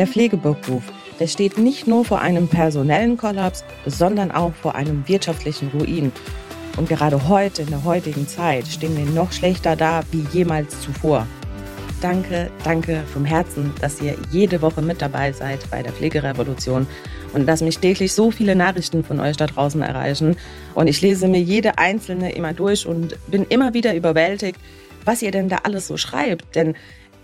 Der 0.00 0.06
Pflegeberuf, 0.06 0.82
der 1.18 1.26
steht 1.26 1.58
nicht 1.58 1.86
nur 1.86 2.06
vor 2.06 2.22
einem 2.22 2.48
personellen 2.48 3.18
Kollaps, 3.18 3.64
sondern 3.84 4.30
auch 4.30 4.54
vor 4.54 4.74
einem 4.74 5.06
wirtschaftlichen 5.06 5.68
Ruin. 5.74 6.10
Und 6.78 6.88
gerade 6.88 7.28
heute, 7.28 7.60
in 7.60 7.68
der 7.68 7.84
heutigen 7.84 8.26
Zeit, 8.26 8.66
stehen 8.66 8.96
wir 8.96 9.04
noch 9.12 9.30
schlechter 9.30 9.76
da 9.76 10.00
wie 10.10 10.24
jemals 10.32 10.80
zuvor. 10.80 11.26
Danke, 12.00 12.50
danke 12.64 13.02
vom 13.12 13.26
Herzen, 13.26 13.74
dass 13.82 14.00
ihr 14.00 14.16
jede 14.30 14.62
Woche 14.62 14.80
mit 14.80 15.02
dabei 15.02 15.32
seid 15.32 15.70
bei 15.70 15.82
der 15.82 15.92
Pflegerevolution 15.92 16.86
und 17.34 17.46
dass 17.46 17.60
mich 17.60 17.78
täglich 17.78 18.14
so 18.14 18.30
viele 18.30 18.56
Nachrichten 18.56 19.04
von 19.04 19.20
euch 19.20 19.36
da 19.36 19.48
draußen 19.48 19.82
erreichen. 19.82 20.34
Und 20.74 20.86
ich 20.86 21.02
lese 21.02 21.28
mir 21.28 21.42
jede 21.42 21.76
einzelne 21.76 22.32
immer 22.32 22.54
durch 22.54 22.86
und 22.86 23.18
bin 23.30 23.44
immer 23.50 23.74
wieder 23.74 23.94
überwältigt, 23.94 24.58
was 25.04 25.20
ihr 25.20 25.30
denn 25.30 25.50
da 25.50 25.58
alles 25.64 25.88
so 25.88 25.98
schreibt. 25.98 26.56
Denn 26.56 26.74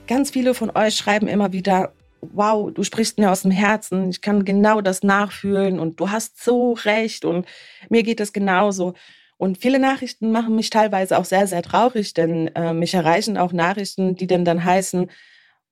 ganz 0.07 0.29
viele 0.29 0.53
von 0.53 0.71
euch 0.75 0.95
schreiben 0.95 1.27
immer 1.27 1.55
wieder, 1.55 1.93
wow, 2.21 2.71
du 2.73 2.83
sprichst 2.83 3.19
mir 3.19 3.31
aus 3.31 3.43
dem 3.43 3.51
Herzen, 3.51 4.11
ich 4.11 4.21
kann 4.21 4.45
genau 4.45 4.81
das 4.81 5.03
nachfühlen 5.03 5.79
und 5.79 6.01
du 6.01 6.11
hast 6.11 6.43
so 6.43 6.73
recht 6.73 7.25
und 7.25 7.47
mir 7.89 8.03
geht 8.03 8.21
es 8.21 8.33
genauso. 8.33 8.95
Und 9.39 9.59
viele 9.59 9.79
Nachrichten 9.79 10.33
machen 10.33 10.57
mich 10.57 10.71
teilweise 10.71 11.19
auch 11.19 11.27
sehr, 11.27 11.47
sehr 11.47 11.63
traurig, 11.63 12.15
denn 12.15 12.49
äh, 12.55 12.73
mich 12.73 12.95
erreichen 12.95 13.37
auch 13.37 13.53
Nachrichten, 13.53 14.17
die 14.17 14.27
denn 14.27 14.45
dann 14.45 14.65
heißen, 14.65 15.11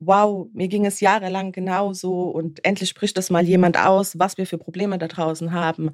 wow, 0.01 0.49
mir 0.53 0.69
ging 0.69 0.85
es 0.85 1.01
jahrelang 1.01 1.53
genauso 1.53 2.25
und 2.25 2.65
endlich 2.65 2.91
spricht 2.91 3.17
das 3.17 3.31
mal 3.31 3.45
jemand 3.45 3.79
aus, 3.79 4.19
was 4.19 4.37
wir 4.37 4.47
für 4.47 4.59
Probleme 4.59 4.99
da 4.99 5.09
draußen 5.09 5.53
haben. 5.53 5.93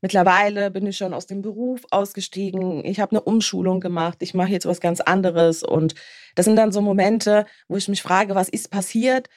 Mittlerweile 0.00 0.72
bin 0.72 0.84
ich 0.86 0.96
schon 0.96 1.14
aus 1.14 1.26
dem 1.28 1.42
Beruf 1.42 1.82
ausgestiegen. 1.90 2.84
Ich 2.84 2.98
habe 2.98 3.12
eine 3.12 3.20
Umschulung 3.20 3.78
gemacht. 3.78 4.18
Ich 4.20 4.34
mache 4.34 4.50
jetzt 4.50 4.66
was 4.66 4.80
ganz 4.80 5.00
anderes. 5.00 5.62
Und 5.62 5.94
das 6.34 6.44
sind 6.44 6.56
dann 6.56 6.72
so 6.72 6.80
Momente, 6.80 7.46
wo 7.68 7.76
ich 7.76 7.86
mich 7.86 8.02
frage, 8.02 8.34
was 8.34 8.48
ist 8.48 8.68
passiert, 8.68 9.28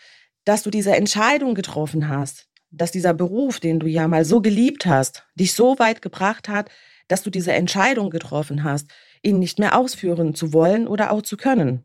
dass 0.45 0.63
du 0.63 0.69
diese 0.69 0.95
Entscheidung 0.95 1.55
getroffen 1.55 2.07
hast, 2.07 2.47
dass 2.71 2.91
dieser 2.91 3.13
Beruf, 3.13 3.59
den 3.59 3.79
du 3.79 3.87
ja 3.87 4.07
mal 4.07 4.25
so 4.25 4.41
geliebt 4.41 4.85
hast, 4.85 5.25
dich 5.35 5.53
so 5.53 5.77
weit 5.79 6.01
gebracht 6.01 6.49
hat, 6.49 6.69
dass 7.07 7.23
du 7.23 7.29
diese 7.29 7.53
Entscheidung 7.53 8.09
getroffen 8.09 8.63
hast, 8.63 8.87
ihn 9.21 9.39
nicht 9.39 9.59
mehr 9.59 9.77
ausführen 9.77 10.35
zu 10.35 10.53
wollen 10.53 10.87
oder 10.87 11.11
auch 11.11 11.21
zu 11.21 11.37
können. 11.37 11.83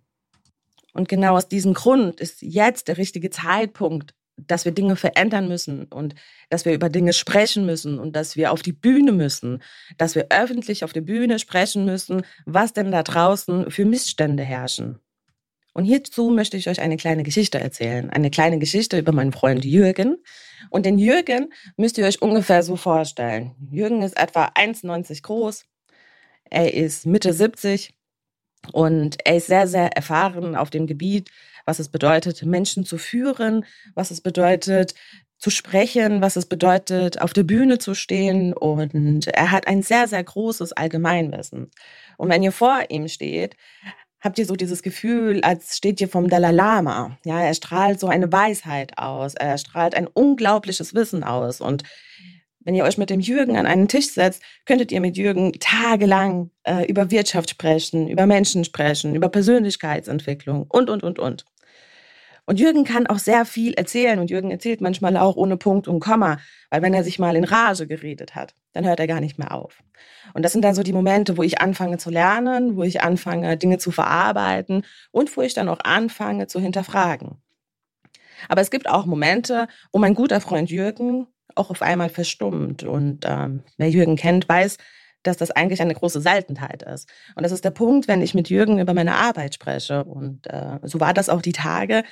Und 0.92 1.08
genau 1.08 1.36
aus 1.36 1.48
diesem 1.48 1.74
Grund 1.74 2.20
ist 2.20 2.42
jetzt 2.42 2.88
der 2.88 2.98
richtige 2.98 3.30
Zeitpunkt, 3.30 4.14
dass 4.36 4.64
wir 4.64 4.72
Dinge 4.72 4.96
verändern 4.96 5.48
müssen 5.48 5.84
und 5.84 6.14
dass 6.48 6.64
wir 6.64 6.72
über 6.72 6.88
Dinge 6.88 7.12
sprechen 7.12 7.66
müssen 7.66 7.98
und 7.98 8.16
dass 8.16 8.36
wir 8.36 8.52
auf 8.52 8.62
die 8.62 8.72
Bühne 8.72 9.12
müssen, 9.12 9.62
dass 9.98 10.14
wir 10.14 10.26
öffentlich 10.30 10.82
auf 10.82 10.92
der 10.92 11.02
Bühne 11.02 11.38
sprechen 11.38 11.84
müssen, 11.84 12.22
was 12.46 12.72
denn 12.72 12.90
da 12.90 13.02
draußen 13.02 13.70
für 13.70 13.84
Missstände 13.84 14.42
herrschen. 14.42 14.98
Und 15.72 15.84
hierzu 15.84 16.30
möchte 16.30 16.56
ich 16.56 16.68
euch 16.68 16.80
eine 16.80 16.96
kleine 16.96 17.22
Geschichte 17.22 17.60
erzählen. 17.60 18.10
Eine 18.10 18.30
kleine 18.30 18.58
Geschichte 18.58 18.98
über 18.98 19.12
meinen 19.12 19.32
Freund 19.32 19.64
Jürgen. 19.64 20.18
Und 20.68 20.86
den 20.86 20.98
Jürgen 20.98 21.52
müsst 21.76 21.96
ihr 21.98 22.06
euch 22.06 22.22
ungefähr 22.22 22.62
so 22.62 22.76
vorstellen. 22.76 23.54
Jürgen 23.70 24.02
ist 24.02 24.18
etwa 24.18 24.46
1,90 24.46 25.22
groß. 25.22 25.64
Er 26.44 26.74
ist 26.74 27.06
Mitte 27.06 27.32
70 27.32 27.94
und 28.72 29.16
er 29.24 29.36
ist 29.36 29.46
sehr, 29.46 29.68
sehr 29.68 29.88
erfahren 29.96 30.56
auf 30.56 30.70
dem 30.70 30.86
Gebiet 30.86 31.30
was 31.64 31.78
es 31.78 31.88
bedeutet, 31.88 32.44
Menschen 32.44 32.84
zu 32.84 32.98
führen, 32.98 33.64
was 33.94 34.10
es 34.10 34.20
bedeutet, 34.20 34.94
zu 35.38 35.50
sprechen, 35.50 36.20
was 36.20 36.36
es 36.36 36.46
bedeutet, 36.46 37.20
auf 37.22 37.32
der 37.32 37.44
Bühne 37.44 37.78
zu 37.78 37.94
stehen. 37.94 38.52
Und 38.52 39.26
er 39.28 39.50
hat 39.50 39.66
ein 39.66 39.82
sehr, 39.82 40.06
sehr 40.06 40.22
großes 40.22 40.72
Allgemeinwissen. 40.72 41.70
Und 42.18 42.28
wenn 42.28 42.42
ihr 42.42 42.52
vor 42.52 42.80
ihm 42.88 43.08
steht, 43.08 43.56
habt 44.20 44.38
ihr 44.38 44.46
so 44.46 44.54
dieses 44.54 44.82
Gefühl, 44.82 45.40
als 45.42 45.76
steht 45.76 46.00
ihr 46.00 46.08
vom 46.08 46.28
Dalai 46.28 46.52
Lama. 46.52 47.18
Ja, 47.24 47.40
er 47.40 47.54
strahlt 47.54 48.00
so 48.00 48.08
eine 48.08 48.30
Weisheit 48.30 48.98
aus. 48.98 49.34
Er 49.34 49.58
strahlt 49.58 49.94
ein 49.94 50.06
unglaubliches 50.06 50.94
Wissen 50.94 51.24
aus. 51.24 51.60
Und 51.60 51.82
wenn 52.60 52.74
ihr 52.74 52.84
euch 52.84 52.98
mit 52.98 53.10
dem 53.10 53.20
Jürgen 53.20 53.56
an 53.56 53.66
einen 53.66 53.88
Tisch 53.88 54.10
setzt, 54.10 54.42
könntet 54.66 54.92
ihr 54.92 55.00
mit 55.00 55.16
Jürgen 55.16 55.52
tagelang 55.60 56.50
äh, 56.64 56.84
über 56.86 57.10
Wirtschaft 57.10 57.50
sprechen, 57.50 58.08
über 58.08 58.26
Menschen 58.26 58.64
sprechen, 58.64 59.14
über 59.14 59.30
Persönlichkeitsentwicklung 59.30 60.66
und, 60.68 60.90
und, 60.90 61.02
und, 61.02 61.18
und. 61.18 61.44
Und 62.50 62.58
Jürgen 62.58 62.82
kann 62.82 63.06
auch 63.06 63.20
sehr 63.20 63.44
viel 63.44 63.74
erzählen 63.74 64.18
und 64.18 64.28
Jürgen 64.28 64.50
erzählt 64.50 64.80
manchmal 64.80 65.16
auch 65.16 65.36
ohne 65.36 65.56
Punkt 65.56 65.86
und 65.86 66.00
Komma, 66.00 66.38
weil 66.68 66.82
wenn 66.82 66.92
er 66.92 67.04
sich 67.04 67.20
mal 67.20 67.36
in 67.36 67.44
Rage 67.44 67.86
geredet 67.86 68.34
hat, 68.34 68.56
dann 68.72 68.84
hört 68.84 68.98
er 68.98 69.06
gar 69.06 69.20
nicht 69.20 69.38
mehr 69.38 69.54
auf. 69.54 69.84
Und 70.34 70.42
das 70.42 70.50
sind 70.50 70.62
dann 70.62 70.74
so 70.74 70.82
die 70.82 70.92
Momente, 70.92 71.36
wo 71.36 71.44
ich 71.44 71.60
anfange 71.60 71.98
zu 71.98 72.10
lernen, 72.10 72.74
wo 72.74 72.82
ich 72.82 73.02
anfange, 73.02 73.56
Dinge 73.56 73.78
zu 73.78 73.92
verarbeiten 73.92 74.84
und 75.12 75.36
wo 75.36 75.42
ich 75.42 75.54
dann 75.54 75.68
auch 75.68 75.78
anfange 75.84 76.48
zu 76.48 76.58
hinterfragen. 76.58 77.36
Aber 78.48 78.62
es 78.62 78.72
gibt 78.72 78.90
auch 78.90 79.06
Momente, 79.06 79.68
wo 79.92 80.00
mein 80.00 80.16
guter 80.16 80.40
Freund 80.40 80.70
Jürgen 80.70 81.28
auch 81.54 81.70
auf 81.70 81.82
einmal 81.82 82.08
verstummt. 82.08 82.82
Und 82.82 83.26
ähm, 83.28 83.62
wer 83.76 83.90
Jürgen 83.90 84.16
kennt, 84.16 84.48
weiß, 84.48 84.76
dass 85.22 85.36
das 85.36 85.52
eigentlich 85.52 85.82
eine 85.82 85.94
große 85.94 86.20
Seltenheit 86.20 86.82
ist. 86.82 87.08
Und 87.36 87.44
das 87.44 87.52
ist 87.52 87.64
der 87.64 87.70
Punkt, 87.70 88.08
wenn 88.08 88.22
ich 88.22 88.34
mit 88.34 88.50
Jürgen 88.50 88.80
über 88.80 88.92
meine 88.92 89.14
Arbeit 89.14 89.54
spreche. 89.54 90.02
Und 90.02 90.48
äh, 90.48 90.80
so 90.82 90.98
war 90.98 91.14
das 91.14 91.28
auch 91.28 91.42
die 91.42 91.52
Tage, 91.52 92.02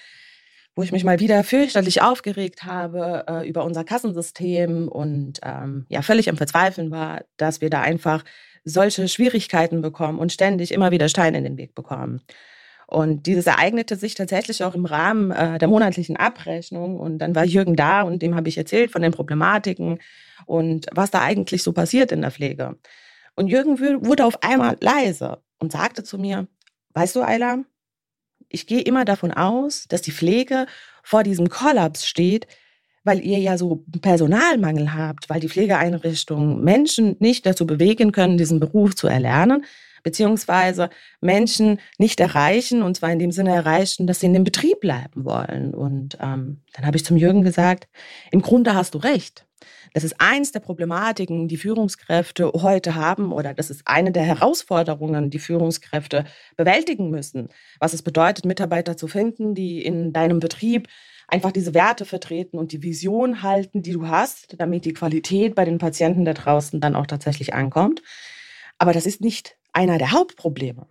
wo 0.79 0.83
ich 0.83 0.93
mich 0.93 1.03
mal 1.03 1.19
wieder 1.19 1.43
fürchterlich 1.43 2.03
aufgeregt 2.03 2.63
habe 2.63 3.25
äh, 3.29 3.49
über 3.49 3.65
unser 3.65 3.83
Kassensystem 3.83 4.87
und 4.87 5.41
ähm, 5.43 5.87
ja 5.89 6.03
völlig 6.03 6.31
am 6.31 6.37
Verzweifeln 6.37 6.93
war, 6.93 7.25
dass 7.37 7.61
wir 7.61 7.69
da 7.69 7.81
einfach 7.81 8.23
solche 8.63 9.09
Schwierigkeiten 9.09 9.83
bekommen 9.83 10.21
und 10.21 10.33
ständig 10.33 10.71
immer 10.71 10.93
wieder 10.93 11.09
Steine 11.09 11.39
in 11.39 11.43
den 11.43 11.59
Weg 11.59 11.75
bekommen. 11.75 12.23
Und 12.87 13.27
dieses 13.27 13.49
ereignete 13.49 13.97
sich 13.97 14.15
tatsächlich 14.15 14.63
auch 14.63 14.77
im 14.77 14.85
Rahmen 14.85 15.33
äh, 15.33 15.59
der 15.59 15.67
monatlichen 15.67 16.17
Abrechnung. 16.17 17.01
Und 17.01 17.19
dann 17.19 17.35
war 17.35 17.45
Jürgen 17.45 17.75
da 17.75 18.03
und 18.03 18.23
dem 18.23 18.37
habe 18.37 18.49
ich 18.49 18.57
erzählt 18.57 18.93
von 18.93 19.03
den 19.03 19.11
Problematiken 19.11 19.99
und 20.47 20.87
was 20.93 21.11
da 21.11 21.23
eigentlich 21.23 21.65
so 21.65 21.73
passiert 21.73 22.13
in 22.13 22.21
der 22.21 22.31
Pflege. 22.31 22.77
Und 23.35 23.49
Jürgen 23.49 23.81
wurde 23.81 24.25
auf 24.25 24.45
einmal 24.45 24.77
leise 24.79 25.43
und 25.59 25.73
sagte 25.73 26.05
zu 26.05 26.19
mir, 26.19 26.47
weißt 26.95 27.17
du, 27.17 27.23
Ayla, 27.23 27.65
ich 28.49 28.67
gehe 28.67 28.81
immer 28.81 29.05
davon 29.05 29.33
aus, 29.33 29.87
dass 29.89 30.03
die 30.03 30.13
Pflege 30.13 30.67
vor 31.03 31.23
diesem 31.23 31.49
Kollaps 31.49 32.07
steht, 32.07 32.47
weil 33.05 33.25
ihr 33.25 33.39
ja 33.39 33.57
so 33.57 33.85
Personalmangel 34.03 34.95
habt, 34.95 35.31
weil 35.31 35.41
die 35.41 35.49
Pflegeeinrichtungen 35.49 36.63
Menschen 36.63 37.17
nicht 37.21 37.47
dazu 37.47 37.67
bewegen 37.67 38.13
können, 38.13 38.37
diesen 38.37 38.61
Beruf 38.61 38.95
zu 38.95 39.09
erlernen, 39.09 39.65
beziehungsweise 40.03 40.91
Menschen 41.21 41.81
nicht 41.99 42.21
erreichen, 42.21 42.83
und 42.83 42.97
zwar 42.97 43.11
in 43.11 43.19
dem 43.19 43.33
Sinne 43.33 43.55
erreichen, 43.55 44.07
dass 44.07 44.21
sie 44.21 44.27
in 44.27 44.35
dem 44.35 44.45
Betrieb 44.45 44.81
bleiben 44.81 45.25
wollen. 45.25 45.75
Und 45.75 46.19
ähm, 46.21 46.63
dann 46.75 46.87
habe 46.87 46.97
ich 46.97 47.05
zum 47.05 47.17
Jürgen 47.17 47.43
gesagt, 47.43 47.89
im 48.31 48.43
Grunde 48.43 48.75
hast 48.75 48.95
du 48.95 48.99
recht. 48.99 49.48
Das 49.93 50.05
ist 50.05 50.21
eins 50.21 50.53
der 50.53 50.61
Problematiken, 50.61 51.49
die 51.49 51.57
Führungskräfte 51.57 52.53
heute 52.53 52.95
haben, 52.95 53.33
oder 53.33 53.55
das 53.55 53.71
ist 53.71 53.83
eine 53.87 54.13
der 54.13 54.23
Herausforderungen, 54.23 55.31
die 55.31 55.39
Führungskräfte 55.39 56.25
bewältigen 56.57 57.11
müssen. 57.11 57.49
Was 57.81 57.93
es 57.93 58.03
bedeutet, 58.03 58.45
Mitarbeiter 58.45 58.97
zu 58.97 59.09
finden, 59.09 59.55
die 59.55 59.83
in 59.85 60.13
deinem 60.13 60.41
Betrieb 60.41 60.89
einfach 61.27 61.53
diese 61.53 61.75
Werte 61.75 62.05
vertreten 62.05 62.59
und 62.59 62.73
die 62.73 62.83
Vision 62.83 63.43
halten, 63.43 63.83
die 63.83 63.93
du 63.93 64.09
hast, 64.09 64.55
damit 64.59 64.85
die 64.85 64.95
Qualität 64.95 65.55
bei 65.55 65.65
den 65.65 65.79
Patienten 65.79 66.25
da 66.25 66.33
draußen 66.33 66.81
dann 66.81 66.97
auch 66.97 67.07
tatsächlich 67.07 67.55
ankommt. 67.55 68.03
Aber 68.79 68.93
das 68.93 69.07
ist 69.07 69.21
nicht 69.21 69.57
einer 69.73 69.99
der 69.99 70.13
Hauptprobleme. 70.13 70.87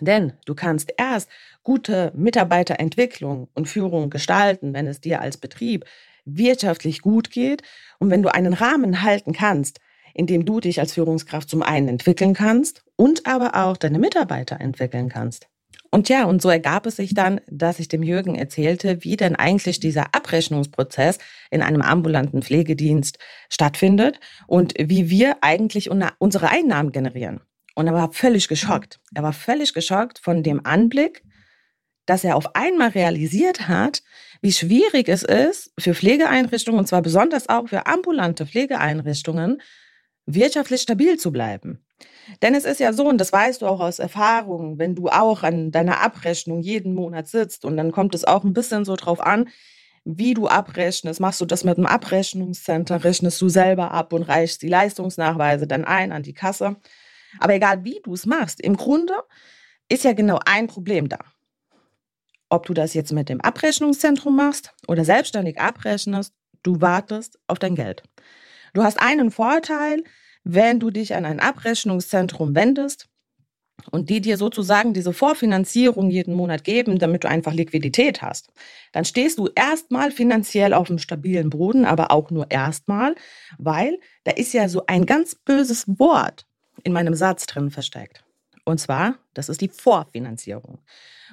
Denn 0.00 0.32
du 0.46 0.54
kannst 0.54 0.94
erst 0.96 1.28
gute 1.62 2.12
Mitarbeiterentwicklung 2.14 3.48
und 3.54 3.68
Führung 3.68 4.08
gestalten, 4.08 4.72
wenn 4.72 4.86
es 4.86 5.00
dir 5.00 5.20
als 5.20 5.36
Betrieb 5.36 5.84
wirtschaftlich 6.24 7.02
gut 7.02 7.30
geht 7.30 7.62
und 7.98 8.10
wenn 8.10 8.22
du 8.22 8.32
einen 8.32 8.52
Rahmen 8.52 9.02
halten 9.02 9.32
kannst, 9.32 9.80
in 10.14 10.26
dem 10.26 10.44
du 10.44 10.60
dich 10.60 10.80
als 10.80 10.94
Führungskraft 10.94 11.48
zum 11.48 11.62
einen 11.62 11.88
entwickeln 11.88 12.34
kannst 12.34 12.84
und 12.96 13.26
aber 13.26 13.54
auch 13.54 13.76
deine 13.76 13.98
Mitarbeiter 13.98 14.60
entwickeln 14.60 15.08
kannst. 15.08 15.46
Und 15.92 16.08
ja, 16.08 16.24
und 16.24 16.40
so 16.40 16.48
ergab 16.48 16.86
es 16.86 16.96
sich 16.96 17.14
dann, 17.14 17.40
dass 17.48 17.80
ich 17.80 17.88
dem 17.88 18.04
Jürgen 18.04 18.36
erzählte, 18.36 19.02
wie 19.02 19.16
denn 19.16 19.34
eigentlich 19.34 19.80
dieser 19.80 20.14
Abrechnungsprozess 20.14 21.18
in 21.50 21.62
einem 21.62 21.82
ambulanten 21.82 22.42
Pflegedienst 22.42 23.18
stattfindet 23.48 24.20
und 24.46 24.74
wie 24.78 25.10
wir 25.10 25.38
eigentlich 25.40 25.90
unsere 25.90 26.48
Einnahmen 26.48 26.92
generieren. 26.92 27.40
Und 27.74 27.88
er 27.88 27.94
war 27.94 28.12
völlig 28.12 28.46
geschockt. 28.46 29.00
Er 29.14 29.24
war 29.24 29.32
völlig 29.32 29.74
geschockt 29.74 30.20
von 30.20 30.44
dem 30.44 30.64
Anblick, 30.64 31.24
dass 32.10 32.24
er 32.24 32.34
auf 32.34 32.56
einmal 32.56 32.88
realisiert 32.88 33.68
hat, 33.68 34.02
wie 34.42 34.50
schwierig 34.50 35.08
es 35.08 35.22
ist 35.22 35.72
für 35.78 35.94
Pflegeeinrichtungen, 35.94 36.80
und 36.80 36.86
zwar 36.86 37.02
besonders 37.02 37.48
auch 37.48 37.68
für 37.68 37.86
ambulante 37.86 38.46
Pflegeeinrichtungen, 38.46 39.62
wirtschaftlich 40.26 40.80
stabil 40.80 41.18
zu 41.18 41.30
bleiben. 41.30 41.86
Denn 42.42 42.56
es 42.56 42.64
ist 42.64 42.80
ja 42.80 42.92
so, 42.92 43.08
und 43.08 43.18
das 43.18 43.32
weißt 43.32 43.62
du 43.62 43.66
auch 43.66 43.78
aus 43.78 44.00
Erfahrung, 44.00 44.80
wenn 44.80 44.96
du 44.96 45.06
auch 45.06 45.44
an 45.44 45.70
deiner 45.70 46.00
Abrechnung 46.00 46.62
jeden 46.62 46.94
Monat 46.94 47.28
sitzt 47.28 47.64
und 47.64 47.76
dann 47.76 47.92
kommt 47.92 48.16
es 48.16 48.24
auch 48.24 48.42
ein 48.42 48.54
bisschen 48.54 48.84
so 48.84 48.96
drauf 48.96 49.20
an, 49.20 49.48
wie 50.04 50.34
du 50.34 50.48
abrechnest. 50.48 51.20
Machst 51.20 51.40
du 51.40 51.46
das 51.46 51.62
mit 51.62 51.76
einem 51.76 51.86
Abrechnungscenter, 51.86 53.04
rechnest 53.04 53.40
du 53.40 53.48
selber 53.48 53.92
ab 53.92 54.12
und 54.12 54.24
reichst 54.24 54.62
die 54.62 54.68
Leistungsnachweise 54.68 55.68
dann 55.68 55.84
ein 55.84 56.10
an 56.10 56.24
die 56.24 56.34
Kasse. 56.34 56.74
Aber 57.38 57.54
egal 57.54 57.84
wie 57.84 58.00
du 58.02 58.14
es 58.14 58.26
machst, 58.26 58.60
im 58.60 58.76
Grunde 58.76 59.14
ist 59.88 60.02
ja 60.02 60.12
genau 60.12 60.40
ein 60.44 60.66
Problem 60.66 61.08
da. 61.08 61.18
Ob 62.50 62.66
du 62.66 62.74
das 62.74 62.94
jetzt 62.94 63.12
mit 63.12 63.28
dem 63.28 63.40
Abrechnungszentrum 63.40 64.36
machst 64.36 64.74
oder 64.86 65.04
selbstständig 65.04 65.58
abrechnest, 65.58 66.34
du 66.62 66.80
wartest 66.80 67.38
auf 67.46 67.58
dein 67.58 67.74
Geld. 67.74 68.02
Du 68.74 68.82
hast 68.82 69.00
einen 69.00 69.30
Vorteil, 69.30 70.02
wenn 70.44 70.80
du 70.80 70.90
dich 70.90 71.14
an 71.14 71.24
ein 71.24 71.40
Abrechnungszentrum 71.40 72.54
wendest 72.54 73.08
und 73.90 74.10
die 74.10 74.20
dir 74.20 74.36
sozusagen 74.36 74.92
diese 74.92 75.12
Vorfinanzierung 75.12 76.10
jeden 76.10 76.34
Monat 76.34 76.64
geben, 76.64 76.98
damit 76.98 77.24
du 77.24 77.28
einfach 77.28 77.52
Liquidität 77.52 78.20
hast, 78.22 78.48
dann 78.92 79.04
stehst 79.04 79.38
du 79.38 79.48
erstmal 79.54 80.10
finanziell 80.10 80.74
auf 80.74 80.90
einem 80.90 80.98
stabilen 80.98 81.50
Boden, 81.50 81.84
aber 81.84 82.10
auch 82.10 82.30
nur 82.30 82.50
erstmal, 82.50 83.14
weil 83.58 83.98
da 84.24 84.32
ist 84.32 84.52
ja 84.52 84.68
so 84.68 84.84
ein 84.86 85.06
ganz 85.06 85.34
böses 85.34 85.86
Wort 85.98 86.46
in 86.82 86.92
meinem 86.92 87.14
Satz 87.14 87.46
drin 87.46 87.70
versteckt. 87.70 88.24
Und 88.64 88.78
zwar, 88.78 89.16
das 89.34 89.48
ist 89.48 89.60
die 89.60 89.68
Vorfinanzierung. 89.68 90.78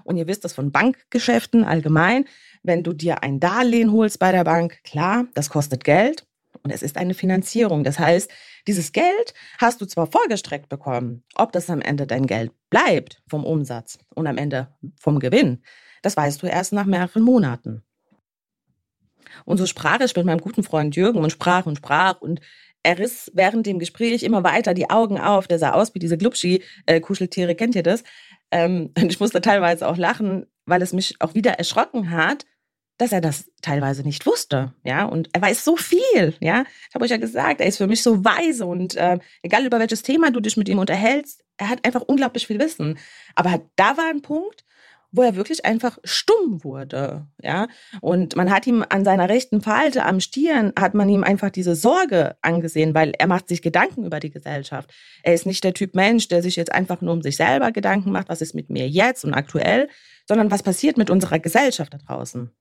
Und 0.04 0.18
ihr 0.18 0.28
wisst 0.28 0.44
das 0.44 0.54
von 0.54 0.72
Bankgeschäften 0.72 1.64
allgemein. 1.64 2.26
Wenn 2.64 2.84
du 2.84 2.94
dir 2.94 3.24
ein 3.24 3.40
Darlehen 3.40 3.92
holst 3.92 4.20
bei 4.20 4.32
der 4.32 4.44
Bank, 4.44 4.84
klar, 4.84 5.26
das 5.34 5.50
kostet 5.50 5.84
Geld 5.84 6.26
und 6.64 6.72
es 6.72 6.82
ist 6.82 6.98
eine 6.98 7.14
Finanzierung. 7.14 7.84
Das 7.84 8.00
heißt, 8.00 8.30
dieses 8.68 8.92
Geld 8.92 9.34
hast 9.58 9.82
du 9.82 9.86
zwar 9.86 10.08
vorgestreckt 10.08 10.70
bekommen, 10.70 11.24
ob 11.36 11.52
das 11.52 11.70
am 11.70 11.82
Ende 11.82 12.08
dein 12.08 12.28
Geld 12.28 12.52
bleibt 12.70 13.22
vom 13.28 13.46
Umsatz 13.46 14.00
und 14.16 14.28
am 14.28 14.38
Ende 14.38 14.76
vom 15.00 15.20
Gewinn, 15.20 15.64
das 16.02 16.18
weißt 16.18 16.42
du 16.42 16.48
erst 16.48 16.74
nach 16.74 16.86
mehreren 16.86 17.24
Monaten. 17.24 17.84
Und 19.46 19.58
so 19.58 19.66
sprach 19.66 20.00
ich 20.00 20.16
mit 20.16 20.26
meinem 20.26 20.42
guten 20.42 20.64
Freund 20.64 20.96
Jürgen 20.96 21.20
und 21.20 21.32
sprach 21.32 21.66
und 21.66 21.78
sprach 21.78 22.22
und 22.22 22.42
er 22.84 23.00
riss 23.00 23.32
während 23.34 23.66
dem 23.66 23.80
Gespräch 23.80 24.24
immer 24.24 24.44
weiter 24.44 24.74
die 24.74 24.90
Augen 24.90 25.20
auf. 25.20 25.48
Der 25.48 25.60
sah 25.60 25.72
aus 25.72 25.94
wie 25.94 26.00
diese 26.00 26.18
Glubschi-Kuscheltiere, 26.18 27.56
kennt 27.56 27.76
ihr 27.76 27.84
das? 27.84 28.04
Ähm, 28.52 28.92
und 28.98 29.12
ich 29.12 29.20
musste 29.20 29.42
teilweise 29.42 29.88
auch 29.88 29.98
lachen, 29.98 30.46
weil 30.66 30.82
es 30.82 30.94
mich 30.94 31.16
auch 31.20 31.34
wieder 31.34 31.52
erschrocken 31.54 32.12
hat, 32.12 32.46
dass 32.98 33.12
er 33.12 33.22
das 33.22 33.52
teilweise 33.62 34.02
nicht 34.02 34.26
wusste, 34.26 34.74
ja, 34.84 35.06
und 35.06 35.30
er 35.32 35.42
weiß 35.42 35.64
so 35.64 35.78
viel, 35.78 36.34
ja. 36.40 36.64
Ich 36.90 36.96
habe 36.96 37.06
euch 37.06 37.12
ja 37.12 37.18
gesagt, 37.18 37.62
er 37.62 37.68
ist 37.68 37.78
für 37.78 37.86
mich 37.86 38.02
so 38.02 38.26
weise 38.26 38.66
und 38.66 38.96
äh, 38.96 39.20
egal 39.44 39.66
über 39.66 39.80
welches 39.80 40.02
Thema 40.02 40.32
du 40.32 40.40
dich 40.40 40.58
mit 40.58 40.68
ihm 40.68 40.80
unterhältst, 40.80 41.44
er 41.58 41.70
hat 41.70 41.86
einfach 41.86 42.02
unglaublich 42.02 42.48
viel 42.48 42.60
Wissen. 42.60 42.98
Aber 43.36 43.62
da 43.76 43.98
war 43.98 44.10
ein 44.10 44.24
Punkt, 44.24 44.64
wo 45.12 45.22
er 45.22 45.36
wirklich 45.36 45.66
einfach 45.66 45.98
stumm 46.04 46.64
wurde, 46.64 47.28
ja. 47.42 47.68
Und 48.02 48.36
man 48.36 48.52
hat 48.52 48.68
ihm 48.68 48.86
an 48.88 49.06
seiner 49.06 49.30
rechten 49.30 49.62
Falte 49.62 50.04
am 50.06 50.20
Stirn 50.20 50.74
hat 50.78 50.94
man 50.94 51.10
ihm 51.10 51.24
einfach 51.24 51.50
diese 51.50 51.76
Sorge 51.76 52.36
angesehen, 52.42 52.94
weil 52.94 53.14
er 53.18 53.28
macht 53.28 53.48
sich 53.48 53.62
Gedanken 53.62 54.06
über 54.06 54.20
die 54.20 54.30
Gesellschaft. 54.30 54.94
Er 55.24 55.34
ist 55.34 55.46
nicht 55.46 55.64
der 55.64 55.74
Typ 55.74 55.96
Mensch, 55.96 56.28
der 56.28 56.42
sich 56.42 56.56
jetzt 56.56 56.72
einfach 56.72 57.02
nur 57.02 57.14
um 57.14 57.22
sich 57.22 57.38
selber 57.38 57.72
Gedanken 57.72 58.12
macht, 58.12 58.30
was 58.30 58.42
ist 58.42 58.54
mit 58.54 58.70
mir 58.70 58.88
jetzt 58.88 59.24
und 59.24 59.34
aktuell, 59.34 59.90
sondern 60.28 60.52
was 60.52 60.64
passiert 60.64 60.98
mit 60.98 61.10
unserer 61.10 61.40
Gesellschaft 61.40 61.94
da 61.94 61.98
draußen. 61.98 62.52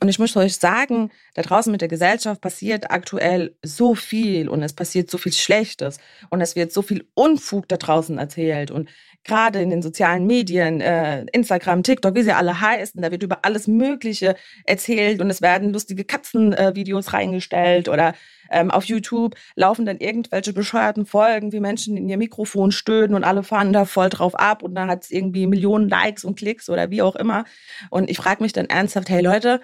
Und 0.00 0.08
ich 0.08 0.18
muss 0.18 0.36
euch 0.36 0.56
sagen, 0.56 1.10
da 1.34 1.42
draußen 1.42 1.70
mit 1.70 1.80
der 1.80 1.88
Gesellschaft 1.88 2.40
passiert 2.40 2.90
aktuell 2.90 3.56
so 3.62 3.94
viel 3.94 4.48
und 4.48 4.62
es 4.62 4.72
passiert 4.72 5.10
so 5.10 5.18
viel 5.18 5.32
Schlechtes 5.32 5.98
und 6.30 6.40
es 6.40 6.56
wird 6.56 6.72
so 6.72 6.82
viel 6.82 7.08
Unfug 7.14 7.68
da 7.68 7.76
draußen 7.76 8.18
erzählt 8.18 8.70
und 8.70 8.88
gerade 9.24 9.60
in 9.60 9.70
den 9.70 9.82
sozialen 9.82 10.26
Medien, 10.26 10.80
äh, 10.80 11.24
Instagram, 11.32 11.82
TikTok, 11.82 12.14
wie 12.14 12.22
sie 12.22 12.32
alle 12.32 12.60
heißen, 12.60 13.00
da 13.00 13.10
wird 13.10 13.22
über 13.22 13.44
alles 13.44 13.66
Mögliche 13.66 14.36
erzählt 14.64 15.20
und 15.20 15.30
es 15.30 15.42
werden 15.42 15.72
lustige 15.72 16.04
Katzenvideos 16.04 17.08
äh, 17.08 17.10
reingestellt 17.10 17.88
oder 17.88 18.14
ähm, 18.50 18.70
auf 18.70 18.84
YouTube 18.84 19.34
laufen 19.54 19.84
dann 19.84 19.98
irgendwelche 19.98 20.52
bescheuerten 20.52 21.04
Folgen, 21.06 21.52
wie 21.52 21.60
Menschen 21.60 21.96
in 21.96 22.08
ihr 22.08 22.16
Mikrofon 22.16 22.72
stöhnen 22.72 23.14
und 23.14 23.24
alle 23.24 23.42
fahren 23.42 23.72
da 23.72 23.84
voll 23.84 24.08
drauf 24.08 24.34
ab 24.34 24.62
und 24.62 24.74
dann 24.74 24.88
hat 24.88 25.04
es 25.04 25.10
irgendwie 25.10 25.46
Millionen 25.46 25.88
Likes 25.88 26.24
und 26.24 26.38
Klicks 26.38 26.70
oder 26.70 26.90
wie 26.90 27.02
auch 27.02 27.16
immer. 27.16 27.44
Und 27.90 28.08
ich 28.08 28.16
frage 28.16 28.42
mich 28.42 28.52
dann 28.52 28.66
ernsthaft, 28.66 29.10
hey 29.10 29.20
Leute, 29.20 29.60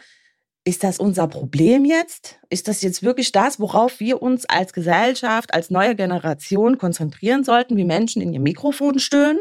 ist 0.64 0.82
das 0.82 0.98
unser 0.98 1.28
Problem 1.28 1.84
jetzt? 1.84 2.40
Ist 2.48 2.68
das 2.68 2.80
jetzt 2.80 3.02
wirklich 3.02 3.32
das, 3.32 3.60
worauf 3.60 4.00
wir 4.00 4.22
uns 4.22 4.46
als 4.46 4.72
Gesellschaft, 4.72 5.52
als 5.52 5.70
neue 5.70 5.94
Generation 5.94 6.78
konzentrieren 6.78 7.44
sollten, 7.44 7.76
wie 7.76 7.84
Menschen 7.84 8.22
in 8.22 8.32
ihr 8.32 8.40
Mikrofon 8.40 8.98
stöhnen? 8.98 9.40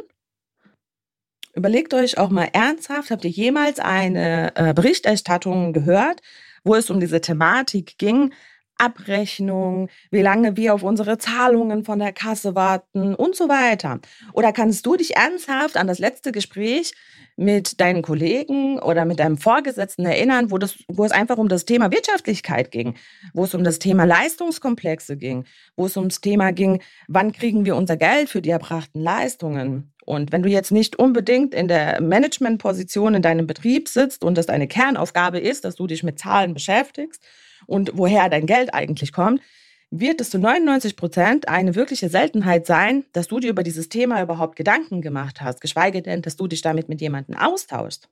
Überlegt 1.55 1.93
euch 1.93 2.17
auch 2.17 2.29
mal 2.29 2.49
ernsthaft, 2.51 3.09
habt 3.11 3.23
ihr 3.23 3.31
jemals 3.31 3.79
eine 3.79 4.55
äh, 4.55 4.73
Berichterstattung 4.73 5.71
gehört, 5.71 6.21
wo 6.63 6.75
es 6.75 6.89
um 6.89 6.99
diese 6.99 7.21
Thematik 7.21 7.97
ging, 7.97 8.33
Abrechnung, 8.77 9.89
wie 10.11 10.21
lange 10.21 10.57
wir 10.57 10.73
auf 10.73 10.83
unsere 10.83 11.17
Zahlungen 11.17 11.83
von 11.83 11.99
der 11.99 12.13
Kasse 12.13 12.55
warten 12.55 13.15
und 13.15 13.35
so 13.35 13.49
weiter. 13.49 13.99
Oder 14.33 14.51
kannst 14.51 14.85
du 14.85 14.95
dich 14.95 15.15
ernsthaft 15.15 15.77
an 15.77 15.87
das 15.87 15.99
letzte 15.99 16.31
Gespräch 16.31 16.93
mit 17.35 17.81
deinen 17.81 18.01
Kollegen 18.01 18.79
oder 18.79 19.05
mit 19.05 19.19
deinem 19.19 19.37
Vorgesetzten 19.37 20.05
erinnern, 20.05 20.51
wo, 20.51 20.57
das, 20.57 20.75
wo 20.87 21.03
es 21.03 21.11
einfach 21.11 21.37
um 21.37 21.47
das 21.47 21.65
Thema 21.65 21.91
Wirtschaftlichkeit 21.91 22.71
ging, 22.71 22.95
wo 23.33 23.45
es 23.45 23.55
um 23.55 23.63
das 23.63 23.79
Thema 23.79 24.03
Leistungskomplexe 24.03 25.17
ging, 25.17 25.45
wo 25.75 25.85
es 25.85 25.97
ums 25.97 26.21
Thema 26.21 26.51
ging, 26.51 26.81
wann 27.07 27.31
kriegen 27.31 27.65
wir 27.65 27.75
unser 27.75 27.97
Geld 27.97 28.29
für 28.29 28.41
die 28.41 28.51
erbrachten 28.51 29.01
Leistungen. 29.01 29.93
Und 30.05 30.31
wenn 30.31 30.43
du 30.43 30.49
jetzt 30.49 30.71
nicht 30.71 30.97
unbedingt 30.97 31.53
in 31.53 31.67
der 31.67 32.01
Managementposition 32.01 33.15
in 33.15 33.21
deinem 33.21 33.47
Betrieb 33.47 33.87
sitzt 33.87 34.23
und 34.23 34.37
das 34.37 34.47
deine 34.47 34.67
Kernaufgabe 34.67 35.39
ist, 35.39 35.63
dass 35.63 35.75
du 35.75 35.87
dich 35.87 36.03
mit 36.03 36.19
Zahlen 36.19 36.53
beschäftigst 36.53 37.23
und 37.67 37.91
woher 37.95 38.29
dein 38.29 38.45
Geld 38.45 38.73
eigentlich 38.73 39.13
kommt, 39.13 39.41
wird 39.91 40.21
es 40.21 40.31
zu 40.31 40.39
99 40.39 40.95
Prozent 40.95 41.47
eine 41.47 41.75
wirkliche 41.75 42.09
Seltenheit 42.09 42.65
sein, 42.65 43.05
dass 43.13 43.27
du 43.27 43.39
dir 43.39 43.51
über 43.51 43.61
dieses 43.61 43.89
Thema 43.89 44.21
überhaupt 44.23 44.55
Gedanken 44.55 45.01
gemacht 45.01 45.41
hast, 45.41 45.61
geschweige 45.61 46.01
denn, 46.01 46.23
dass 46.23 46.35
du 46.35 46.47
dich 46.47 46.61
damit 46.61 46.89
mit 46.89 46.99
jemandem 46.99 47.37
austauschst. 47.37 48.09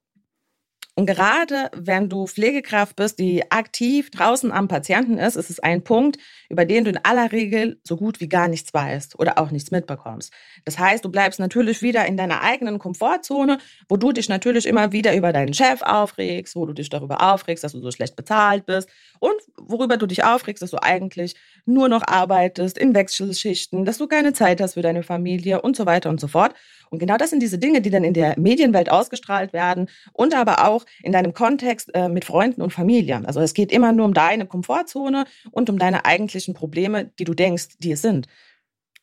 Und 1.01 1.07
gerade 1.07 1.71
wenn 1.73 2.09
du 2.09 2.27
Pflegekraft 2.27 2.95
bist, 2.95 3.17
die 3.17 3.51
aktiv 3.51 4.11
draußen 4.11 4.51
am 4.51 4.67
Patienten 4.67 5.17
ist, 5.17 5.35
ist 5.35 5.49
es 5.49 5.59
ein 5.59 5.83
Punkt, 5.83 6.19
über 6.47 6.63
den 6.63 6.83
du 6.83 6.91
in 6.91 6.99
aller 7.03 7.31
Regel 7.31 7.79
so 7.83 7.97
gut 7.97 8.19
wie 8.21 8.29
gar 8.29 8.47
nichts 8.47 8.71
weißt 8.71 9.17
oder 9.17 9.39
auch 9.39 9.49
nichts 9.49 9.71
mitbekommst. 9.71 10.31
Das 10.63 10.77
heißt, 10.77 11.03
du 11.03 11.09
bleibst 11.09 11.39
natürlich 11.39 11.81
wieder 11.81 12.05
in 12.05 12.17
deiner 12.17 12.41
eigenen 12.41 12.77
Komfortzone, 12.77 13.57
wo 13.89 13.97
du 13.97 14.11
dich 14.11 14.29
natürlich 14.29 14.67
immer 14.67 14.91
wieder 14.91 15.15
über 15.15 15.33
deinen 15.33 15.55
Chef 15.55 15.81
aufregst, 15.81 16.55
wo 16.55 16.67
du 16.67 16.73
dich 16.73 16.89
darüber 16.89 17.33
aufregst, 17.33 17.63
dass 17.63 17.71
du 17.71 17.81
so 17.81 17.89
schlecht 17.89 18.15
bezahlt 18.15 18.67
bist 18.67 18.87
und 19.19 19.33
worüber 19.57 19.97
du 19.97 20.05
dich 20.05 20.23
aufregst, 20.23 20.61
dass 20.61 20.69
du 20.69 20.83
eigentlich 20.83 21.33
nur 21.65 21.89
noch 21.89 22.03
arbeitest 22.05 22.77
in 22.77 22.93
Wechselschichten, 22.93 23.85
dass 23.85 23.97
du 23.97 24.05
keine 24.05 24.33
Zeit 24.33 24.61
hast 24.61 24.75
für 24.75 24.83
deine 24.83 25.01
Familie 25.01 25.63
und 25.63 25.75
so 25.75 25.87
weiter 25.87 26.11
und 26.11 26.19
so 26.19 26.27
fort. 26.27 26.53
Und 26.91 26.99
genau 26.99 27.15
das 27.15 27.29
sind 27.29 27.41
diese 27.41 27.57
Dinge, 27.57 27.79
die 27.81 27.89
dann 27.89 28.03
in 28.03 28.13
der 28.13 28.37
Medienwelt 28.37 28.91
ausgestrahlt 28.91 29.53
werden 29.53 29.89
und 30.11 30.35
aber 30.35 30.67
auch 30.67 30.85
in 31.01 31.13
deinem 31.13 31.33
Kontext 31.33 31.89
äh, 31.95 32.09
mit 32.09 32.25
Freunden 32.25 32.61
und 32.61 32.73
Familien. 32.73 33.25
Also 33.25 33.39
es 33.39 33.53
geht 33.53 33.71
immer 33.71 33.93
nur 33.93 34.05
um 34.05 34.13
deine 34.13 34.45
Komfortzone 34.45 35.23
und 35.51 35.69
um 35.69 35.79
deine 35.79 36.03
eigentlichen 36.03 36.53
Probleme, 36.53 37.05
die 37.17 37.23
du 37.23 37.33
denkst, 37.33 37.77
die 37.79 37.93
es 37.93 38.01
sind. 38.01 38.27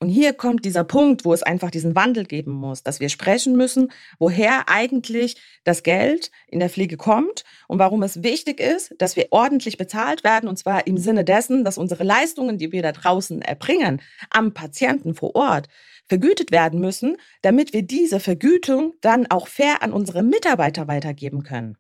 Und 0.00 0.10
hier 0.10 0.32
kommt 0.32 0.64
dieser 0.64 0.84
Punkt, 0.84 1.24
wo 1.24 1.34
es 1.34 1.42
einfach 1.42 1.72
diesen 1.72 1.96
Wandel 1.96 2.24
geben 2.24 2.52
muss, 2.52 2.84
dass 2.84 3.00
wir 3.00 3.08
sprechen 3.08 3.56
müssen, 3.56 3.90
woher 4.20 4.68
eigentlich 4.68 5.36
das 5.64 5.82
Geld 5.82 6.30
in 6.46 6.60
der 6.60 6.70
Pflege 6.70 6.96
kommt 6.96 7.42
und 7.66 7.80
warum 7.80 8.04
es 8.04 8.22
wichtig 8.22 8.60
ist, 8.60 8.94
dass 8.98 9.16
wir 9.16 9.26
ordentlich 9.30 9.76
bezahlt 9.76 10.22
werden, 10.22 10.48
und 10.48 10.56
zwar 10.56 10.86
im 10.86 10.98
Sinne 10.98 11.24
dessen, 11.24 11.64
dass 11.64 11.78
unsere 11.78 12.04
Leistungen, 12.04 12.58
die 12.58 12.70
wir 12.70 12.82
da 12.82 12.92
draußen 12.92 13.42
erbringen, 13.42 14.00
am 14.30 14.54
Patienten 14.54 15.14
vor 15.14 15.34
Ort, 15.34 15.66
vergütet 16.06 16.52
werden 16.52 16.78
müssen, 16.78 17.16
damit 17.42 17.72
wir 17.72 17.82
diese 17.82 18.20
Vergütung 18.20 18.94
dann 19.00 19.26
auch 19.28 19.48
fair 19.48 19.82
an 19.82 19.92
unsere 19.92 20.22
Mitarbeiter 20.22 20.86
weitergeben 20.86 21.42
können. 21.42 21.76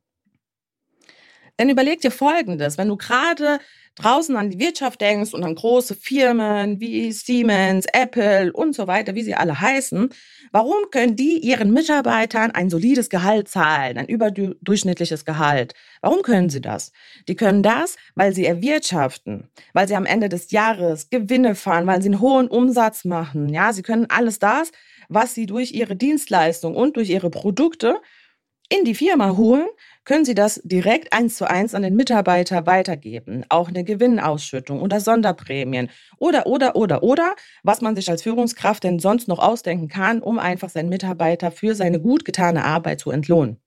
Denn 1.58 1.68
überleg 1.68 2.00
dir 2.00 2.10
Folgendes, 2.10 2.78
wenn 2.78 2.88
du 2.88 2.96
gerade 2.96 3.58
draußen 3.98 4.36
an 4.36 4.50
die 4.50 4.58
Wirtschaft 4.58 5.00
denkst 5.00 5.34
und 5.34 5.44
an 5.44 5.54
große 5.54 5.94
Firmen 5.94 6.80
wie 6.80 7.10
Siemens, 7.12 7.86
Apple 7.92 8.52
und 8.52 8.74
so 8.74 8.86
weiter, 8.86 9.14
wie 9.14 9.22
sie 9.22 9.34
alle 9.34 9.60
heißen, 9.60 10.10
warum 10.52 10.90
können 10.90 11.16
die 11.16 11.38
ihren 11.38 11.72
Mitarbeitern 11.72 12.52
ein 12.52 12.70
solides 12.70 13.10
Gehalt 13.10 13.48
zahlen, 13.48 13.98
ein 13.98 14.06
überdurchschnittliches 14.06 15.24
Gehalt? 15.24 15.74
Warum 16.00 16.22
können 16.22 16.48
sie 16.48 16.60
das? 16.60 16.92
Die 17.26 17.34
können 17.34 17.62
das, 17.62 17.96
weil 18.14 18.32
sie 18.32 18.46
erwirtschaften, 18.46 19.48
weil 19.72 19.88
sie 19.88 19.96
am 19.96 20.06
Ende 20.06 20.28
des 20.28 20.50
Jahres 20.52 21.10
Gewinne 21.10 21.54
fahren, 21.54 21.86
weil 21.86 22.00
sie 22.00 22.08
einen 22.08 22.20
hohen 22.20 22.48
Umsatz 22.48 23.04
machen. 23.04 23.48
Ja, 23.48 23.72
sie 23.72 23.82
können 23.82 24.06
alles 24.08 24.38
das, 24.38 24.70
was 25.08 25.34
sie 25.34 25.46
durch 25.46 25.72
ihre 25.72 25.96
Dienstleistung 25.96 26.76
und 26.76 26.96
durch 26.96 27.10
ihre 27.10 27.30
Produkte 27.30 28.00
in 28.68 28.84
die 28.84 28.94
Firma 28.94 29.36
holen, 29.36 29.66
können 30.08 30.24
Sie 30.24 30.34
das 30.34 30.58
direkt 30.64 31.12
eins 31.12 31.36
zu 31.36 31.50
eins 31.50 31.74
an 31.74 31.82
den 31.82 31.94
Mitarbeiter 31.94 32.64
weitergeben. 32.64 33.44
Auch 33.50 33.68
eine 33.68 33.84
Gewinnausschüttung 33.84 34.80
oder 34.80 35.00
Sonderprämien 35.00 35.90
oder, 36.16 36.46
oder, 36.46 36.76
oder, 36.76 37.02
oder, 37.02 37.36
was 37.62 37.82
man 37.82 37.94
sich 37.94 38.08
als 38.08 38.22
Führungskraft 38.22 38.84
denn 38.84 39.00
sonst 39.00 39.28
noch 39.28 39.38
ausdenken 39.38 39.88
kann, 39.88 40.22
um 40.22 40.38
einfach 40.38 40.70
seinen 40.70 40.88
Mitarbeiter 40.88 41.50
für 41.50 41.74
seine 41.74 42.00
gut 42.00 42.24
getane 42.24 42.64
Arbeit 42.64 43.00
zu 43.00 43.10
entlohnen. 43.10 43.58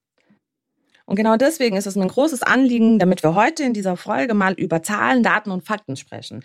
Und 1.05 1.15
genau 1.15 1.37
deswegen 1.37 1.77
ist 1.77 1.85
es 1.85 1.95
ein 1.95 2.07
großes 2.07 2.41
Anliegen, 2.41 2.97
damit 2.97 3.21
wir 3.21 3.35
heute 3.35 3.61
in 3.61 3.73
dieser 3.73 3.95
Folge 3.95 4.33
mal 4.33 4.53
über 4.53 4.81
Zahlen, 4.81 5.21
Daten 5.21 5.51
und 5.51 5.63
Fakten 5.63 5.95
sprechen. 5.95 6.43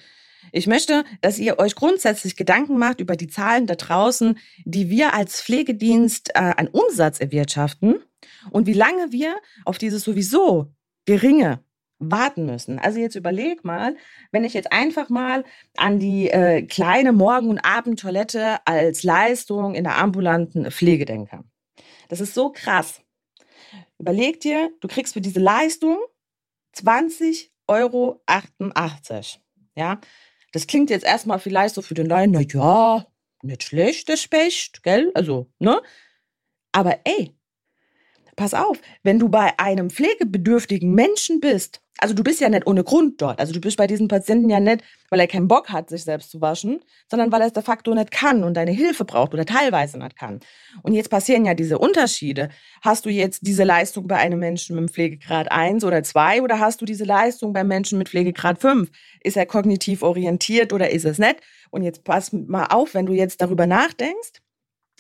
Ich 0.53 0.67
möchte, 0.67 1.05
dass 1.23 1.38
ihr 1.38 1.59
euch 1.59 1.75
grundsätzlich 1.75 2.37
Gedanken 2.37 2.76
macht 2.76 3.00
über 3.00 3.17
die 3.17 3.29
Zahlen 3.29 3.67
da 3.67 3.76
draußen, 3.76 4.38
die 4.67 4.91
wir 4.91 5.15
als 5.15 5.41
Pflegedienst 5.41 6.33
äh, 6.35 6.53
an 6.55 6.69
Umsatz 6.69 7.19
erwirtschaften 7.19 8.03
Und 8.50 8.66
wie 8.66 8.73
lange 8.73 9.12
wir 9.12 9.37
auf 9.64 9.78
dieses 9.78 10.04
sowieso 10.04 10.73
geringe 11.04 11.64
warten 11.99 12.47
müssen. 12.47 12.78
Also 12.78 12.99
jetzt 12.99 13.14
überleg 13.14 13.64
mal, 13.64 13.97
wenn 14.30 14.45
ich 14.45 14.54
jetzt 14.54 14.73
einfach 14.73 15.09
mal 15.09 15.45
an 15.76 15.99
die 15.99 16.28
äh, 16.28 16.62
kleine 16.62 17.12
Morgen- 17.12 17.49
und 17.49 17.59
Abendtoilette 17.61 18.59
als 18.66 19.02
Leistung 19.02 19.75
in 19.75 19.85
der 19.85 19.97
ambulanten 19.97 20.71
Pflege 20.71 21.06
denke. 21.06 21.45
Das 22.09 22.21
ist 22.21 22.35
so 22.35 22.50
krass. 22.50 23.00
Überleg 23.99 24.40
dir, 24.40 24.71
du 24.80 24.88
kriegst 24.88 25.14
für 25.14 25.21
diese 25.21 25.40
Leistung 25.40 25.99
20,88 26.76 27.49
Euro. 27.68 28.21
Ja, 29.75 30.00
das 30.52 30.66
klingt 30.66 30.90
jetzt 30.90 31.04
erstmal 31.04 31.38
vielleicht 31.38 31.75
so 31.75 31.83
für 31.83 31.95
den 31.95 32.06
Laien, 32.06 32.30
na 32.30 32.40
ja, 32.40 33.06
nicht 33.42 33.62
schlecht, 33.62 34.09
das 34.09 34.23
Specht, 34.23 34.83
gell? 34.83 35.11
Also, 35.14 35.50
ne? 35.59 35.80
Aber 36.73 36.99
ey, 37.04 37.36
pass 38.37 38.55
auf, 38.55 38.78
wenn 39.02 39.19
du 39.19 39.28
bei 39.28 39.59
einem 39.59 39.90
pflegebedürftigen 39.90 40.93
Menschen 40.93 41.40
bist, 41.40 41.81
also 41.99 42.14
du 42.14 42.23
bist 42.23 42.40
ja 42.40 42.49
nicht 42.49 42.66
ohne 42.66 42.85
Grund 42.85 43.23
dort. 43.23 43.40
Also 43.40 43.55
du 43.55 43.61
bist 43.61 43.78
bei 43.78 43.87
diesem 43.87 44.09
Patienten 44.09 44.50
ja 44.50 44.61
nicht, 44.61 44.83
weil 45.09 45.21
er 45.21 45.26
keinen 45.26 45.49
Bock 45.49 45.71
hat, 45.71 45.88
sich 45.88 46.05
selbst 46.05 46.31
zu 46.31 46.40
waschen, 46.40 46.81
sondern 47.11 47.33
weil 47.33 47.40
er 47.40 47.47
es 47.47 47.52
de 47.55 47.62
facto 47.62 47.95
nicht 47.95 48.11
kann 48.11 48.45
und 48.45 48.55
deine 48.55 48.73
Hilfe 48.73 49.05
braucht 49.05 49.33
oder 49.33 49.47
teilweise 49.47 49.99
nicht 49.99 50.19
kann. 50.19 50.40
Und 50.83 50.93
jetzt 50.93 51.09
passieren 51.09 51.47
ja 51.47 51.55
diese 51.55 51.78
Unterschiede. 51.78 52.50
Hast 52.83 53.07
du 53.07 53.11
jetzt 53.11 53.47
diese 53.47 53.64
Leistung 53.64 54.07
bei 54.07 54.16
einem 54.16 54.38
Menschen 54.38 54.76
mit 54.76 54.90
Pflegegrad 54.90 55.50
1 55.50 55.85
oder 55.85 56.02
2 56.02 56.43
oder 56.43 56.59
hast 56.59 56.83
du 56.83 56.85
diese 56.85 57.05
Leistung 57.05 57.55
beim 57.55 57.69
Menschen 57.69 57.97
mit 57.97 58.11
Pflegegrad 58.11 58.61
5? 58.61 58.90
Ist 59.23 59.37
er 59.38 59.47
kognitiv 59.47 60.02
orientiert 60.02 60.75
oder 60.75 60.90
ist 60.90 61.07
es 61.07 61.19
nicht? 61.19 61.37
Und 61.71 61.83
jetzt 61.83 62.05
pass 62.05 62.33
mal 62.33 62.66
auf, 62.66 62.93
wenn 62.93 63.07
du 63.07 63.14
jetzt 63.14 63.40
darüber 63.40 63.66
nachdenkst, 63.66 64.43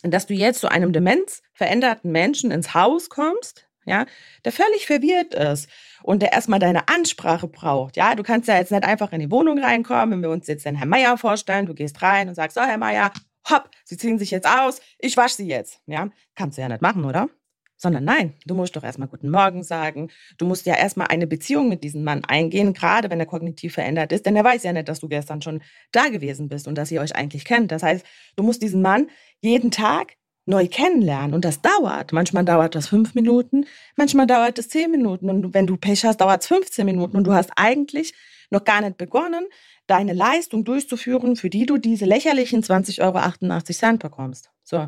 dass 0.02 0.26
du 0.26 0.34
jetzt 0.34 0.60
zu 0.60 0.70
einem 0.70 0.92
demenzveränderten 0.92 2.10
Menschen 2.12 2.50
ins 2.50 2.74
Haus 2.74 3.08
kommst, 3.08 3.66
ja, 3.86 4.04
der 4.44 4.52
völlig 4.52 4.86
verwirrt 4.86 5.34
ist 5.34 5.68
und 6.02 6.20
der 6.20 6.32
erstmal 6.32 6.58
deine 6.58 6.88
Ansprache 6.88 7.48
braucht. 7.48 7.96
Ja, 7.96 8.14
du 8.14 8.22
kannst 8.22 8.48
ja 8.48 8.56
jetzt 8.56 8.72
nicht 8.72 8.84
einfach 8.84 9.12
in 9.12 9.20
die 9.20 9.30
Wohnung 9.30 9.58
reinkommen, 9.58 10.10
wenn 10.10 10.22
wir 10.22 10.30
uns 10.30 10.48
jetzt 10.48 10.66
den 10.66 10.74
Herrn 10.74 10.88
Meier 10.88 11.16
vorstellen, 11.16 11.66
du 11.66 11.74
gehst 11.74 12.02
rein 12.02 12.28
und 12.28 12.34
sagst, 12.34 12.56
so 12.56 12.62
Herr 12.62 12.78
Meier, 12.78 13.12
hopp, 13.48 13.70
Sie 13.84 13.96
ziehen 13.96 14.18
sich 14.18 14.32
jetzt 14.32 14.46
aus, 14.46 14.80
ich 14.98 15.16
wasche 15.16 15.36
Sie 15.36 15.46
jetzt. 15.46 15.80
Ja, 15.86 16.08
kannst 16.34 16.58
du 16.58 16.62
ja 16.62 16.68
nicht 16.68 16.82
machen, 16.82 17.04
oder? 17.04 17.28
Sondern 17.78 18.04
nein, 18.04 18.34
du 18.46 18.54
musst 18.54 18.74
doch 18.74 18.84
erstmal 18.84 19.08
guten 19.08 19.30
Morgen 19.30 19.62
sagen. 19.62 20.10
Du 20.38 20.46
musst 20.46 20.64
ja 20.64 20.74
erstmal 20.74 21.08
eine 21.08 21.26
Beziehung 21.26 21.68
mit 21.68 21.84
diesem 21.84 22.04
Mann 22.04 22.24
eingehen, 22.24 22.72
gerade 22.72 23.10
wenn 23.10 23.20
er 23.20 23.26
kognitiv 23.26 23.74
verändert 23.74 24.12
ist, 24.12 24.24
denn 24.24 24.36
er 24.36 24.44
weiß 24.44 24.62
ja 24.62 24.72
nicht, 24.72 24.88
dass 24.88 25.00
du 25.00 25.08
gestern 25.08 25.42
schon 25.42 25.62
da 25.92 26.08
gewesen 26.08 26.48
bist 26.48 26.68
und 26.68 26.76
dass 26.76 26.90
ihr 26.90 27.00
euch 27.00 27.14
eigentlich 27.14 27.44
kennt. 27.44 27.72
Das 27.72 27.82
heißt, 27.82 28.04
du 28.36 28.42
musst 28.42 28.62
diesen 28.62 28.80
Mann 28.80 29.08
jeden 29.40 29.70
Tag 29.70 30.16
neu 30.46 30.68
kennenlernen 30.68 31.34
und 31.34 31.44
das 31.44 31.60
dauert. 31.60 32.12
Manchmal 32.12 32.44
dauert 32.44 32.74
das 32.74 32.88
fünf 32.88 33.14
Minuten, 33.14 33.66
manchmal 33.96 34.26
dauert 34.26 34.58
es 34.58 34.68
zehn 34.68 34.90
Minuten 34.90 35.28
und 35.28 35.54
wenn 35.54 35.66
du 35.66 35.76
Pech 35.76 36.04
hast, 36.04 36.20
dauert 36.20 36.42
es 36.42 36.46
15 36.46 36.86
Minuten 36.86 37.16
und 37.16 37.24
du 37.24 37.32
hast 37.32 37.50
eigentlich 37.56 38.14
noch 38.50 38.64
gar 38.64 38.80
nicht 38.80 38.96
begonnen, 38.96 39.44
deine 39.88 40.12
Leistung 40.12 40.64
durchzuführen, 40.64 41.36
für 41.36 41.50
die 41.50 41.66
du 41.66 41.78
diese 41.78 42.04
lächerlichen 42.04 42.62
20,88 42.62 43.82
Euro 43.84 43.98
bekommst. 43.98 44.50
So, 44.62 44.86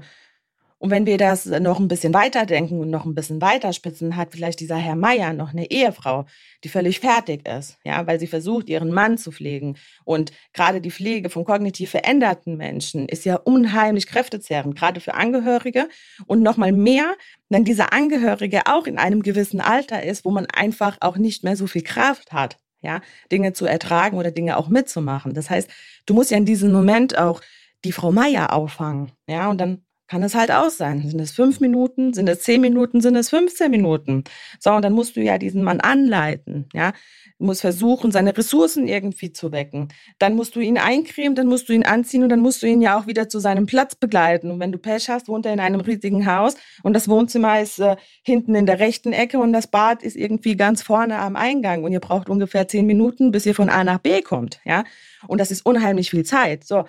und 0.78 0.90
wenn 0.90 1.06
wir 1.06 1.18
das 1.18 1.44
noch 1.46 1.80
ein 1.80 1.88
bisschen 1.88 2.14
weiterdenken 2.14 2.78
und 2.78 2.90
noch 2.90 3.04
ein 3.04 3.14
bisschen 3.14 3.40
weiterspitzen, 3.40 4.14
hat 4.14 4.30
vielleicht 4.30 4.60
dieser 4.60 4.76
Herr 4.76 4.94
Meier 4.94 5.32
noch 5.32 5.50
eine 5.50 5.70
Ehefrau, 5.70 6.24
die 6.62 6.68
völlig 6.68 7.00
fertig 7.00 7.48
ist, 7.48 7.78
ja, 7.84 8.06
weil 8.06 8.20
sie 8.20 8.28
versucht, 8.28 8.68
ihren 8.68 8.92
Mann 8.92 9.18
zu 9.18 9.32
pflegen. 9.32 9.76
Und 10.04 10.30
gerade 10.52 10.80
die 10.80 10.92
Pflege 10.92 11.30
von 11.30 11.44
kognitiv 11.44 11.90
veränderten 11.90 12.56
Menschen 12.56 13.08
ist 13.08 13.24
ja 13.24 13.36
unheimlich 13.36 14.06
kräftezehrend, 14.06 14.76
gerade 14.76 15.00
für 15.00 15.14
Angehörige. 15.14 15.88
Und 16.26 16.42
nochmal 16.42 16.70
mehr, 16.70 17.14
wenn 17.48 17.64
dieser 17.64 17.92
Angehörige 17.92 18.66
auch 18.66 18.86
in 18.86 18.98
einem 18.98 19.22
gewissen 19.22 19.60
Alter 19.60 20.04
ist, 20.04 20.24
wo 20.24 20.30
man 20.30 20.46
einfach 20.46 20.98
auch 21.00 21.16
nicht 21.16 21.42
mehr 21.42 21.56
so 21.56 21.66
viel 21.66 21.82
Kraft 21.82 22.32
hat, 22.32 22.56
ja, 22.82 23.00
Dinge 23.32 23.52
zu 23.52 23.66
ertragen 23.66 24.16
oder 24.16 24.30
Dinge 24.30 24.56
auch 24.56 24.68
mitzumachen. 24.68 25.34
Das 25.34 25.50
heißt, 25.50 25.68
du 26.06 26.14
musst 26.14 26.30
ja 26.30 26.36
in 26.36 26.46
diesem 26.46 26.70
Moment 26.70 27.18
auch 27.18 27.40
die 27.84 27.92
Frau 27.92 28.12
Meier 28.12 28.52
auffangen, 28.52 29.10
ja, 29.28 29.50
und 29.50 29.60
dann 29.60 29.84
kann 30.08 30.22
es 30.22 30.34
halt 30.34 30.50
aus 30.50 30.78
sein. 30.78 31.06
Sind 31.06 31.20
es 31.20 31.30
fünf 31.30 31.60
Minuten, 31.60 32.14
sind 32.14 32.28
es 32.28 32.40
zehn 32.40 32.60
Minuten, 32.60 33.00
sind 33.00 33.14
es 33.14 33.28
15 33.30 33.70
Minuten? 33.70 34.24
So, 34.58 34.72
und 34.72 34.82
dann 34.82 34.94
musst 34.94 35.16
du 35.16 35.22
ja 35.22 35.38
diesen 35.38 35.62
Mann 35.62 35.80
anleiten, 35.80 36.66
ja. 36.72 36.92
Du 37.38 37.44
musst 37.44 37.60
versuchen, 37.60 38.10
seine 38.10 38.36
Ressourcen 38.36 38.88
irgendwie 38.88 39.32
zu 39.32 39.52
wecken. 39.52 39.88
Dann 40.18 40.34
musst 40.34 40.56
du 40.56 40.60
ihn 40.60 40.76
eincremen, 40.76 41.36
dann 41.36 41.46
musst 41.46 41.68
du 41.68 41.72
ihn 41.72 41.84
anziehen 41.84 42.24
und 42.24 42.30
dann 42.30 42.40
musst 42.40 42.62
du 42.62 42.66
ihn 42.66 42.82
ja 42.82 42.98
auch 42.98 43.06
wieder 43.06 43.28
zu 43.28 43.38
seinem 43.38 43.66
Platz 43.66 43.94
begleiten. 43.94 44.50
Und 44.50 44.58
wenn 44.58 44.72
du 44.72 44.78
Pech 44.78 45.08
hast, 45.08 45.28
wohnt 45.28 45.46
er 45.46 45.52
in 45.52 45.60
einem 45.60 45.80
riesigen 45.80 46.26
Haus 46.26 46.56
und 46.82 46.94
das 46.94 47.08
Wohnzimmer 47.08 47.60
ist 47.60 47.78
äh, 47.78 47.94
hinten 48.24 48.56
in 48.56 48.66
der 48.66 48.80
rechten 48.80 49.12
Ecke 49.12 49.38
und 49.38 49.52
das 49.52 49.68
Bad 49.68 50.02
ist 50.02 50.16
irgendwie 50.16 50.56
ganz 50.56 50.82
vorne 50.82 51.18
am 51.18 51.36
Eingang 51.36 51.84
und 51.84 51.92
ihr 51.92 52.00
braucht 52.00 52.28
ungefähr 52.28 52.66
zehn 52.66 52.86
Minuten, 52.86 53.30
bis 53.30 53.46
ihr 53.46 53.54
von 53.54 53.68
A 53.68 53.84
nach 53.84 53.98
B 53.98 54.20
kommt, 54.20 54.60
ja. 54.64 54.82
Und 55.28 55.38
das 55.38 55.52
ist 55.52 55.64
unheimlich 55.64 56.10
viel 56.10 56.24
Zeit. 56.24 56.64
So. 56.64 56.86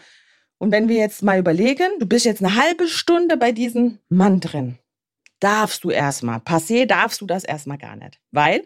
Und 0.60 0.72
wenn 0.72 0.90
wir 0.90 0.98
jetzt 0.98 1.24
mal 1.24 1.40
überlegen, 1.40 1.88
du 2.00 2.06
bist 2.06 2.26
jetzt 2.26 2.44
eine 2.44 2.56
halbe 2.56 2.88
Stunde 2.88 3.38
bei 3.38 3.52
diesem 3.52 4.00
Mann 4.10 4.42
drin, 4.42 4.78
darfst 5.40 5.84
du 5.84 5.90
erstmal, 5.90 6.40
passé 6.40 6.86
darfst 6.86 7.22
du 7.22 7.26
das 7.26 7.46
erstmal 7.46 7.78
gar 7.78 7.96
nicht, 7.96 8.20
weil 8.32 8.64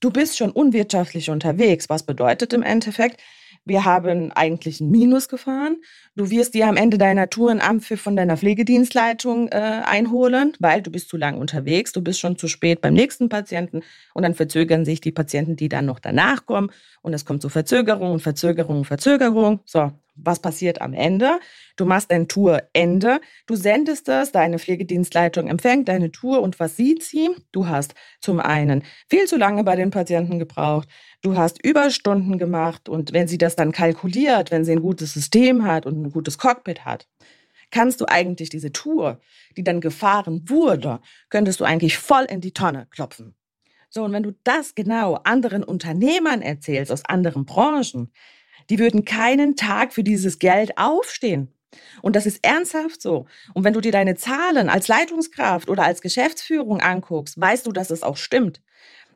du 0.00 0.10
bist 0.10 0.36
schon 0.36 0.50
unwirtschaftlich 0.50 1.30
unterwegs. 1.30 1.88
Was 1.88 2.02
bedeutet 2.02 2.52
im 2.52 2.62
Endeffekt, 2.62 3.20
wir 3.64 3.84
haben 3.84 4.32
eigentlich 4.32 4.80
ein 4.80 4.90
Minus 4.90 5.28
gefahren. 5.28 5.76
Du 6.16 6.30
wirst 6.30 6.54
dir 6.54 6.66
am 6.66 6.76
Ende 6.76 6.98
deiner 6.98 7.28
Tour 7.28 7.50
einen 7.50 7.60
Ampfiff 7.60 8.00
von 8.00 8.16
deiner 8.16 8.36
Pflegedienstleitung 8.36 9.48
äh, 9.48 9.82
einholen, 9.84 10.54
weil 10.58 10.82
du 10.82 10.90
bist 10.90 11.10
zu 11.10 11.16
lang 11.16 11.38
unterwegs, 11.38 11.92
du 11.92 12.00
bist 12.00 12.20
schon 12.20 12.36
zu 12.38 12.48
spät 12.48 12.80
beim 12.80 12.94
nächsten 12.94 13.28
Patienten 13.28 13.82
und 14.14 14.22
dann 14.22 14.34
verzögern 14.34 14.84
sich 14.84 15.00
die 15.00 15.12
Patienten, 15.12 15.56
die 15.56 15.68
dann 15.68 15.86
noch 15.86 16.00
danach 16.00 16.46
kommen 16.46 16.70
und 17.02 17.12
es 17.12 17.24
kommt 17.24 17.42
zu 17.42 17.50
Verzögerung 17.50 18.12
und 18.12 18.20
Verzögerung 18.20 18.78
und 18.78 18.86
Verzögerung. 18.86 19.60
So, 19.66 19.92
was 20.24 20.40
passiert 20.40 20.80
am 20.80 20.92
Ende? 20.92 21.40
Du 21.76 21.84
machst 21.84 22.10
dein 22.10 22.28
Tourende, 22.28 23.20
du 23.46 23.56
sendest 23.56 24.08
es, 24.08 24.32
deine 24.32 24.58
Pflegedienstleitung 24.58 25.48
empfängt 25.48 25.88
deine 25.88 26.12
Tour 26.12 26.42
und 26.42 26.60
was 26.60 26.76
sieht 26.76 27.02
sie? 27.02 27.30
Du 27.52 27.68
hast 27.68 27.94
zum 28.20 28.40
einen 28.40 28.82
viel 29.08 29.26
zu 29.26 29.36
lange 29.36 29.64
bei 29.64 29.76
den 29.76 29.90
Patienten 29.90 30.38
gebraucht, 30.38 30.88
du 31.22 31.36
hast 31.36 31.64
Überstunden 31.64 32.38
gemacht 32.38 32.88
und 32.88 33.12
wenn 33.12 33.28
sie 33.28 33.38
das 33.38 33.56
dann 33.56 33.72
kalkuliert, 33.72 34.50
wenn 34.50 34.64
sie 34.64 34.72
ein 34.72 34.82
gutes 34.82 35.12
System 35.12 35.64
hat 35.64 35.86
und 35.86 36.00
ein 36.02 36.10
gutes 36.10 36.38
Cockpit 36.38 36.84
hat, 36.84 37.08
kannst 37.70 38.00
du 38.00 38.06
eigentlich 38.06 38.50
diese 38.50 38.72
Tour, 38.72 39.20
die 39.56 39.64
dann 39.64 39.80
gefahren 39.80 40.48
wurde, 40.48 41.00
könntest 41.28 41.60
du 41.60 41.64
eigentlich 41.64 41.98
voll 41.98 42.24
in 42.24 42.40
die 42.40 42.52
Tonne 42.52 42.86
klopfen. 42.90 43.34
So, 43.92 44.04
und 44.04 44.12
wenn 44.12 44.22
du 44.22 44.32
das 44.44 44.76
genau 44.76 45.14
anderen 45.24 45.64
Unternehmern 45.64 46.42
erzählst 46.42 46.92
aus 46.92 47.04
anderen 47.04 47.44
Branchen, 47.44 48.12
die 48.70 48.78
würden 48.78 49.04
keinen 49.04 49.56
Tag 49.56 49.92
für 49.92 50.04
dieses 50.04 50.38
Geld 50.38 50.78
aufstehen. 50.78 51.52
Und 52.02 52.16
das 52.16 52.26
ist 52.26 52.44
ernsthaft 52.44 53.02
so. 53.02 53.26
Und 53.54 53.64
wenn 53.64 53.74
du 53.74 53.80
dir 53.80 53.92
deine 53.92 54.16
Zahlen 54.16 54.68
als 54.68 54.88
Leitungskraft 54.88 55.68
oder 55.68 55.84
als 55.84 56.00
Geschäftsführung 56.00 56.80
anguckst, 56.80 57.40
weißt 57.40 57.66
du, 57.66 57.72
dass 57.72 57.90
es 57.90 58.02
auch 58.02 58.16
stimmt. 58.16 58.62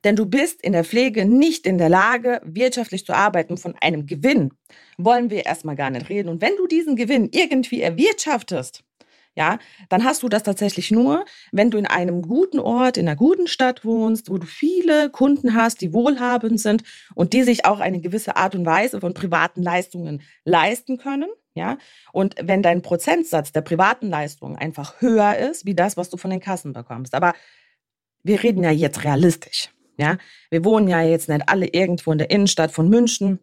Denn 0.04 0.16
du 0.16 0.26
bist 0.26 0.62
in 0.62 0.72
der 0.72 0.84
Pflege 0.84 1.24
nicht 1.24 1.66
in 1.66 1.78
der 1.78 1.88
Lage, 1.88 2.40
wirtschaftlich 2.44 3.06
zu 3.06 3.14
arbeiten 3.14 3.56
von 3.56 3.74
einem 3.80 4.06
Gewinn. 4.06 4.52
Wollen 4.98 5.30
wir 5.30 5.46
erstmal 5.46 5.76
gar 5.76 5.90
nicht 5.90 6.10
reden. 6.10 6.28
Und 6.28 6.42
wenn 6.42 6.56
du 6.56 6.66
diesen 6.66 6.94
Gewinn 6.94 7.30
irgendwie 7.32 7.80
erwirtschaftest, 7.80 8.84
ja, 9.36 9.58
dann 9.88 10.04
hast 10.04 10.22
du 10.22 10.28
das 10.28 10.44
tatsächlich 10.44 10.90
nur, 10.90 11.24
wenn 11.50 11.70
du 11.70 11.78
in 11.78 11.86
einem 11.86 12.22
guten 12.22 12.60
Ort, 12.60 12.96
in 12.96 13.08
einer 13.08 13.16
guten 13.16 13.48
Stadt 13.48 13.84
wohnst, 13.84 14.30
wo 14.30 14.38
du 14.38 14.46
viele 14.46 15.10
Kunden 15.10 15.54
hast, 15.54 15.80
die 15.80 15.92
wohlhabend 15.92 16.60
sind 16.60 16.84
und 17.14 17.32
die 17.32 17.42
sich 17.42 17.64
auch 17.64 17.80
eine 17.80 18.00
gewisse 18.00 18.36
Art 18.36 18.54
und 18.54 18.64
Weise 18.64 19.00
von 19.00 19.12
privaten 19.12 19.62
Leistungen 19.62 20.22
leisten 20.44 20.98
können. 20.98 21.28
Ja, 21.56 21.78
und 22.12 22.34
wenn 22.42 22.62
dein 22.62 22.82
Prozentsatz 22.82 23.52
der 23.52 23.60
privaten 23.60 24.08
Leistungen 24.08 24.56
einfach 24.56 25.00
höher 25.00 25.36
ist, 25.36 25.64
wie 25.64 25.74
das, 25.74 25.96
was 25.96 26.10
du 26.10 26.16
von 26.16 26.30
den 26.30 26.40
Kassen 26.40 26.72
bekommst. 26.72 27.14
Aber 27.14 27.32
wir 28.24 28.42
reden 28.42 28.64
ja 28.64 28.70
jetzt 28.70 29.04
realistisch. 29.04 29.70
Ja, 29.96 30.18
wir 30.50 30.64
wohnen 30.64 30.88
ja 30.88 31.02
jetzt 31.02 31.28
nicht 31.28 31.48
alle 31.48 31.68
irgendwo 31.68 32.10
in 32.10 32.18
der 32.18 32.30
Innenstadt 32.30 32.72
von 32.72 32.88
München 32.88 33.38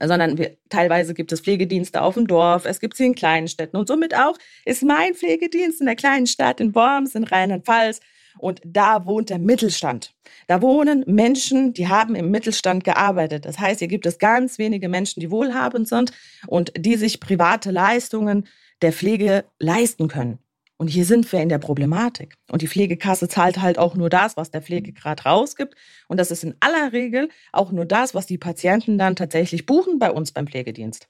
sondern 0.00 0.38
wir, 0.38 0.56
teilweise 0.68 1.14
gibt 1.14 1.32
es 1.32 1.40
Pflegedienste 1.40 2.02
auf 2.02 2.14
dem 2.14 2.26
Dorf, 2.26 2.64
es 2.64 2.80
gibt 2.80 2.96
sie 2.96 3.06
in 3.06 3.14
kleinen 3.14 3.48
Städten 3.48 3.76
und 3.76 3.88
somit 3.88 4.14
auch 4.14 4.36
ist 4.64 4.82
mein 4.82 5.14
Pflegedienst 5.14 5.80
in 5.80 5.86
der 5.86 5.96
kleinen 5.96 6.26
Stadt 6.26 6.60
in 6.60 6.74
Worms 6.74 7.14
in 7.14 7.24
Rheinland-Pfalz 7.24 8.00
und 8.38 8.60
da 8.64 9.04
wohnt 9.06 9.30
der 9.30 9.38
Mittelstand. 9.38 10.14
Da 10.46 10.62
wohnen 10.62 11.04
Menschen, 11.06 11.74
die 11.74 11.88
haben 11.88 12.14
im 12.14 12.30
Mittelstand 12.30 12.84
gearbeitet. 12.84 13.44
Das 13.44 13.58
heißt, 13.58 13.80
hier 13.80 13.88
gibt 13.88 14.06
es 14.06 14.18
ganz 14.18 14.58
wenige 14.58 14.88
Menschen, 14.88 15.20
die 15.20 15.30
wohlhabend 15.30 15.88
sind 15.88 16.12
und 16.46 16.72
die 16.76 16.96
sich 16.96 17.20
private 17.20 17.70
Leistungen 17.70 18.46
der 18.80 18.92
Pflege 18.92 19.44
leisten 19.58 20.08
können. 20.08 20.38
Und 20.82 20.88
hier 20.88 21.04
sind 21.04 21.30
wir 21.30 21.40
in 21.40 21.48
der 21.48 21.58
Problematik. 21.58 22.34
Und 22.50 22.60
die 22.60 22.66
Pflegekasse 22.66 23.28
zahlt 23.28 23.62
halt 23.62 23.78
auch 23.78 23.94
nur 23.94 24.10
das, 24.10 24.36
was 24.36 24.50
der 24.50 24.62
Pflegegrad 24.62 25.24
rausgibt. 25.24 25.76
Und 26.08 26.18
das 26.18 26.32
ist 26.32 26.42
in 26.42 26.56
aller 26.58 26.92
Regel 26.92 27.28
auch 27.52 27.70
nur 27.70 27.84
das, 27.84 28.16
was 28.16 28.26
die 28.26 28.36
Patienten 28.36 28.98
dann 28.98 29.14
tatsächlich 29.14 29.64
buchen 29.64 30.00
bei 30.00 30.10
uns 30.10 30.32
beim 30.32 30.48
Pflegedienst. 30.48 31.06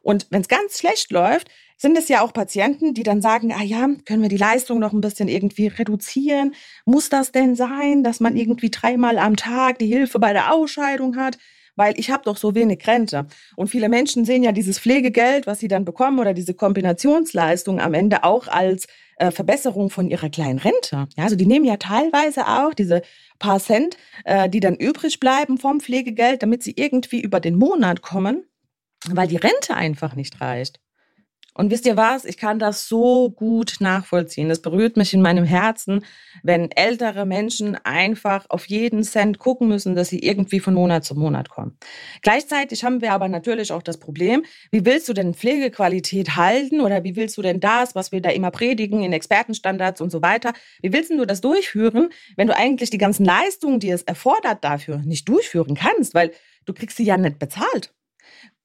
Und 0.00 0.26
wenn 0.30 0.40
es 0.40 0.48
ganz 0.48 0.80
schlecht 0.80 1.12
läuft, 1.12 1.46
sind 1.76 1.96
es 1.96 2.08
ja 2.08 2.22
auch 2.22 2.32
Patienten, 2.32 2.94
die 2.94 3.04
dann 3.04 3.22
sagen, 3.22 3.52
ah 3.52 3.62
ja, 3.62 3.86
können 4.06 4.22
wir 4.22 4.28
die 4.28 4.36
Leistung 4.36 4.80
noch 4.80 4.92
ein 4.92 5.00
bisschen 5.00 5.28
irgendwie 5.28 5.68
reduzieren? 5.68 6.56
Muss 6.84 7.08
das 7.08 7.30
denn 7.30 7.54
sein, 7.54 8.02
dass 8.02 8.18
man 8.18 8.36
irgendwie 8.36 8.70
dreimal 8.70 9.18
am 9.18 9.36
Tag 9.36 9.78
die 9.78 9.86
Hilfe 9.86 10.18
bei 10.18 10.32
der 10.32 10.52
Ausscheidung 10.52 11.14
hat? 11.14 11.38
Weil 11.76 11.98
ich 11.98 12.10
habe 12.10 12.24
doch 12.24 12.36
so 12.36 12.54
wenig 12.54 12.86
Rente. 12.86 13.26
Und 13.56 13.68
viele 13.68 13.88
Menschen 13.88 14.24
sehen 14.24 14.42
ja 14.42 14.52
dieses 14.52 14.78
Pflegegeld, 14.78 15.46
was 15.46 15.60
sie 15.60 15.68
dann 15.68 15.84
bekommen 15.84 16.18
oder 16.18 16.34
diese 16.34 16.54
Kombinationsleistung 16.54 17.80
am 17.80 17.94
Ende 17.94 18.24
auch 18.24 18.48
als 18.48 18.86
äh, 19.16 19.30
Verbesserung 19.30 19.88
von 19.88 20.08
ihrer 20.08 20.28
kleinen 20.28 20.58
Rente. 20.58 21.06
Ja, 21.16 21.24
also 21.24 21.36
die 21.36 21.46
nehmen 21.46 21.64
ja 21.64 21.76
teilweise 21.76 22.46
auch 22.46 22.74
diese 22.74 23.02
paar 23.38 23.60
Cent, 23.60 23.96
äh, 24.24 24.48
die 24.48 24.60
dann 24.60 24.76
übrig 24.76 25.20
bleiben 25.20 25.58
vom 25.58 25.80
Pflegegeld, 25.80 26.42
damit 26.42 26.62
sie 26.62 26.74
irgendwie 26.76 27.20
über 27.20 27.40
den 27.40 27.56
Monat 27.56 28.02
kommen, 28.02 28.44
weil 29.08 29.28
die 29.28 29.36
Rente 29.36 29.74
einfach 29.74 30.14
nicht 30.14 30.40
reicht. 30.40 30.81
Und 31.54 31.70
wisst 31.70 31.84
ihr 31.84 31.98
was? 31.98 32.24
Ich 32.24 32.38
kann 32.38 32.58
das 32.58 32.88
so 32.88 33.30
gut 33.30 33.76
nachvollziehen. 33.80 34.50
Es 34.50 34.62
berührt 34.62 34.96
mich 34.96 35.12
in 35.12 35.20
meinem 35.20 35.44
Herzen, 35.44 36.04
wenn 36.42 36.70
ältere 36.70 37.26
Menschen 37.26 37.76
einfach 37.84 38.46
auf 38.48 38.66
jeden 38.66 39.04
Cent 39.04 39.38
gucken 39.38 39.68
müssen, 39.68 39.94
dass 39.94 40.08
sie 40.08 40.20
irgendwie 40.20 40.60
von 40.60 40.72
Monat 40.72 41.04
zu 41.04 41.14
Monat 41.14 41.50
kommen. 41.50 41.76
Gleichzeitig 42.22 42.84
haben 42.84 43.02
wir 43.02 43.12
aber 43.12 43.28
natürlich 43.28 43.70
auch 43.70 43.82
das 43.82 43.98
Problem, 43.98 44.44
wie 44.70 44.86
willst 44.86 45.10
du 45.10 45.12
denn 45.12 45.34
Pflegequalität 45.34 46.36
halten 46.36 46.80
oder 46.80 47.04
wie 47.04 47.16
willst 47.16 47.36
du 47.36 47.42
denn 47.42 47.60
das, 47.60 47.94
was 47.94 48.12
wir 48.12 48.22
da 48.22 48.30
immer 48.30 48.50
predigen 48.50 49.02
in 49.02 49.12
Expertenstandards 49.12 50.00
und 50.00 50.10
so 50.10 50.22
weiter, 50.22 50.54
wie 50.80 50.92
willst 50.92 51.10
du 51.10 51.26
das 51.26 51.42
durchführen, 51.42 52.08
wenn 52.36 52.46
du 52.46 52.56
eigentlich 52.56 52.88
die 52.88 52.98
ganzen 52.98 53.26
Leistungen, 53.26 53.78
die 53.78 53.90
es 53.90 54.02
erfordert 54.02 54.64
dafür, 54.64 54.98
nicht 54.98 55.28
durchführen 55.28 55.74
kannst, 55.74 56.14
weil 56.14 56.32
du 56.64 56.72
kriegst 56.72 56.96
sie 56.96 57.04
ja 57.04 57.18
nicht 57.18 57.38
bezahlt. 57.38 57.92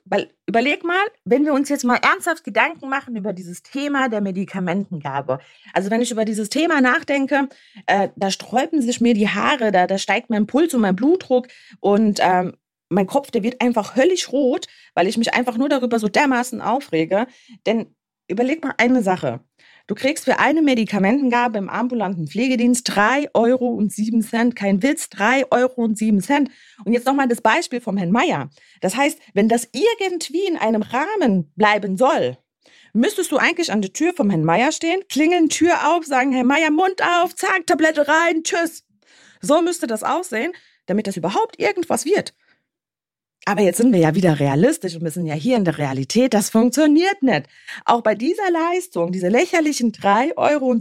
Weil 0.10 0.34
überleg 0.46 0.84
mal, 0.84 1.04
wenn 1.26 1.46
wir 1.46 1.54
uns 1.54 1.70
jetzt 1.70 1.84
mal 1.84 1.98
ernsthaft 1.98 2.44
Gedanken 2.44 2.90
machen 2.90 3.16
über 3.16 3.34
dieses 3.34 3.64
Thema 3.64 4.10
der 4.10 4.22
Medikamentengabe. 4.22 5.40
Also 5.74 5.92
wenn 5.92 6.02
ich 6.02 6.12
über 6.12 6.26
dieses 6.26 6.50
Thema 6.50 6.82
nachdenke, 6.82 7.50
äh, 7.88 8.10
da 8.16 8.32
sträuben 8.32 8.82
sich 8.82 9.02
mir 9.02 9.14
die 9.14 9.30
Haare, 9.30 9.72
da, 9.72 9.88
da 9.88 9.98
steigt 9.98 10.30
mein 10.30 10.48
Puls 10.48 10.74
und 10.74 10.82
mein 10.82 10.96
Blutdruck 10.96 11.48
und 11.80 12.20
ähm, 12.22 12.56
mein 12.90 13.08
Kopf, 13.08 13.32
der 13.32 13.44
wird 13.44 13.62
einfach 13.62 13.96
höllisch 13.96 14.32
rot, 14.32 14.68
weil 14.94 15.08
ich 15.08 15.18
mich 15.18 15.34
einfach 15.34 15.58
nur 15.58 15.70
darüber 15.70 16.00
so 16.00 16.08
dermaßen 16.08 16.62
aufrege. 16.62 17.28
Denn 17.66 17.94
überleg 18.28 18.64
mal 18.64 18.76
eine 18.78 19.04
Sache. 19.04 19.42
Du 19.88 19.96
kriegst 19.96 20.26
für 20.26 20.38
eine 20.40 20.62
Medikamentengabe 20.62 21.58
im 21.58 21.70
ambulanten 21.70 22.28
Pflegedienst 22.28 22.94
drei 22.94 23.30
Euro 23.34 23.70
und 23.70 23.94
sieben 23.94 24.22
Cent. 24.22 24.54
Kein 24.54 24.84
Witz, 24.84 25.10
drei 25.10 25.50
Euro 25.50 25.84
und 25.84 25.98
Cent. 25.98 26.52
Und 26.84 26.92
jetzt 26.92 27.06
nochmal 27.06 27.30
das 27.30 27.40
Beispiel 27.40 27.80
vom 27.80 27.96
Herrn 27.96 28.12
Meier. 28.12 28.50
Das 28.82 28.98
heißt, 28.98 29.18
wenn 29.34 29.48
das 29.48 29.70
irgendwie 29.72 30.46
in 30.46 30.58
einem 30.58 30.82
Rahmen 30.82 31.54
bleiben 31.56 31.96
soll, 31.96 32.38
müsstest 32.92 33.32
du 33.32 33.38
eigentlich 33.38 33.72
an 33.72 33.82
der 33.82 33.94
Tür 33.94 34.14
vom 34.14 34.30
Herrn 34.30 34.44
Meier 34.44 34.74
stehen, 34.74 35.04
klingeln, 35.08 35.48
Tür 35.48 35.96
auf, 35.96 36.06
sagen, 36.06 36.34
Herr 36.34 36.44
Meier, 36.44 36.70
Mund 36.70 37.02
auf, 37.02 37.34
zack, 37.34 37.66
Tablette 37.66 38.10
rein, 38.10 38.44
tschüss. 38.44 38.84
So 39.40 39.62
müsste 39.62 39.88
das 39.88 40.04
aussehen, 40.04 40.52
damit 40.88 41.08
das 41.08 41.16
überhaupt 41.16 41.60
irgendwas 41.60 42.04
wird. 42.04 42.34
Aber 43.48 43.62
jetzt 43.62 43.78
sind 43.78 43.94
wir 43.94 44.00
ja 44.02 44.14
wieder 44.14 44.42
realistisch 44.42 44.96
und 44.96 45.06
wir 45.06 45.12
sind 45.12 45.26
ja 45.26 45.34
hier 45.34 45.56
in 45.56 45.64
der 45.64 45.78
Realität. 45.78 46.34
Das 46.34 46.50
funktioniert 46.50 47.24
nicht. 47.24 47.48
Auch 47.86 48.02
bei 48.02 48.14
dieser 48.14 48.52
Leistung, 48.52 49.14
diese 49.14 49.30
lächerlichen 49.30 49.94
drei 49.94 50.36
Euro 50.36 50.76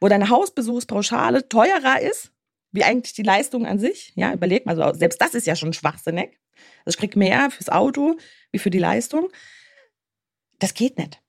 wo 0.00 0.06
deine 0.06 0.28
Hausbesuchspauschale 0.28 1.48
teurer 1.48 2.00
ist, 2.00 2.30
wie 2.70 2.84
eigentlich 2.84 3.14
die 3.14 3.24
Leistung 3.24 3.66
an 3.66 3.80
sich. 3.80 4.12
Ja, 4.14 4.32
überleg 4.32 4.66
mal, 4.66 4.80
also 4.80 4.96
selbst 4.96 5.20
das 5.20 5.34
ist 5.34 5.48
ja 5.48 5.56
schon 5.56 5.72
schwachsinnig. 5.72 6.38
Also 6.84 6.94
ich 6.94 6.98
krieg 6.98 7.16
mehr 7.16 7.50
fürs 7.50 7.70
Auto 7.70 8.16
wie 8.52 8.60
für 8.60 8.70
die 8.70 8.78
Leistung. 8.78 9.28
Das 10.60 10.74
geht 10.74 10.96
nicht. 10.96 11.20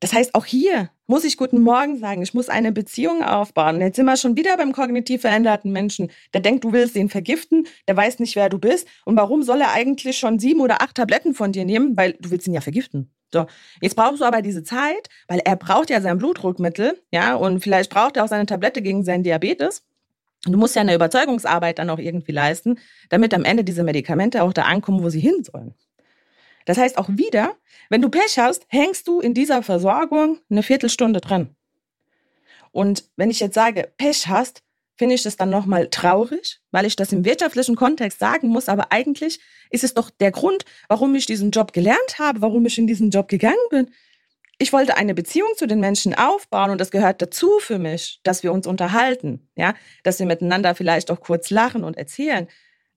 Das 0.00 0.12
heißt, 0.12 0.34
auch 0.34 0.44
hier 0.44 0.90
muss 1.06 1.24
ich 1.24 1.36
guten 1.36 1.60
Morgen 1.60 1.98
sagen. 1.98 2.22
Ich 2.22 2.34
muss 2.34 2.48
eine 2.48 2.72
Beziehung 2.72 3.22
aufbauen. 3.22 3.80
Jetzt 3.80 3.96
sind 3.96 4.06
wir 4.06 4.16
schon 4.16 4.36
wieder 4.36 4.56
beim 4.56 4.72
kognitiv 4.72 5.20
veränderten 5.22 5.72
Menschen. 5.72 6.10
Der 6.34 6.40
denkt, 6.40 6.64
du 6.64 6.72
willst 6.72 6.96
ihn 6.96 7.08
vergiften, 7.08 7.66
der 7.86 7.96
weiß 7.96 8.18
nicht, 8.18 8.36
wer 8.36 8.48
du 8.48 8.58
bist. 8.58 8.88
Und 9.04 9.16
warum 9.16 9.42
soll 9.42 9.60
er 9.60 9.72
eigentlich 9.72 10.18
schon 10.18 10.38
sieben 10.38 10.60
oder 10.60 10.82
acht 10.82 10.96
Tabletten 10.96 11.34
von 11.34 11.52
dir 11.52 11.64
nehmen? 11.64 11.96
Weil 11.96 12.14
du 12.14 12.30
willst 12.30 12.46
ihn 12.46 12.54
ja 12.54 12.60
vergiften. 12.60 13.10
So, 13.32 13.46
jetzt 13.80 13.96
brauchst 13.96 14.20
du 14.20 14.24
aber 14.24 14.40
diese 14.40 14.62
Zeit, 14.62 15.08
weil 15.28 15.40
er 15.44 15.56
braucht 15.56 15.90
ja 15.90 16.00
sein 16.00 16.18
Blutdruckmittel, 16.18 17.02
ja, 17.10 17.34
und 17.34 17.60
vielleicht 17.60 17.90
braucht 17.90 18.16
er 18.16 18.24
auch 18.24 18.28
seine 18.28 18.46
Tablette 18.46 18.82
gegen 18.82 19.04
seinen 19.04 19.24
Diabetes. 19.24 19.82
Und 20.46 20.52
du 20.52 20.58
musst 20.58 20.76
ja 20.76 20.82
eine 20.82 20.94
Überzeugungsarbeit 20.94 21.78
dann 21.80 21.90
auch 21.90 21.98
irgendwie 21.98 22.32
leisten, 22.32 22.78
damit 23.08 23.34
am 23.34 23.44
Ende 23.44 23.64
diese 23.64 23.82
Medikamente 23.82 24.42
auch 24.42 24.52
da 24.52 24.62
ankommen, 24.62 25.02
wo 25.02 25.08
sie 25.08 25.20
hin 25.20 25.42
sollen. 25.42 25.74
Das 26.66 26.76
heißt 26.76 26.98
auch 26.98 27.08
wieder, 27.08 27.56
wenn 27.88 28.02
du 28.02 28.10
Pech 28.10 28.38
hast, 28.38 28.66
hängst 28.68 29.08
du 29.08 29.20
in 29.20 29.32
dieser 29.32 29.62
Versorgung 29.62 30.38
eine 30.50 30.62
Viertelstunde 30.62 31.20
dran. 31.20 31.56
Und 32.72 33.04
wenn 33.16 33.30
ich 33.30 33.40
jetzt 33.40 33.54
sage, 33.54 33.90
Pech 33.96 34.28
hast, 34.28 34.62
finde 34.96 35.14
ich 35.14 35.22
das 35.22 35.36
dann 35.36 35.50
nochmal 35.50 35.88
traurig, 35.88 36.60
weil 36.72 36.86
ich 36.86 36.96
das 36.96 37.12
im 37.12 37.24
wirtschaftlichen 37.24 37.76
Kontext 37.76 38.18
sagen 38.18 38.48
muss. 38.48 38.68
Aber 38.68 38.92
eigentlich 38.92 39.40
ist 39.70 39.84
es 39.84 39.94
doch 39.94 40.10
der 40.10 40.32
Grund, 40.32 40.64
warum 40.88 41.14
ich 41.14 41.26
diesen 41.26 41.50
Job 41.50 41.72
gelernt 41.72 42.18
habe, 42.18 42.42
warum 42.42 42.66
ich 42.66 42.78
in 42.78 42.86
diesen 42.86 43.10
Job 43.10 43.28
gegangen 43.28 43.56
bin. 43.70 43.90
Ich 44.58 44.72
wollte 44.72 44.96
eine 44.96 45.14
Beziehung 45.14 45.50
zu 45.56 45.66
den 45.66 45.80
Menschen 45.80 46.14
aufbauen 46.14 46.70
und 46.70 46.80
das 46.80 46.90
gehört 46.90 47.20
dazu 47.20 47.58
für 47.60 47.78
mich, 47.78 48.20
dass 48.22 48.42
wir 48.42 48.52
uns 48.52 48.66
unterhalten, 48.66 49.50
ja, 49.54 49.74
dass 50.02 50.18
wir 50.18 50.26
miteinander 50.26 50.74
vielleicht 50.74 51.10
auch 51.10 51.20
kurz 51.20 51.50
lachen 51.50 51.84
und 51.84 51.98
erzählen. 51.98 52.48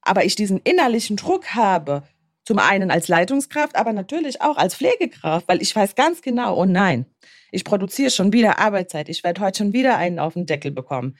Aber 0.02 0.24
ich 0.24 0.36
diesen 0.36 0.60
innerlichen 0.60 1.18
Druck 1.18 1.54
habe, 1.56 2.04
zum 2.50 2.58
einen 2.58 2.90
als 2.90 3.08
Leitungskraft, 3.08 3.76
aber 3.76 3.94
natürlich 3.94 4.42
auch 4.42 4.58
als 4.58 4.74
Pflegekraft, 4.74 5.48
weil 5.48 5.62
ich 5.62 5.76
weiß 5.76 5.94
ganz 5.94 6.24
genau, 6.24 6.60
oh 6.60 6.66
nein, 6.66 7.06
ich 7.52 7.64
produziere 7.64 8.10
schon 8.10 8.34
wieder 8.34 8.58
Arbeitszeit, 8.58 9.08
ich 9.08 9.24
werde 9.24 9.42
heute 9.42 9.60
schon 9.60 9.72
wieder 9.72 9.98
einen 9.98 10.18
auf 10.18 10.34
den 10.34 10.48
Deckel 10.48 10.72
bekommen. 10.72 11.16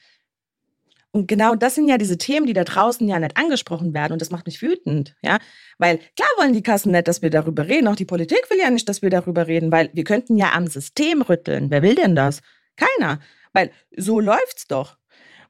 Und 1.12 1.28
genau 1.28 1.54
das 1.54 1.76
sind 1.76 1.88
ja 1.88 2.00
diese 2.00 2.18
Themen, 2.18 2.48
die 2.48 2.54
da 2.54 2.64
draußen 2.64 3.08
ja 3.08 3.20
nicht 3.20 3.38
angesprochen 3.38 3.94
werden. 3.94 4.14
Und 4.14 4.24
das 4.24 4.32
macht 4.32 4.48
mich 4.48 4.64
wütend, 4.64 5.16
ja. 5.22 5.38
Weil 5.78 6.00
klar 6.16 6.30
wollen 6.40 6.54
die 6.54 6.64
Kassen 6.64 6.94
nicht, 6.94 7.08
dass 7.08 7.22
wir 7.22 7.30
darüber 7.30 7.68
reden. 7.68 7.88
Auch 7.88 7.96
die 7.96 8.06
Politik 8.06 8.50
will 8.50 8.58
ja 8.58 8.72
nicht, 8.72 8.90
dass 8.90 9.04
wir 9.04 9.12
darüber 9.12 9.46
reden, 9.46 9.72
weil 9.72 9.92
wir 9.94 10.06
könnten 10.06 10.36
ja 10.36 10.54
am 10.54 10.66
System 10.66 11.22
rütteln. 11.22 11.70
Wer 11.70 11.84
will 11.84 11.94
denn 11.94 12.16
das? 12.16 12.42
Keiner. 12.76 13.20
Weil 13.54 13.70
so 13.96 14.20
läuft's 14.20 14.66
doch. 14.66 14.98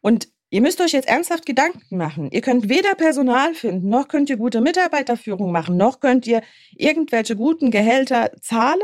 Und 0.01 0.27
Ihr 0.51 0.61
müsst 0.61 0.81
euch 0.81 0.93
jetzt 0.93 1.07
ernsthaft 1.07 1.45
Gedanken 1.45 1.97
machen. 1.97 2.29
Ihr 2.31 2.41
könnt 2.41 2.69
weder 2.69 2.95
Personal 2.95 3.53
finden, 3.53 3.89
noch 3.89 4.07
könnt 4.07 4.31
ihr 4.31 4.37
gute 4.37 4.61
Mitarbeiterführung 4.61 5.51
machen, 5.51 5.77
noch 5.77 5.99
könnt 5.99 6.25
ihr 6.25 6.41
irgendwelche 6.75 7.35
guten 7.35 7.69
Gehälter 7.69 8.31
zahlen, 8.41 8.81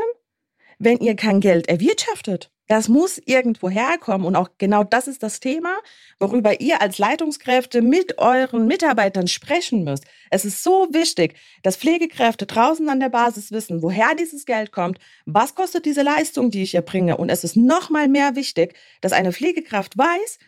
wenn 0.78 0.98
ihr 0.98 1.16
kein 1.16 1.40
Geld 1.40 1.68
erwirtschaftet. 1.68 2.50
Das 2.68 2.88
muss 2.88 3.20
irgendwo 3.24 3.70
herkommen. 3.70 4.26
Und 4.26 4.36
auch 4.36 4.50
genau 4.58 4.82
das 4.82 5.06
ist 5.06 5.22
das 5.22 5.40
Thema, 5.40 5.76
worüber 6.18 6.60
ihr 6.60 6.80
als 6.82 6.98
Leitungskräfte 6.98 7.80
mit 7.80 8.18
euren 8.18 8.66
Mitarbeitern 8.66 9.28
sprechen 9.28 9.84
müsst. 9.84 10.04
Es 10.30 10.44
ist 10.44 10.62
so 10.62 10.88
wichtig, 10.92 11.34
dass 11.62 11.76
Pflegekräfte 11.76 12.46
draußen 12.46 12.88
an 12.88 13.00
der 13.00 13.08
Basis 13.08 13.52
wissen, 13.52 13.82
woher 13.82 14.14
dieses 14.16 14.46
Geld 14.46 14.72
kommt, 14.72 14.98
was 15.26 15.54
kostet 15.54 15.84
diese 15.84 16.02
Leistung, 16.02 16.50
die 16.50 16.62
ich 16.62 16.74
erbringe. 16.74 17.16
Und 17.16 17.28
es 17.28 17.44
ist 17.44 17.56
noch 17.56 17.90
mal 17.90 18.08
mehr 18.08 18.34
wichtig, 18.34 18.74
dass 19.00 19.12
eine 19.12 19.32
Pflegekraft 19.32 19.96
weiß, 19.96 20.38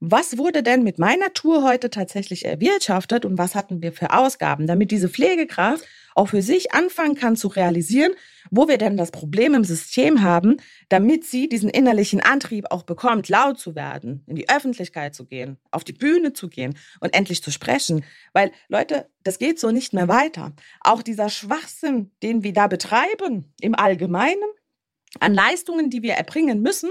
was 0.00 0.36
wurde 0.36 0.62
denn 0.62 0.82
mit 0.82 0.98
meiner 0.98 1.32
Tour 1.32 1.62
heute 1.62 1.88
tatsächlich 1.90 2.44
erwirtschaftet 2.44 3.24
und 3.24 3.38
was 3.38 3.54
hatten 3.54 3.82
wir 3.82 3.92
für 3.92 4.12
Ausgaben, 4.12 4.66
damit 4.66 4.90
diese 4.90 5.08
Pflegekraft 5.08 5.84
auch 6.14 6.28
für 6.28 6.42
sich 6.42 6.72
anfangen 6.72 7.14
kann 7.14 7.36
zu 7.36 7.48
realisieren, 7.48 8.12
wo 8.50 8.68
wir 8.68 8.78
denn 8.78 8.96
das 8.96 9.10
Problem 9.10 9.54
im 9.54 9.64
System 9.64 10.22
haben, 10.22 10.56
damit 10.88 11.24
sie 11.24 11.48
diesen 11.48 11.68
innerlichen 11.68 12.20
Antrieb 12.20 12.66
auch 12.70 12.82
bekommt, 12.82 13.28
laut 13.28 13.58
zu 13.58 13.74
werden, 13.74 14.22
in 14.26 14.36
die 14.36 14.48
Öffentlichkeit 14.48 15.14
zu 15.14 15.26
gehen, 15.26 15.58
auf 15.70 15.84
die 15.84 15.92
Bühne 15.92 16.32
zu 16.32 16.48
gehen 16.48 16.76
und 17.00 17.14
endlich 17.14 17.42
zu 17.42 17.50
sprechen. 17.50 18.04
Weil, 18.32 18.50
Leute, 18.68 19.08
das 19.24 19.38
geht 19.38 19.60
so 19.60 19.70
nicht 19.70 19.92
mehr 19.92 20.08
weiter. 20.08 20.54
Auch 20.80 21.02
dieser 21.02 21.28
Schwachsinn, 21.28 22.10
den 22.22 22.42
wir 22.42 22.52
da 22.52 22.66
betreiben, 22.66 23.52
im 23.60 23.74
Allgemeinen, 23.74 24.50
an 25.20 25.34
Leistungen, 25.34 25.90
die 25.90 26.02
wir 26.02 26.14
erbringen 26.14 26.62
müssen, 26.62 26.90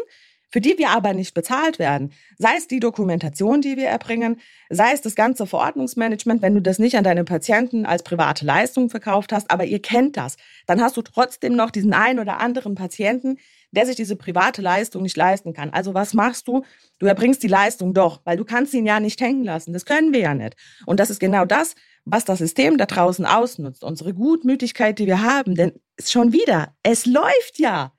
für 0.55 0.61
die 0.61 0.77
wir 0.77 0.91
aber 0.91 1.13
nicht 1.13 1.33
bezahlt 1.33 1.79
werden. 1.79 2.13
Sei 2.37 2.55
es 2.57 2.69
die 2.69 2.79
Dokumentation, 2.79 3.59
die 3.59 3.75
wir 3.75 3.87
erbringen, 3.87 4.39
sei 4.69 4.93
es 4.93 5.01
das 5.01 5.13
ganze 5.13 5.47
Verordnungsmanagement, 5.47 6.41
wenn 6.41 6.55
du 6.55 6.61
das 6.61 6.79
nicht 6.79 6.95
an 6.95 7.03
deine 7.03 7.25
Patienten 7.25 7.85
als 7.85 8.03
private 8.03 8.45
Leistung 8.45 8.89
verkauft 8.89 9.33
hast, 9.33 9.51
aber 9.51 9.65
ihr 9.65 9.81
kennt 9.81 10.15
das, 10.15 10.37
dann 10.65 10.79
hast 10.79 10.95
du 10.95 11.01
trotzdem 11.01 11.57
noch 11.57 11.71
diesen 11.71 11.93
einen 11.93 12.19
oder 12.19 12.39
anderen 12.39 12.73
Patienten, 12.73 13.37
der 13.71 13.85
sich 13.85 13.97
diese 13.97 14.15
private 14.15 14.61
Leistung 14.61 15.03
nicht 15.03 15.17
leisten 15.17 15.51
kann. 15.51 15.71
Also 15.71 15.93
was 15.93 16.13
machst 16.13 16.47
du? 16.47 16.63
Du 16.99 17.05
erbringst 17.05 17.43
die 17.43 17.49
Leistung 17.49 17.93
doch, 17.93 18.21
weil 18.23 18.37
du 18.37 18.45
kannst 18.45 18.73
ihn 18.73 18.85
ja 18.85 19.01
nicht 19.01 19.19
hängen 19.19 19.43
lassen. 19.43 19.73
Das 19.73 19.83
können 19.83 20.13
wir 20.13 20.21
ja 20.21 20.33
nicht. 20.33 20.55
Und 20.85 21.01
das 21.01 21.09
ist 21.09 21.19
genau 21.19 21.43
das, 21.43 21.75
was 22.05 22.23
das 22.23 22.37
System 22.37 22.77
da 22.77 22.85
draußen 22.85 23.25
ausnutzt. 23.25 23.83
Unsere 23.83 24.13
Gutmütigkeit, 24.13 24.99
die 24.99 25.07
wir 25.07 25.21
haben, 25.21 25.55
denn 25.55 25.73
schon 26.01 26.31
wieder, 26.31 26.73
es 26.81 27.05
läuft 27.05 27.59
ja. 27.59 27.91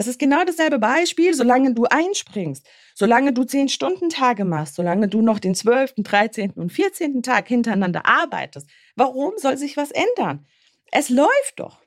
Das 0.00 0.06
ist 0.06 0.18
genau 0.18 0.42
dasselbe 0.46 0.78
Beispiel, 0.78 1.34
solange 1.34 1.74
du 1.74 1.84
einspringst, 1.84 2.66
solange 2.94 3.34
du 3.34 3.44
zehn 3.44 3.68
Stunden 3.68 4.08
Tage 4.08 4.46
machst, 4.46 4.76
solange 4.76 5.08
du 5.08 5.20
noch 5.20 5.38
den 5.38 5.54
zwölften, 5.54 6.04
dreizehnten 6.04 6.62
und 6.62 6.72
vierzehnten 6.72 7.22
Tag 7.22 7.48
hintereinander 7.48 8.06
arbeitest. 8.06 8.66
Warum 8.96 9.34
soll 9.36 9.58
sich 9.58 9.76
was 9.76 9.90
ändern? 9.90 10.46
Es 10.90 11.10
läuft 11.10 11.28
doch. 11.56 11.82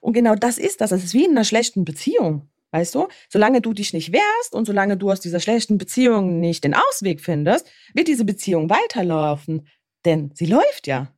Und 0.00 0.14
genau 0.14 0.34
das 0.34 0.58
ist 0.58 0.80
das. 0.80 0.90
Es 0.90 1.04
ist 1.04 1.14
wie 1.14 1.26
in 1.26 1.30
einer 1.30 1.44
schlechten 1.44 1.84
Beziehung. 1.84 2.48
Weißt 2.72 2.92
du? 2.96 3.06
Solange 3.28 3.60
du 3.60 3.72
dich 3.72 3.92
nicht 3.92 4.12
wehrst 4.12 4.52
und 4.52 4.64
solange 4.64 4.96
du 4.96 5.12
aus 5.12 5.20
dieser 5.20 5.38
schlechten 5.38 5.78
Beziehung 5.78 6.40
nicht 6.40 6.64
den 6.64 6.74
Ausweg 6.74 7.20
findest, 7.20 7.70
wird 7.94 8.08
diese 8.08 8.24
Beziehung 8.24 8.68
weiterlaufen. 8.68 9.68
Denn 10.04 10.32
sie 10.34 10.46
läuft 10.46 10.88
ja. 10.88 11.13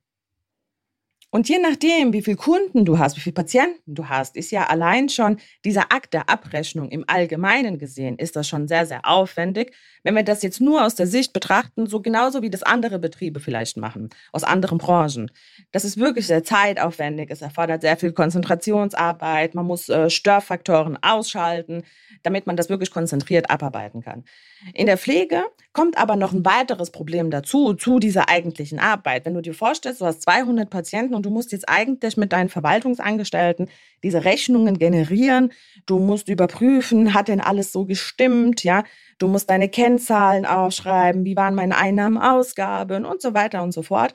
Und 1.37 1.51
je 1.51 1.59
nachdem, 1.59 2.14
wie 2.14 2.22
viele 2.22 2.38
Kunden 2.38 2.87
du 2.87 2.99
hast, 2.99 3.14
wie 3.18 3.20
viele 3.20 3.35
Patienten 3.35 3.94
du 3.94 4.09
hast, 4.09 4.37
ist 4.37 4.51
ja 4.53 4.68
allein 4.68 5.11
schon 5.11 5.37
dieser 5.66 5.92
Akt 5.92 6.14
der 6.14 6.31
Abrechnung 6.31 6.88
im 6.88 7.05
Allgemeinen 7.09 7.77
gesehen, 7.77 8.16
ist 8.16 8.37
das 8.37 8.49
schon 8.49 8.68
sehr, 8.68 8.87
sehr 8.87 9.07
aufwendig. 9.07 9.75
Wenn 10.03 10.14
wir 10.14 10.22
das 10.22 10.42
jetzt 10.42 10.62
nur 10.62 10.83
aus 10.83 10.94
der 10.94 11.07
Sicht 11.07 11.35
betrachten, 11.35 11.88
so 11.88 12.01
genauso 12.01 12.40
wie 12.40 12.49
das 12.49 12.62
andere 12.62 12.99
Betriebe 12.99 13.38
vielleicht 13.38 13.77
machen, 13.77 14.09
aus 14.33 14.44
anderen 14.44 14.79
Branchen. 14.79 15.31
Das 15.72 15.85
ist 15.85 15.99
wirklich 15.99 16.27
sehr 16.27 16.42
zeitaufwendig. 16.42 17.31
Es 17.31 17.42
erfordert 17.42 17.83
sehr 17.83 17.99
viel 17.99 18.12
Konzentrationsarbeit. 18.12 19.55
Man 19.55 19.66
muss 19.66 19.90
äh, 19.90 20.09
Störfaktoren 20.09 20.96
ausschalten, 21.03 21.83
damit 22.22 22.46
man 22.46 22.57
das 22.57 22.70
wirklich 22.70 22.90
konzentriert 22.90 23.51
abarbeiten 23.51 24.01
kann. 24.01 24.25
In 24.72 24.87
der 24.87 24.96
Pflege 24.96 25.44
kommt 25.76 25.98
aber 25.98 26.16
noch 26.16 26.32
ein 26.32 26.46
weiteres 26.46 26.90
Problem 26.90 27.30
dazu, 27.30 27.74
zu 27.74 27.98
dieser 27.98 28.30
eigentlichen 28.30 28.78
Arbeit. 28.78 29.26
Wenn 29.26 29.34
du 29.34 29.42
dir 29.42 29.52
vorstellst, 29.52 30.00
du 30.00 30.06
hast 30.06 30.22
200 30.22 30.70
Patienten 30.70 31.14
und 31.14 31.26
du 31.26 31.28
musst 31.28 31.52
jetzt 31.52 31.68
eigentlich 31.68 32.16
mit 32.16 32.32
deinen 32.32 32.48
Verwaltungsangestellten 32.48 33.68
diese 34.02 34.24
Rechnungen 34.24 34.78
generieren. 34.78 35.52
Du 35.84 35.98
musst 35.98 36.30
überprüfen, 36.30 37.12
hat 37.12 37.28
denn 37.28 37.42
alles 37.42 37.72
so 37.72 37.84
gestimmt, 37.84 38.64
ja? 38.64 38.84
Du 39.18 39.28
musst 39.28 39.50
deine 39.50 39.68
Kennzahlen 39.68 40.46
aufschreiben, 40.46 41.26
wie 41.26 41.36
waren 41.36 41.54
meine 41.54 41.76
Einnahmen, 41.76 42.16
Ausgaben 42.16 43.04
und 43.04 43.20
so 43.20 43.34
weiter 43.34 43.62
und 43.62 43.72
so 43.72 43.82
fort. 43.82 44.14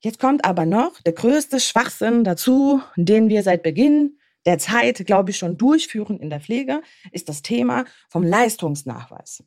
Jetzt 0.00 0.20
kommt 0.20 0.44
aber 0.44 0.66
noch 0.66 1.00
der 1.00 1.14
größte 1.14 1.60
Schwachsinn 1.60 2.24
dazu, 2.24 2.82
den 2.96 3.30
wir 3.30 3.42
seit 3.42 3.62
Beginn 3.62 4.18
der 4.44 4.58
Zeit, 4.58 5.06
glaube 5.06 5.30
ich, 5.30 5.38
schon 5.38 5.56
durchführen 5.56 6.18
in 6.18 6.28
der 6.28 6.40
Pflege, 6.40 6.82
ist 7.10 7.30
das 7.30 7.40
Thema 7.40 7.86
vom 8.10 8.22
Leistungsnachweis. 8.22 9.44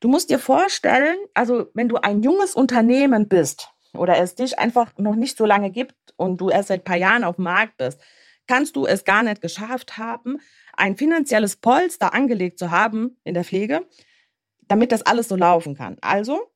Du 0.00 0.08
musst 0.08 0.30
dir 0.30 0.38
vorstellen, 0.38 1.16
also 1.34 1.66
wenn 1.74 1.88
du 1.88 1.96
ein 1.96 2.22
junges 2.22 2.54
Unternehmen 2.54 3.28
bist 3.28 3.70
oder 3.94 4.18
es 4.18 4.34
dich 4.34 4.58
einfach 4.58 4.96
noch 4.96 5.16
nicht 5.16 5.36
so 5.36 5.44
lange 5.44 5.70
gibt 5.70 5.94
und 6.16 6.40
du 6.40 6.50
erst 6.50 6.68
seit 6.68 6.82
ein 6.82 6.84
paar 6.84 6.96
Jahren 6.96 7.24
auf 7.24 7.36
dem 7.36 7.44
Markt 7.44 7.76
bist, 7.78 8.00
kannst 8.46 8.76
du 8.76 8.86
es 8.86 9.04
gar 9.04 9.22
nicht 9.22 9.40
geschafft 9.40 9.98
haben, 9.98 10.38
ein 10.74 10.96
finanzielles 10.96 11.56
Polster 11.56 12.14
angelegt 12.14 12.58
zu 12.58 12.70
haben 12.70 13.16
in 13.24 13.34
der 13.34 13.44
Pflege, 13.44 13.86
damit 14.68 14.92
das 14.92 15.02
alles 15.02 15.28
so 15.28 15.36
laufen 15.36 15.76
kann. 15.76 15.96
Also 16.00 16.48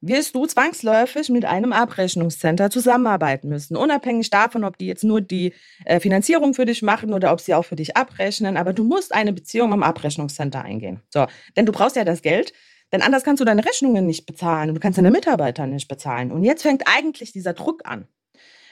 wirst 0.00 0.34
du 0.34 0.46
zwangsläufig 0.46 1.28
mit 1.28 1.44
einem 1.44 1.72
Abrechnungscenter 1.72 2.70
zusammenarbeiten 2.70 3.48
müssen. 3.48 3.76
Unabhängig 3.76 4.30
davon, 4.30 4.64
ob 4.64 4.78
die 4.78 4.86
jetzt 4.86 5.04
nur 5.04 5.20
die 5.20 5.52
äh, 5.84 6.00
Finanzierung 6.00 6.54
für 6.54 6.64
dich 6.64 6.82
machen 6.82 7.12
oder 7.12 7.32
ob 7.32 7.40
sie 7.40 7.54
auch 7.54 7.64
für 7.64 7.76
dich 7.76 7.96
abrechnen. 7.96 8.56
Aber 8.56 8.72
du 8.72 8.84
musst 8.84 9.14
eine 9.14 9.32
Beziehung 9.32 9.72
am 9.72 9.82
Abrechnungscenter 9.82 10.62
eingehen. 10.62 11.02
So, 11.10 11.26
denn 11.56 11.66
du 11.66 11.72
brauchst 11.72 11.96
ja 11.96 12.04
das 12.04 12.22
Geld. 12.22 12.52
Denn 12.92 13.02
anders 13.02 13.22
kannst 13.22 13.40
du 13.40 13.44
deine 13.44 13.64
Rechnungen 13.64 14.06
nicht 14.06 14.26
bezahlen 14.26 14.70
und 14.70 14.74
du 14.74 14.80
kannst 14.80 14.98
deine 14.98 15.10
Mitarbeiter 15.10 15.66
nicht 15.66 15.88
bezahlen. 15.88 16.32
Und 16.32 16.44
jetzt 16.44 16.62
fängt 16.62 16.82
eigentlich 16.86 17.32
dieser 17.32 17.52
Druck 17.52 17.82
an. 17.84 18.08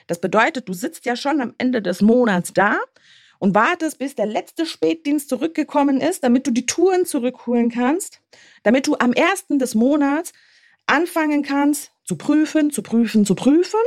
Das 0.07 0.21
bedeutet, 0.21 0.69
du 0.69 0.73
sitzt 0.73 1.05
ja 1.07 1.17
schon 1.17 1.41
am 1.41 1.55
Ende 1.59 1.83
des 1.83 2.01
Monats 2.01 2.53
da 2.53 2.79
und 3.39 3.55
wartest, 3.55 3.99
bis 3.99 4.15
der 4.15 4.27
letzte 4.27 4.67
Spätdienst 4.67 5.29
zurückgekommen 5.29 6.01
ist, 6.01 6.25
damit 6.25 6.47
du 6.47 6.51
die 6.51 6.67
Touren 6.67 7.07
zurückholen 7.07 7.71
kannst, 7.71 8.21
damit 8.65 8.87
du 8.87 8.97
am 8.99 9.13
ersten 9.13 9.59
des 9.59 9.75
Monats 9.75 10.33
anfangen 10.87 11.43
kannst 11.43 11.93
zu 12.05 12.17
prüfen, 12.17 12.71
zu 12.71 12.83
prüfen, 12.83 13.25
zu 13.25 13.35
prüfen, 13.35 13.81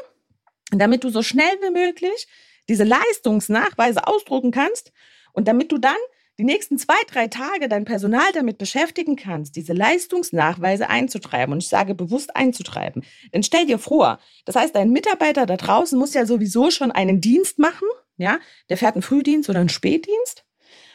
damit 0.72 1.04
du 1.04 1.10
so 1.10 1.24
schnell 1.24 1.54
wie 1.62 1.72
möglich 1.72 2.28
diese 2.70 2.84
Leistungsnachweise 2.84 4.08
ausdrucken 4.08 4.52
kannst 4.52 4.94
und 5.34 5.48
damit 5.48 5.72
du 5.72 5.78
dann 5.78 5.98
die 6.41 6.45
nächsten 6.45 6.80
zwei, 6.80 6.95
drei 7.06 7.27
Tage 7.27 7.69
dein 7.69 7.86
Personal 7.86 8.32
damit 8.34 8.58
beschäftigen 8.58 9.15
kannst, 9.15 9.56
diese 9.56 9.73
Leistungsnachweise 9.73 10.89
einzutreiben. 10.89 11.54
Und 11.54 11.62
ich 11.62 11.69
sage 11.69 11.93
bewusst 11.93 12.36
einzutreiben. 12.36 13.04
Denn 13.32 13.43
stell 13.43 13.67
dir 13.67 13.77
vor, 13.77 14.17
das 14.45 14.56
heißt, 14.56 14.75
dein 14.75 14.89
Mitarbeiter 14.89 15.45
da 15.45 15.56
draußen 15.56 15.99
muss 15.99 16.15
ja 16.15 16.25
sowieso 16.25 16.71
schon 16.71 16.91
einen 16.91 17.21
Dienst 17.21 17.60
machen, 17.60 17.88
ja, 18.17 18.39
der 18.69 18.77
fährt 18.77 18.95
einen 18.95 19.04
Frühdienst 19.04 19.51
oder 19.51 19.60
einen 19.60 19.69
Spätdienst 19.69 20.43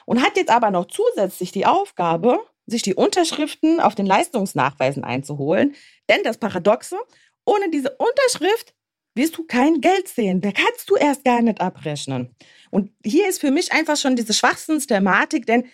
und 0.05 0.21
hat 0.21 0.37
jetzt 0.37 0.51
aber 0.51 0.73
noch 0.73 0.87
zusätzlich 0.87 1.53
die 1.53 1.65
Aufgabe, 1.65 2.41
sich 2.67 2.83
die 2.83 2.97
Unterschriften 2.97 3.79
auf 3.79 3.95
den 3.95 4.07
Leistungsnachweisen 4.07 5.05
einzuholen. 5.05 5.77
Denn 6.11 6.25
das 6.25 6.39
Paradoxe, 6.39 6.97
ohne 7.45 7.71
diese 7.71 7.97
Unterschrift 7.99 8.75
wirst 9.17 9.37
du 9.39 9.45
kein 9.45 9.81
Geld 9.81 10.09
sehen. 10.09 10.41
Da 10.41 10.53
kannst 10.53 10.89
du 10.91 10.97
erst 10.97 11.25
gar 11.25 11.43
nicht 11.43 11.61
abrechnen. 11.61 12.35
Und 12.71 12.91
hier 13.05 13.29
ist 13.29 13.41
für 13.41 13.51
mich 13.51 13.73
einfach 13.73 13.97
schon 13.97 14.17
diese 14.17 14.35
Schwachsinnsthematik, 14.35 15.47
denn 15.47 15.65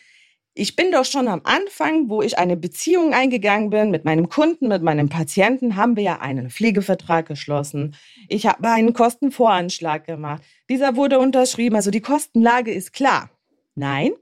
ich 0.55 0.76
bin 0.76 0.92
doch 0.92 1.07
schon 1.07 1.28
am 1.28 1.40
Anfang, 1.44 2.11
wo 2.11 2.20
ich 2.20 2.38
eine 2.38 2.59
Beziehung 2.59 3.14
eingegangen 3.14 3.70
bin 3.70 3.90
mit 3.90 4.05
meinem 4.05 4.28
Kunden, 4.28 4.68
mit 4.68 4.83
meinem 4.83 5.09
Patienten, 5.09 5.76
haben 5.76 5.96
wir 5.96 6.02
ja 6.02 6.20
einen 6.20 6.50
Pflegevertrag 6.50 7.26
geschlossen. 7.26 7.96
Ich 8.28 8.46
habe 8.46 8.68
einen 8.68 8.92
Kostenvoranschlag 8.92 10.07
gemacht. 10.07 10.42
Dieser 10.68 10.94
wurde 10.94 11.18
unterschrieben, 11.18 11.76
also 11.76 11.90
die 11.90 12.02
Kostenlage 12.02 12.70
ist 12.70 12.92
klar. 12.92 13.31
Nein, 13.74 14.12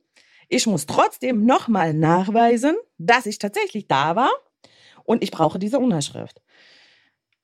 ich 0.49 0.67
muss 0.67 0.87
trotzdem 0.87 1.45
nochmal 1.45 1.95
nachweisen, 1.95 2.77
dass 2.99 3.27
ich 3.27 3.39
tatsächlich 3.39 3.89
da 3.89 4.15
war 4.15 4.31
und 5.05 5.25
ich 5.25 5.33
brauche 5.33 5.59
diese 5.59 5.81
Unterschrift. 5.81 6.41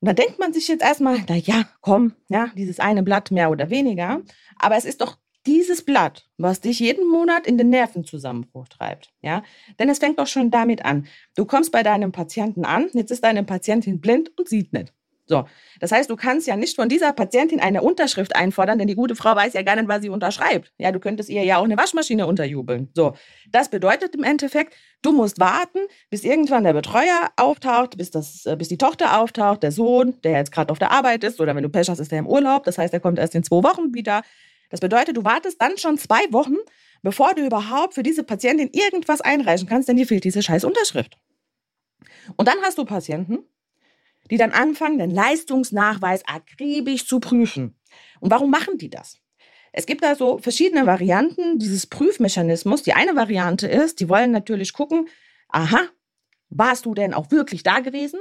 Da 0.06 0.12
denkt 0.12 0.38
man 0.38 0.52
sich 0.52 0.68
jetzt 0.68 0.84
erstmal, 0.84 1.18
na 1.28 1.34
ja, 1.34 1.64
komm, 1.80 2.12
ja, 2.28 2.52
dieses 2.56 2.78
eine 2.78 3.02
Blatt 3.02 3.32
mehr 3.32 3.50
oder 3.50 3.70
weniger. 3.70 4.22
Aber 4.56 4.76
es 4.76 4.84
ist 4.84 5.00
doch 5.00 5.18
dieses 5.46 5.84
Blatt, 5.84 6.28
was 6.38 6.60
dich 6.60 6.78
jeden 6.78 7.08
Monat 7.10 7.44
in 7.44 7.58
den 7.58 7.70
Nervenzusammenbruch 7.70 8.68
treibt. 8.68 9.12
Ja? 9.20 9.42
Denn 9.80 9.88
es 9.88 9.98
fängt 9.98 10.20
doch 10.20 10.28
schon 10.28 10.52
damit 10.52 10.84
an. 10.84 11.08
Du 11.34 11.44
kommst 11.44 11.72
bei 11.72 11.82
deinem 11.82 12.12
Patienten 12.12 12.64
an, 12.64 12.88
jetzt 12.92 13.10
ist 13.10 13.24
deine 13.24 13.42
Patientin 13.42 14.00
blind 14.00 14.30
und 14.38 14.48
sieht 14.48 14.72
nicht. 14.72 14.94
So, 15.28 15.44
das 15.80 15.90
heißt, 15.90 16.08
du 16.08 16.14
kannst 16.14 16.46
ja 16.46 16.56
nicht 16.56 16.76
von 16.76 16.88
dieser 16.88 17.12
Patientin 17.12 17.58
eine 17.58 17.82
Unterschrift 17.82 18.36
einfordern, 18.36 18.78
denn 18.78 18.86
die 18.86 18.94
gute 18.94 19.16
Frau 19.16 19.34
weiß 19.34 19.54
ja 19.54 19.62
gar 19.62 19.74
nicht, 19.74 19.88
was 19.88 20.02
sie 20.02 20.08
unterschreibt. 20.08 20.72
Ja, 20.78 20.92
du 20.92 21.00
könntest 21.00 21.28
ihr 21.28 21.42
ja 21.42 21.58
auch 21.58 21.64
eine 21.64 21.76
Waschmaschine 21.76 22.26
unterjubeln. 22.28 22.90
So, 22.94 23.14
das 23.50 23.68
bedeutet 23.68 24.14
im 24.14 24.22
Endeffekt, 24.22 24.74
du 25.02 25.10
musst 25.10 25.40
warten, 25.40 25.80
bis 26.10 26.22
irgendwann 26.22 26.62
der 26.62 26.74
Betreuer 26.74 27.30
auftaucht, 27.36 27.96
bis, 27.96 28.12
das, 28.12 28.46
äh, 28.46 28.56
bis 28.56 28.68
die 28.68 28.78
Tochter 28.78 29.20
auftaucht, 29.20 29.64
der 29.64 29.72
Sohn, 29.72 30.20
der 30.22 30.32
jetzt 30.32 30.52
gerade 30.52 30.70
auf 30.70 30.78
der 30.78 30.92
Arbeit 30.92 31.24
ist, 31.24 31.40
oder 31.40 31.56
wenn 31.56 31.64
du 31.64 31.68
Pech 31.68 31.88
hast, 31.88 31.98
ist 31.98 32.12
der 32.12 32.20
im 32.20 32.28
Urlaub. 32.28 32.62
Das 32.62 32.78
heißt, 32.78 32.94
er 32.94 33.00
kommt 33.00 33.18
erst 33.18 33.34
in 33.34 33.42
zwei 33.42 33.64
Wochen 33.64 33.94
wieder. 33.94 34.22
Das 34.70 34.80
bedeutet, 34.80 35.16
du 35.16 35.24
wartest 35.24 35.60
dann 35.60 35.76
schon 35.76 35.98
zwei 35.98 36.20
Wochen, 36.30 36.56
bevor 37.02 37.34
du 37.34 37.44
überhaupt 37.44 37.94
für 37.94 38.02
diese 38.02 38.22
Patientin 38.22 38.70
irgendwas 38.72 39.20
einreichen 39.20 39.68
kannst, 39.68 39.88
denn 39.88 39.96
dir 39.96 40.06
fehlt 40.06 40.24
diese 40.24 40.42
scheiß 40.42 40.64
Unterschrift. 40.64 41.16
Und 42.36 42.48
dann 42.48 42.58
hast 42.62 42.78
du 42.78 42.84
Patienten, 42.84 43.38
die 44.30 44.36
dann 44.36 44.52
anfangen, 44.52 44.98
den 44.98 45.10
Leistungsnachweis 45.10 46.22
akribisch 46.26 47.06
zu 47.06 47.20
prüfen. 47.20 47.78
Und 48.20 48.30
warum 48.30 48.50
machen 48.50 48.78
die 48.78 48.90
das? 48.90 49.18
Es 49.72 49.86
gibt 49.86 50.04
also 50.04 50.38
verschiedene 50.38 50.86
Varianten 50.86 51.58
dieses 51.58 51.86
Prüfmechanismus. 51.86 52.82
Die 52.82 52.94
eine 52.94 53.14
Variante 53.14 53.68
ist, 53.68 54.00
die 54.00 54.08
wollen 54.08 54.30
natürlich 54.30 54.72
gucken, 54.72 55.08
aha, 55.48 55.88
warst 56.48 56.86
du 56.86 56.94
denn 56.94 57.12
auch 57.12 57.30
wirklich 57.30 57.62
da 57.62 57.80
gewesen? 57.80 58.20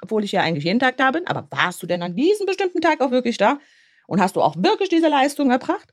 Obwohl 0.00 0.24
ich 0.24 0.32
ja 0.32 0.42
eigentlich 0.42 0.64
jeden 0.64 0.78
Tag 0.78 0.96
da 0.96 1.10
bin, 1.10 1.26
aber 1.26 1.48
warst 1.50 1.82
du 1.82 1.86
denn 1.86 2.02
an 2.02 2.14
diesem 2.14 2.46
bestimmten 2.46 2.80
Tag 2.80 3.00
auch 3.00 3.10
wirklich 3.10 3.36
da? 3.36 3.58
Und 4.06 4.20
hast 4.20 4.36
du 4.36 4.42
auch 4.42 4.56
wirklich 4.56 4.88
diese 4.88 5.08
Leistung 5.08 5.50
erbracht? 5.50 5.92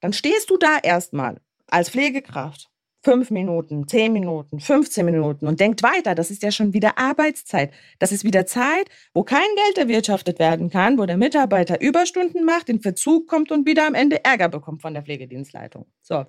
Dann 0.00 0.12
stehst 0.12 0.50
du 0.50 0.56
da 0.56 0.78
erstmal 0.78 1.40
als 1.66 1.90
Pflegekraft 1.90 2.70
fünf 3.06 3.30
Minuten, 3.30 3.86
zehn 3.86 4.12
Minuten, 4.12 4.58
15 4.58 5.06
Minuten 5.06 5.46
und 5.46 5.60
denkt 5.60 5.84
weiter. 5.84 6.16
Das 6.16 6.32
ist 6.32 6.42
ja 6.42 6.50
schon 6.50 6.72
wieder 6.72 6.98
Arbeitszeit. 6.98 7.72
Das 8.00 8.10
ist 8.10 8.24
wieder 8.24 8.46
Zeit, 8.46 8.88
wo 9.14 9.22
kein 9.22 9.46
Geld 9.64 9.78
erwirtschaftet 9.78 10.40
werden 10.40 10.70
kann, 10.70 10.98
wo 10.98 11.06
der 11.06 11.16
Mitarbeiter 11.16 11.80
Überstunden 11.80 12.44
macht, 12.44 12.68
in 12.68 12.80
Verzug 12.80 13.28
kommt 13.28 13.52
und 13.52 13.64
wieder 13.64 13.86
am 13.86 13.94
Ende 13.94 14.24
Ärger 14.24 14.48
bekommt 14.48 14.82
von 14.82 14.92
der 14.92 15.04
Pflegedienstleitung. 15.04 15.86
So. 16.02 16.26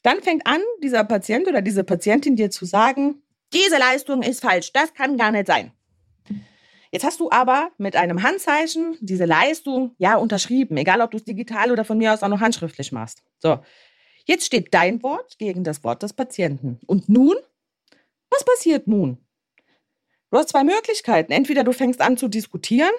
Dann 0.00 0.22
fängt 0.22 0.46
an, 0.46 0.62
dieser 0.82 1.04
Patient 1.04 1.46
oder 1.46 1.60
diese 1.60 1.84
Patientin 1.84 2.36
dir 2.36 2.50
zu 2.50 2.64
sagen, 2.64 3.22
diese 3.52 3.76
Leistung 3.76 4.22
ist 4.22 4.40
falsch, 4.40 4.72
das 4.72 4.94
kann 4.94 5.18
gar 5.18 5.30
nicht 5.30 5.46
sein. 5.46 5.72
Jetzt 6.90 7.04
hast 7.04 7.20
du 7.20 7.30
aber 7.30 7.70
mit 7.76 7.96
einem 7.96 8.22
Handzeichen 8.22 8.96
diese 9.02 9.26
Leistung 9.26 9.94
ja 9.98 10.16
unterschrieben, 10.16 10.78
egal 10.78 11.02
ob 11.02 11.10
du 11.10 11.18
es 11.18 11.24
digital 11.24 11.70
oder 11.70 11.84
von 11.84 11.98
mir 11.98 12.14
aus 12.14 12.22
auch 12.22 12.28
noch 12.28 12.40
handschriftlich 12.40 12.92
machst. 12.92 13.22
So, 13.40 13.58
Jetzt 14.24 14.46
steht 14.46 14.72
dein 14.72 15.02
Wort 15.02 15.38
gegen 15.38 15.64
das 15.64 15.84
Wort 15.84 16.02
des 16.02 16.12
Patienten. 16.12 16.78
Und 16.86 17.08
nun? 17.08 17.36
Was 18.30 18.44
passiert 18.44 18.86
nun? 18.86 19.18
Du 20.30 20.38
hast 20.38 20.50
zwei 20.50 20.64
Möglichkeiten. 20.64 21.32
Entweder 21.32 21.64
du 21.64 21.72
fängst 21.72 22.00
an 22.00 22.16
zu 22.16 22.28
diskutieren, 22.28 22.92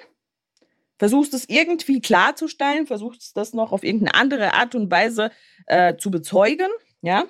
versuchst 0.98 1.34
es 1.34 1.48
irgendwie 1.48 2.00
klarzustellen, 2.00 2.86
versuchst 2.86 3.36
das 3.36 3.52
noch 3.52 3.72
auf 3.72 3.82
irgendeine 3.82 4.14
andere 4.14 4.54
Art 4.54 4.74
und 4.74 4.90
Weise 4.90 5.30
äh, 5.66 5.96
zu 5.96 6.10
bezeugen, 6.10 6.68
ja? 7.02 7.24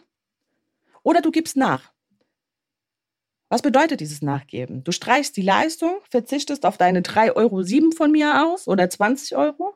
Oder 1.03 1.21
du 1.23 1.31
gibst 1.31 1.57
nach. 1.57 1.93
Was 3.49 3.63
bedeutet 3.63 4.01
dieses 4.01 4.21
Nachgeben? 4.21 4.85
Du 4.85 4.93
streichst 4.93 5.37
die 5.37 5.43
Leistung, 5.43 6.01
verzichtest 6.11 6.67
auf 6.67 6.77
deine 6.77 7.03
3,07 7.03 7.35
Euro 7.37 7.91
von 7.97 8.11
mir 8.11 8.45
aus 8.45 8.67
oder 8.67 8.91
20 8.91 9.37
Euro 9.37 9.75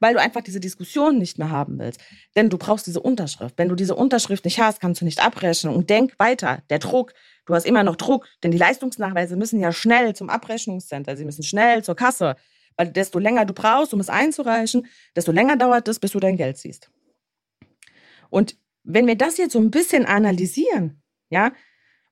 weil 0.00 0.14
du 0.14 0.20
einfach 0.20 0.40
diese 0.40 0.60
Diskussion 0.60 1.18
nicht 1.18 1.38
mehr 1.38 1.50
haben 1.50 1.78
willst. 1.78 2.00
Denn 2.34 2.50
du 2.50 2.58
brauchst 2.58 2.86
diese 2.86 3.00
Unterschrift. 3.00 3.56
Wenn 3.58 3.68
du 3.68 3.74
diese 3.74 3.94
Unterschrift 3.94 4.44
nicht 4.44 4.58
hast, 4.58 4.80
kannst 4.80 5.00
du 5.00 5.04
nicht 5.04 5.24
abrechnen. 5.24 5.74
Und 5.74 5.90
denk 5.90 6.18
weiter, 6.18 6.62
der 6.70 6.78
Druck, 6.78 7.12
du 7.46 7.54
hast 7.54 7.66
immer 7.66 7.84
noch 7.84 7.96
Druck, 7.96 8.26
denn 8.42 8.50
die 8.50 8.58
Leistungsnachweise 8.58 9.36
müssen 9.36 9.60
ja 9.60 9.72
schnell 9.72 10.16
zum 10.16 10.30
Abrechnungscenter, 10.30 11.16
sie 11.16 11.24
müssen 11.24 11.44
schnell 11.44 11.84
zur 11.84 11.94
Kasse. 11.94 12.36
Weil 12.76 12.88
desto 12.88 13.18
länger 13.18 13.44
du 13.44 13.52
brauchst, 13.52 13.92
um 13.92 14.00
es 14.00 14.08
einzureichen, 14.08 14.86
desto 15.14 15.32
länger 15.32 15.56
dauert 15.56 15.86
es, 15.88 15.98
bis 15.98 16.12
du 16.12 16.20
dein 16.20 16.36
Geld 16.36 16.56
siehst. 16.56 16.90
Und 18.30 18.56
wenn 18.82 19.06
wir 19.06 19.16
das 19.16 19.36
jetzt 19.36 19.52
so 19.52 19.58
ein 19.58 19.70
bisschen 19.70 20.06
analysieren, 20.06 21.02
ja, 21.28 21.52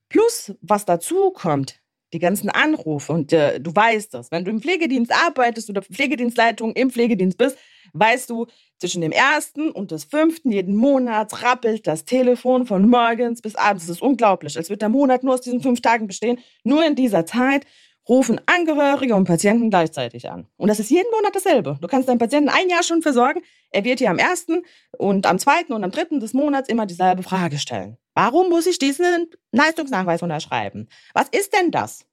plus 0.09 0.55
was 0.61 0.85
dazu 0.85 1.31
kommt, 1.31 1.78
die 2.13 2.19
ganzen 2.19 2.49
Anrufe 2.49 3.13
und 3.13 3.33
äh, 3.33 3.61
du 3.61 3.75
weißt 3.75 4.15
das, 4.15 4.31
wenn 4.31 4.45
du 4.45 4.51
im 4.51 4.61
Pflegedienst 4.61 5.13
arbeitest 5.13 5.69
oder 5.69 5.83
Pflegedienstleitung 5.83 6.73
im 6.73 6.91
Pflegedienst 6.91 7.37
bist, 7.37 7.59
weißt 7.93 8.31
du, 8.31 8.47
zwischen 8.79 9.01
dem 9.01 9.13
ersten 9.13 9.71
und 9.71 9.91
des 9.91 10.05
fünften 10.05 10.53
jeden 10.53 10.77
Monat 10.77 11.43
rappelt 11.43 11.87
das 11.87 12.05
Telefon 12.05 12.67
von 12.67 12.89
morgens 12.89 13.43
bis 13.43 13.57
abends. 13.57 13.87
Das 13.87 13.97
ist 13.97 14.03
unglaublich. 14.03 14.57
Als 14.57 14.71
wird 14.71 14.83
der 14.83 14.89
Monat 14.89 15.25
nur 15.25 15.35
aus 15.35 15.41
diesen 15.41 15.61
fünf 15.61 15.81
Tagen 15.81 16.07
bestehen. 16.07 16.39
Nur 16.63 16.87
in 16.87 16.95
dieser 16.95 17.27
Zeit 17.27 17.67
rufen 18.09 18.41
Angehörige 18.47 19.15
und 19.15 19.25
Patienten 19.25 19.71
gleichzeitig 19.71 20.31
an. 20.31 20.47
Und 20.57 20.69
das 20.69 20.81
ist 20.81 20.91
jeden 20.91 21.11
Monat 21.11 21.35
dasselbe. 21.35 21.79
Du 21.81 21.89
kannst 21.89 22.09
deinen 22.09 22.19
Patienten 22.19 22.49
ein 22.49 22.69
Jahr 22.69 22.83
schon 22.83 23.03
versorgen. 23.03 23.43
Er 23.71 23.85
wird 23.85 24.01
dir 24.01 24.11
am 24.11 24.19
ersten 24.19 24.63
und 24.97 25.27
am 25.27 25.39
zweiten 25.39 25.73
und 25.73 25.85
am 25.85 25.91
dritten 25.91 26.21
des 26.21 26.33
Monats 26.33 26.69
immer 26.69 26.87
dieselbe 26.87 27.23
Frage 27.23 27.59
stellen. 27.59 27.99
Warum 28.15 28.49
muss 28.49 28.67
ich 28.67 28.79
diesen 28.79 29.29
Leistungsnachweis 29.53 30.23
unterschreiben? 30.23 30.89
Was 31.15 31.29
ist 31.29 31.55
denn 31.55 31.71
das? 31.71 32.05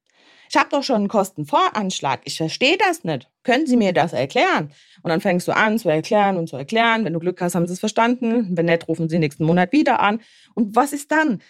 Ich 0.49 0.57
habe 0.57 0.69
doch 0.69 0.83
schon 0.83 0.97
einen 0.97 1.07
Kostenvoranschlag. 1.07 2.21
Ich 2.25 2.37
verstehe 2.37 2.77
das 2.77 3.03
nicht. 3.03 3.29
Können 3.43 3.65
Sie 3.65 3.77
mir 3.77 3.93
das 3.93 4.13
erklären? 4.13 4.71
Und 5.01 5.09
dann 5.09 5.21
fängst 5.21 5.47
du 5.47 5.55
an 5.55 5.79
zu 5.79 5.89
erklären 5.89 6.37
und 6.37 6.47
zu 6.47 6.55
erklären. 6.55 7.03
Wenn 7.03 7.13
du 7.13 7.19
Glück 7.19 7.41
hast, 7.41 7.55
haben 7.55 7.67
Sie 7.67 7.73
es 7.73 7.79
verstanden. 7.79 8.55
Wenn 8.55 8.65
nicht, 8.65 8.87
rufen 8.87 9.09
Sie 9.09 9.19
nächsten 9.19 9.45
Monat 9.45 9.71
wieder 9.71 9.99
an. 9.99 10.21
Und 10.53 10.75
was 10.75 10.93
ist 10.93 11.11
dann? 11.11 11.41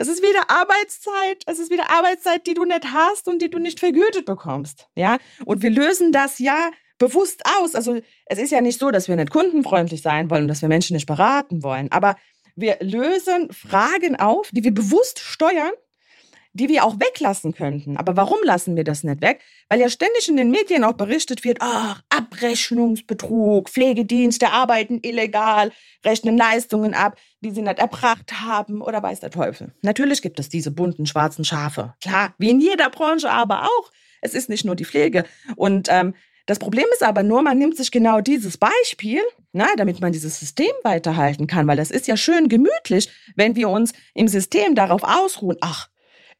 Es 0.00 0.08
ist 0.08 0.22
wieder 0.22 0.48
Arbeitszeit. 0.48 1.42
Es 1.44 1.58
ist 1.58 1.70
wieder 1.70 1.90
Arbeitszeit, 1.90 2.46
die 2.46 2.54
du 2.54 2.64
nicht 2.64 2.90
hast 2.90 3.28
und 3.28 3.42
die 3.42 3.50
du 3.50 3.58
nicht 3.58 3.80
vergütet 3.80 4.24
bekommst. 4.24 4.88
Ja? 4.94 5.18
Und 5.44 5.62
wir 5.62 5.68
lösen 5.68 6.10
das 6.10 6.38
ja 6.38 6.70
bewusst 6.96 7.42
aus. 7.44 7.74
Also 7.74 8.00
es 8.24 8.38
ist 8.38 8.50
ja 8.50 8.62
nicht 8.62 8.80
so, 8.80 8.90
dass 8.90 9.08
wir 9.08 9.16
nicht 9.16 9.28
kundenfreundlich 9.28 10.00
sein 10.00 10.30
wollen, 10.30 10.48
dass 10.48 10.62
wir 10.62 10.70
Menschen 10.70 10.94
nicht 10.94 11.04
beraten 11.04 11.62
wollen. 11.62 11.92
Aber 11.92 12.16
wir 12.56 12.78
lösen 12.80 13.52
Fragen 13.52 14.16
auf, 14.16 14.48
die 14.52 14.64
wir 14.64 14.72
bewusst 14.72 15.18
steuern 15.18 15.72
die 16.52 16.68
wir 16.68 16.84
auch 16.84 16.98
weglassen 16.98 17.54
könnten. 17.54 17.96
Aber 17.96 18.16
warum 18.16 18.38
lassen 18.42 18.76
wir 18.76 18.84
das 18.84 19.04
nicht 19.04 19.20
weg? 19.20 19.40
Weil 19.68 19.80
ja 19.80 19.88
ständig 19.88 20.28
in 20.28 20.36
den 20.36 20.50
Medien 20.50 20.82
auch 20.82 20.94
berichtet 20.94 21.44
wird, 21.44 21.58
ach, 21.60 22.02
Abrechnungsbetrug, 22.08 23.68
Pflegedienste 23.68 24.50
arbeiten 24.50 24.98
illegal, 25.02 25.70
rechnen 26.04 26.36
Leistungen 26.36 26.94
ab, 26.94 27.16
die 27.40 27.50
sie 27.50 27.62
nicht 27.62 27.78
erbracht 27.78 28.40
haben 28.40 28.82
oder 28.82 29.02
weiß 29.02 29.20
der 29.20 29.30
Teufel. 29.30 29.72
Natürlich 29.82 30.22
gibt 30.22 30.38
es 30.38 30.48
diese 30.48 30.70
bunten 30.70 31.06
schwarzen 31.06 31.44
Schafe. 31.44 31.94
Klar, 32.02 32.34
wie 32.38 32.50
in 32.50 32.60
jeder 32.60 32.90
Branche 32.90 33.30
aber 33.30 33.64
auch. 33.64 33.90
Es 34.20 34.34
ist 34.34 34.48
nicht 34.48 34.64
nur 34.64 34.76
die 34.76 34.84
Pflege. 34.84 35.24
Und 35.56 35.88
ähm, 35.90 36.14
das 36.46 36.58
Problem 36.58 36.86
ist 36.92 37.02
aber 37.02 37.22
nur, 37.22 37.42
man 37.42 37.58
nimmt 37.58 37.76
sich 37.76 37.90
genau 37.90 38.20
dieses 38.20 38.58
Beispiel, 38.58 39.20
na, 39.52 39.68
damit 39.76 40.00
man 40.00 40.12
dieses 40.12 40.38
System 40.40 40.72
weiterhalten 40.82 41.46
kann, 41.46 41.66
weil 41.66 41.76
das 41.76 41.90
ist 41.90 42.06
ja 42.06 42.16
schön 42.16 42.48
gemütlich, 42.48 43.08
wenn 43.36 43.56
wir 43.56 43.68
uns 43.68 43.92
im 44.14 44.28
System 44.28 44.74
darauf 44.74 45.02
ausruhen, 45.04 45.56
ach, 45.60 45.88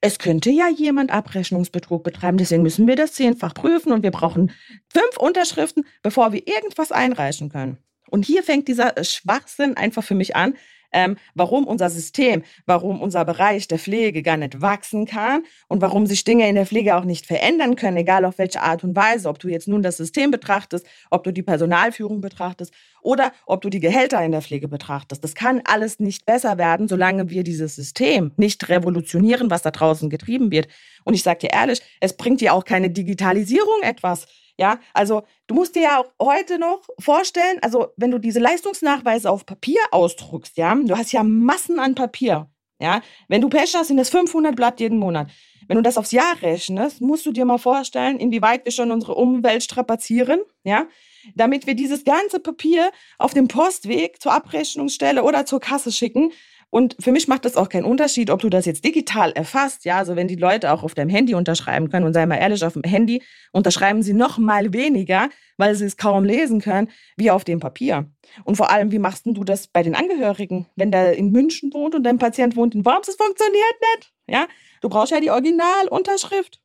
es 0.01 0.19
könnte 0.19 0.51
ja 0.51 0.69
jemand 0.69 1.11
Abrechnungsbetrug 1.11 2.03
betreiben, 2.03 2.39
deswegen 2.39 2.63
müssen 2.63 2.87
wir 2.87 2.97
das 2.97 3.13
zehnfach 3.13 3.53
prüfen 3.53 3.93
und 3.93 4.03
wir 4.03 4.11
brauchen 4.11 4.51
fünf 4.89 5.17
Unterschriften, 5.19 5.87
bevor 6.03 6.33
wir 6.33 6.47
irgendwas 6.47 6.91
einreichen 6.91 7.51
können. 7.51 7.79
Und 8.09 8.25
hier 8.25 8.43
fängt 8.43 8.67
dieser 8.67 8.95
Schwachsinn 9.05 9.77
einfach 9.77 10.03
für 10.03 10.15
mich 10.15 10.35
an, 10.35 10.55
ähm, 10.93 11.17
warum 11.35 11.67
unser 11.67 11.91
System, 11.91 12.43
warum 12.67 13.01
unser 13.01 13.25
Bereich 13.25 13.69
der 13.69 13.79
Pflege 13.79 14.23
gar 14.23 14.37
nicht 14.37 14.61
wachsen 14.61 15.07
kann 15.07 15.45
und 15.69 15.81
warum 15.81 16.07
sich 16.07 16.25
Dinge 16.25 16.49
in 16.49 16.55
der 16.55 16.67
Pflege 16.67 16.97
auch 16.97 17.05
nicht 17.05 17.27
verändern 17.27 17.77
können, 17.77 17.97
egal 17.97 18.25
auf 18.25 18.39
welche 18.39 18.63
Art 18.63 18.85
und 18.85 18.97
Weise, 18.97 19.29
ob 19.29 19.39
du 19.39 19.49
jetzt 19.49 19.69
nun 19.69 19.83
das 19.83 19.97
System 19.97 20.31
betrachtest, 20.31 20.87
ob 21.11 21.25
du 21.25 21.33
die 21.33 21.43
Personalführung 21.43 22.21
betrachtest 22.21 22.73
oder 23.03 23.33
ob 23.47 23.63
du 23.63 23.71
die 23.71 23.81
Gehälter 23.81 24.23
in 24.23 24.33
der 24.33 24.43
Pflege 24.43 24.69
betrachtest. 24.69 25.25
Das 25.25 25.35
kann 25.35 25.63
alles 25.65 26.01
nicht 26.01 26.27
besser 26.27 26.59
werden, 26.59 26.89
solange 26.89 27.31
wir 27.31 27.45
dieses 27.45 27.77
System 27.77 28.33
nicht 28.37 28.69
revolutionieren, 28.69 29.51
was 29.51 29.63
da 29.63 29.71
draußen 29.71 30.11
getrieben 30.11 30.51
wird. 30.51 30.69
Und 31.05 31.15
ich 31.15 31.23
sage 31.23 31.41
dir 31.41 31.51
ehrlich, 31.53 31.81
es 32.01 32.17
bringt 32.17 32.41
dir 32.41 32.55
auch 32.55 32.65
keine 32.65 32.91
Digitalisierung 32.91 33.83
etwas. 33.83 34.27
Ja, 34.61 34.79
also 34.93 35.23
du 35.47 35.55
musst 35.55 35.75
dir 35.75 35.83
ja 35.83 35.99
auch 36.01 36.13
heute 36.21 36.59
noch 36.59 36.83
vorstellen, 36.99 37.59
also 37.63 37.95
wenn 37.97 38.11
du 38.11 38.19
diese 38.19 38.41
Leistungsnachweise 38.41 39.31
auf 39.31 39.47
Papier 39.47 39.81
ausdruckst, 39.91 40.59
ja, 40.59 40.75
du 40.75 40.99
hast 40.99 41.13
ja 41.13 41.23
Massen 41.23 41.79
an 41.79 41.95
Papier. 41.95 42.51
Ja, 42.79 43.01
wenn 43.29 43.41
du 43.41 43.49
Pech 43.49 43.75
hast, 43.75 43.89
sind 43.89 43.97
das 43.97 44.11
500 44.11 44.55
Blatt 44.55 44.79
jeden 44.81 44.99
Monat. 44.99 45.31
Wenn 45.67 45.77
du 45.77 45.83
das 45.83 45.97
aufs 45.97 46.13
Jahr 46.13 46.43
rechnest, 46.43 47.01
musst 47.01 47.25
du 47.25 47.33
dir 47.33 47.47
mal 47.47 47.57
vorstellen, 47.57 48.19
inwieweit 48.19 48.67
wir 48.67 48.73
schon 48.73 48.91
unsere 48.91 49.15
Umwelt 49.15 49.63
strapazieren, 49.63 50.41
ja, 50.63 50.87
damit 51.35 51.67
wir 51.67 51.75
dieses 51.75 52.05
ganze 52.05 52.39
Papier 52.39 52.91
auf 53.19 53.33
dem 53.33 53.49
Postweg 53.49 54.21
zur 54.21 54.33
Abrechnungsstelle 54.33 55.23
oder 55.23 55.47
zur 55.47 55.61
Kasse 55.61 55.91
schicken, 55.91 56.33
und 56.71 56.97
für 57.01 57.11
mich 57.11 57.27
macht 57.27 57.45
das 57.45 57.57
auch 57.57 57.69
keinen 57.69 57.85
Unterschied, 57.85 58.31
ob 58.31 58.41
du 58.41 58.49
das 58.49 58.65
jetzt 58.65 58.85
digital 58.85 59.33
erfasst. 59.33 59.85
Ja, 59.85 59.99
also 59.99 60.15
wenn 60.15 60.29
die 60.29 60.37
Leute 60.37 60.73
auch 60.73 60.85
auf 60.85 60.95
deinem 60.95 61.11
Handy 61.11 61.35
unterschreiben 61.35 61.91
können 61.91 62.07
und 62.07 62.15
sei 62.15 62.25
mal 62.27 62.37
ehrlich, 62.37 62.65
auf 62.65 62.75
dem 62.75 62.85
Handy 62.85 63.23
unterschreiben 63.53 64.03
sie 64.03 64.13
noch 64.13 64.39
mal 64.39 64.73
weniger, 64.73 65.29
weil 65.57 65.75
sie 65.75 65.85
es 65.85 65.97
kaum 65.97 66.25
lesen 66.25 66.61
können, 66.61 66.89
wie 67.17 67.33
auf 67.33 67.43
dem 67.43 67.59
Papier. 67.59 68.09
Und 68.45 68.57
vor 68.57 68.71
allem, 68.71 68.93
wie 68.93 69.01
machst 69.01 69.27
du 69.27 69.45
das 69.45 69.67
bei 69.67 69.83
den 69.83 69.97
Angehörigen, 69.97 70.67
wenn 70.77 70.93
der 70.93 71.17
in 71.17 71.33
München 71.33 71.73
wohnt 71.75 71.97
und 71.97 72.05
dein 72.05 72.19
Patient 72.19 72.55
wohnt 72.55 72.75
in 72.77 72.85
Worms? 72.85 73.07
Das 73.07 73.17
funktioniert 73.17 73.75
nicht. 73.97 74.13
Ja, 74.29 74.47
du 74.81 74.89
brauchst 74.89 75.11
ja 75.11 75.21
die 75.21 75.31
Originalunterschrift. 75.31 76.61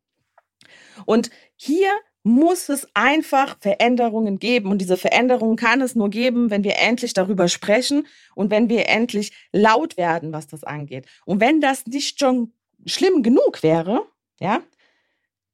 Und 1.05 1.31
hier 1.55 1.89
muss 2.25 2.69
es 2.69 2.87
einfach 2.95 3.55
Veränderungen 3.59 4.39
geben. 4.39 4.71
Und 4.71 4.79
diese 4.79 4.97
Veränderungen 4.97 5.57
kann 5.57 5.79
es 5.81 5.93
nur 5.93 6.09
geben, 6.09 6.49
wenn 6.49 6.63
wir 6.63 6.79
endlich 6.79 7.13
darüber 7.13 7.47
sprechen 7.47 8.07
und 8.33 8.49
wenn 8.49 8.67
wir 8.67 8.89
endlich 8.89 9.31
laut 9.51 9.95
werden, 9.95 10.33
was 10.33 10.47
das 10.47 10.63
angeht. 10.63 11.05
Und 11.25 11.39
wenn 11.39 11.61
das 11.61 11.85
nicht 11.85 12.19
schon 12.19 12.51
schlimm 12.83 13.21
genug 13.21 13.61
wäre, 13.61 14.07
ja, 14.39 14.63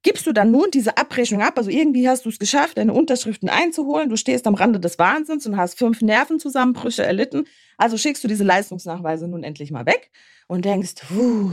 gibst 0.02 0.26
du 0.26 0.32
dann 0.32 0.52
nun 0.52 0.72
diese 0.72 0.98
Abrechnung 0.98 1.42
ab. 1.42 1.58
Also 1.58 1.70
irgendwie 1.70 2.08
hast 2.08 2.24
du 2.24 2.30
es 2.30 2.40
geschafft, 2.40 2.78
deine 2.78 2.94
Unterschriften 2.94 3.50
einzuholen. 3.50 4.10
Du 4.10 4.16
stehst 4.16 4.48
am 4.48 4.56
Rande 4.56 4.80
des 4.80 4.98
Wahnsinns 4.98 5.46
und 5.46 5.58
hast 5.58 5.78
fünf 5.78 6.02
Nervenzusammenbrüche 6.02 7.04
erlitten. 7.04 7.48
Also 7.78 7.98
schickst 7.98 8.24
du 8.24 8.30
diese 8.30 8.46
Leistungsnachweise 8.46 9.28
nun 9.28 9.44
endlich 9.44 9.72
mal 9.72 9.86
weg 9.86 10.10
und 10.48 10.64
denkst, 10.64 10.94
so, 11.10 11.52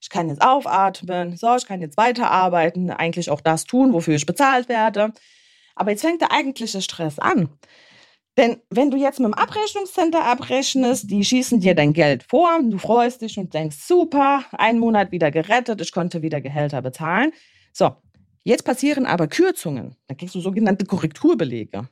ich 0.00 0.10
kann 0.10 0.28
jetzt 0.28 0.42
aufatmen, 0.42 1.36
so, 1.36 1.56
ich 1.56 1.66
kann 1.66 1.80
jetzt 1.80 1.96
weiterarbeiten, 1.96 2.90
eigentlich 2.90 3.30
auch 3.30 3.40
das 3.40 3.64
tun, 3.64 3.92
wofür 3.92 4.14
ich 4.14 4.26
bezahlt 4.26 4.68
werde. 4.68 5.12
Aber 5.74 5.90
jetzt 5.90 6.02
fängt 6.02 6.20
der 6.20 6.32
eigentliche 6.32 6.82
Stress 6.82 7.18
an. 7.18 7.48
Denn 8.36 8.62
wenn 8.70 8.92
du 8.92 8.96
jetzt 8.96 9.18
mit 9.18 9.26
dem 9.26 9.34
Abrechnungscenter 9.34 10.24
abrechnest, 10.24 11.10
die 11.10 11.24
schießen 11.24 11.58
dir 11.58 11.74
dein 11.74 11.92
Geld 11.92 12.22
vor, 12.22 12.60
du 12.62 12.78
freust 12.78 13.22
dich 13.22 13.36
und 13.36 13.52
denkst, 13.52 13.78
super, 13.78 14.44
ein 14.52 14.78
Monat 14.78 15.10
wieder 15.10 15.32
gerettet, 15.32 15.80
ich 15.80 15.90
konnte 15.90 16.22
wieder 16.22 16.40
Gehälter 16.40 16.80
bezahlen. 16.80 17.32
So, 17.72 17.96
jetzt 18.44 18.64
passieren 18.64 19.06
aber 19.06 19.26
Kürzungen. 19.26 19.96
Da 20.06 20.14
kriegst 20.14 20.36
du 20.36 20.40
sogenannte 20.40 20.84
Korrekturbelege. 20.84 21.88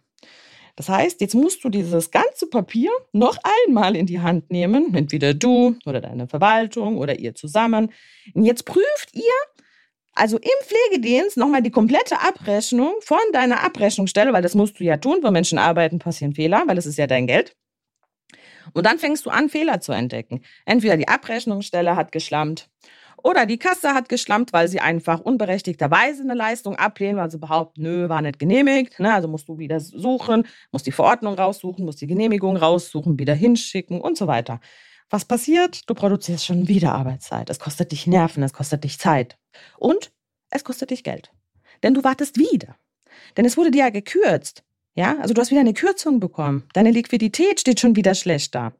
Das 0.77 0.91
heißt, 0.91 1.23
jetzt 1.23 1.35
musst 1.35 1.65
du 1.65 1.71
dieses 1.71 2.11
ganze 2.11 2.47
Papier 2.49 2.91
noch 3.13 3.39
einmal 3.67 3.97
in 3.97 4.07
die 4.07 4.21
Hand 4.21 4.51
nehmen, 4.51 4.95
entweder 4.95 5.33
du 5.33 5.77
oder 5.87 6.03
deine 6.03 6.29
Verwaltung 6.29 6.99
oder 6.99 7.19
ihr 7.19 7.35
zusammen. 7.35 7.93
Und 8.35 8.45
jetzt 8.45 8.67
prüft 8.67 9.15
ihr 9.15 9.23
also 10.13 10.39
im 10.39 10.51
Pflegedienst 10.65 11.37
nochmal 11.37 11.63
die 11.63 11.71
komplette 11.71 12.21
Abrechnung 12.21 12.95
von 13.01 13.19
deiner 13.33 13.63
Abrechnungsstelle, 13.63 14.33
weil 14.33 14.43
das 14.43 14.55
musst 14.55 14.79
du 14.79 14.85
ja 14.85 14.97
tun, 14.99 15.19
wo 15.23 15.31
Menschen 15.31 15.59
arbeiten, 15.59 15.99
passieren 15.99 16.35
Fehler, 16.35 16.63
weil 16.67 16.77
das 16.77 16.87
ist 16.87 16.99
ja 16.99 17.07
dein 17.07 17.27
Geld. 17.27 17.55
Und 18.73 18.85
dann 18.85 18.99
fängst 18.99 19.25
du 19.27 19.31
an, 19.31 19.49
Fehler 19.49 19.81
zu 19.81 19.93
entdecken. 19.93 20.43
Entweder 20.65 20.97
die 20.97 21.09
Abrechnungsstelle 21.09 21.97
hat 21.97 22.13
geschlammt 22.13 22.69
oder 23.27 23.45
die 23.45 23.59
Kasse 23.59 23.93
hat 23.93 24.09
geschlampt, 24.09 24.53
weil 24.53 24.69
sie 24.69 24.79
einfach 24.79 25.19
unberechtigterweise 25.19 26.23
eine 26.23 26.35
Leistung 26.35 26.77
ablehnen, 26.77 27.17
weil 27.17 27.29
sie 27.29 27.39
behaupten, 27.39 27.83
nö, 27.83 28.09
war 28.09 28.23
nicht 28.23 28.39
genehmigt. 28.39 29.01
Ne? 29.01 29.13
Also 29.13 29.27
musst 29.27 29.49
du 29.49 29.59
wieder 29.59 29.81
suchen, 29.81 30.47
musst 30.71 30.87
die 30.87 30.93
Verordnung 30.93 31.35
raussuchen, 31.35 31.85
musst 31.85 32.01
die 32.01 32.07
Genehmigung 32.07 32.57
raussuchen, 32.57 33.19
wieder 33.19 33.35
hinschicken 33.35 34.01
und 34.01 34.17
so 34.17 34.29
weiter. 34.29 34.61
Was 35.11 35.25
passiert? 35.25 35.91
Du 35.91 35.95
produzierst 35.95 36.47
schon 36.47 36.69
wieder 36.69 36.93
Arbeitszeit. 36.93 37.51
Es 37.51 37.59
kostet 37.59 37.91
dich 37.91 38.07
Nerven, 38.07 38.45
es 38.45 38.53
kostet 38.53 38.85
dich 38.85 39.01
Zeit. 39.01 39.37
Und 39.77 40.13
es 40.51 40.63
kostet 40.63 40.91
dich 40.91 41.03
Geld. 41.03 41.33
Denn 41.83 41.95
du 41.95 42.05
wartest 42.05 42.39
wieder. 42.39 42.77
Denn 43.37 43.45
es 43.45 43.57
wurde 43.57 43.73
dir 43.73 43.87
ja 43.87 43.91
gekürzt. 43.91 44.63
Ja, 44.95 45.17
also 45.21 45.35
du 45.35 45.41
hast 45.41 45.51
wieder 45.51 45.63
eine 45.63 45.75
Kürzung 45.75 46.21
bekommen. 46.21 46.69
Deine 46.75 46.93
Liquidität 46.93 47.59
steht 47.59 47.81
schon 47.81 47.97
wieder 47.97 48.15
schlecht 48.15 48.55
da. 48.55 48.73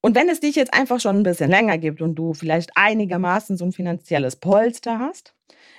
Und 0.00 0.14
wenn 0.14 0.28
es 0.28 0.40
dich 0.40 0.54
jetzt 0.54 0.72
einfach 0.72 1.00
schon 1.00 1.16
ein 1.16 1.22
bisschen 1.22 1.50
länger 1.50 1.78
gibt 1.78 2.00
und 2.00 2.14
du 2.14 2.34
vielleicht 2.34 2.70
einigermaßen 2.76 3.56
so 3.56 3.64
ein 3.64 3.72
finanzielles 3.72 4.36
Polster 4.36 4.98
hast, 4.98 5.34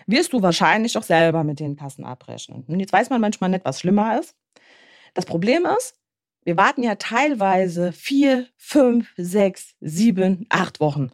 wirst 0.05 0.33
du 0.33 0.41
wahrscheinlich 0.41 0.97
auch 0.97 1.03
selber 1.03 1.43
mit 1.43 1.59
den 1.59 1.75
Kassen 1.75 2.03
abrechnen. 2.03 2.63
Und 2.67 2.79
jetzt 2.79 2.93
weiß 2.93 3.09
man 3.09 3.21
manchmal 3.21 3.49
nicht, 3.49 3.65
was 3.65 3.79
schlimmer 3.79 4.19
ist. 4.19 4.35
Das 5.13 5.25
Problem 5.25 5.65
ist, 5.77 5.95
wir 6.43 6.57
warten 6.57 6.83
ja 6.83 6.95
teilweise 6.95 7.91
vier, 7.91 8.47
fünf, 8.55 9.13
sechs, 9.17 9.75
sieben, 9.81 10.45
acht 10.49 10.79
Wochen, 10.79 11.11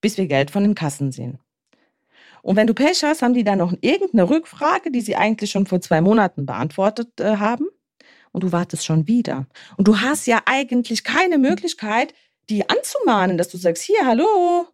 bis 0.00 0.16
wir 0.16 0.26
Geld 0.26 0.50
von 0.50 0.62
den 0.62 0.74
Kassen 0.74 1.12
sehen. 1.12 1.38
Und 2.42 2.56
wenn 2.56 2.66
du 2.66 2.74
Pech 2.74 3.02
hast, 3.02 3.22
haben 3.22 3.34
die 3.34 3.44
dann 3.44 3.58
noch 3.58 3.74
irgendeine 3.80 4.30
Rückfrage, 4.30 4.90
die 4.90 5.00
sie 5.00 5.16
eigentlich 5.16 5.50
schon 5.50 5.66
vor 5.66 5.80
zwei 5.80 6.00
Monaten 6.00 6.46
beantwortet 6.46 7.20
äh, 7.20 7.36
haben. 7.36 7.66
Und 8.36 8.42
du 8.42 8.52
wartest 8.52 8.84
schon 8.84 9.06
wieder. 9.06 9.46
Und 9.78 9.88
du 9.88 9.98
hast 9.98 10.26
ja 10.26 10.42
eigentlich 10.44 11.04
keine 11.04 11.38
Möglichkeit, 11.38 12.12
die 12.50 12.68
anzumahnen, 12.68 13.38
dass 13.38 13.48
du 13.48 13.56
sagst, 13.56 13.82
hier, 13.82 14.04
hallo, 14.04 14.66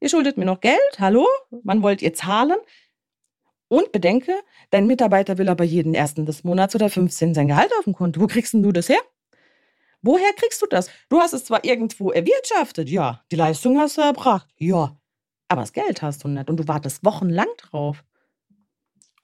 ihr 0.00 0.08
schuldet 0.08 0.36
mir 0.36 0.44
noch 0.44 0.60
Geld, 0.60 0.80
hallo, 0.98 1.24
wann 1.62 1.84
wollt 1.84 2.02
ihr 2.02 2.12
zahlen? 2.12 2.56
Und 3.68 3.92
bedenke, 3.92 4.34
dein 4.70 4.88
Mitarbeiter 4.88 5.38
will 5.38 5.48
aber 5.48 5.62
jeden 5.62 5.94
ersten 5.94 6.26
des 6.26 6.42
Monats 6.42 6.74
oder 6.74 6.90
15 6.90 7.34
sein 7.34 7.46
Gehalt 7.46 7.70
auf 7.78 7.84
dem 7.84 7.94
Konto. 7.94 8.20
Wo 8.20 8.26
kriegst 8.26 8.52
denn 8.52 8.64
du 8.64 8.72
das 8.72 8.88
her? 8.88 8.98
Woher 10.02 10.32
kriegst 10.32 10.60
du 10.60 10.66
das? 10.66 10.90
Du 11.08 11.20
hast 11.20 11.34
es 11.34 11.44
zwar 11.44 11.64
irgendwo 11.64 12.10
erwirtschaftet, 12.10 12.88
ja, 12.88 13.22
die 13.30 13.36
Leistung 13.36 13.78
hast 13.78 13.96
du 13.96 14.00
erbracht, 14.00 14.48
ja, 14.56 14.98
aber 15.46 15.60
das 15.60 15.72
Geld 15.72 16.02
hast 16.02 16.24
du 16.24 16.28
nicht 16.28 16.50
und 16.50 16.56
du 16.56 16.66
wartest 16.66 17.04
wochenlang 17.04 17.46
drauf. 17.58 18.02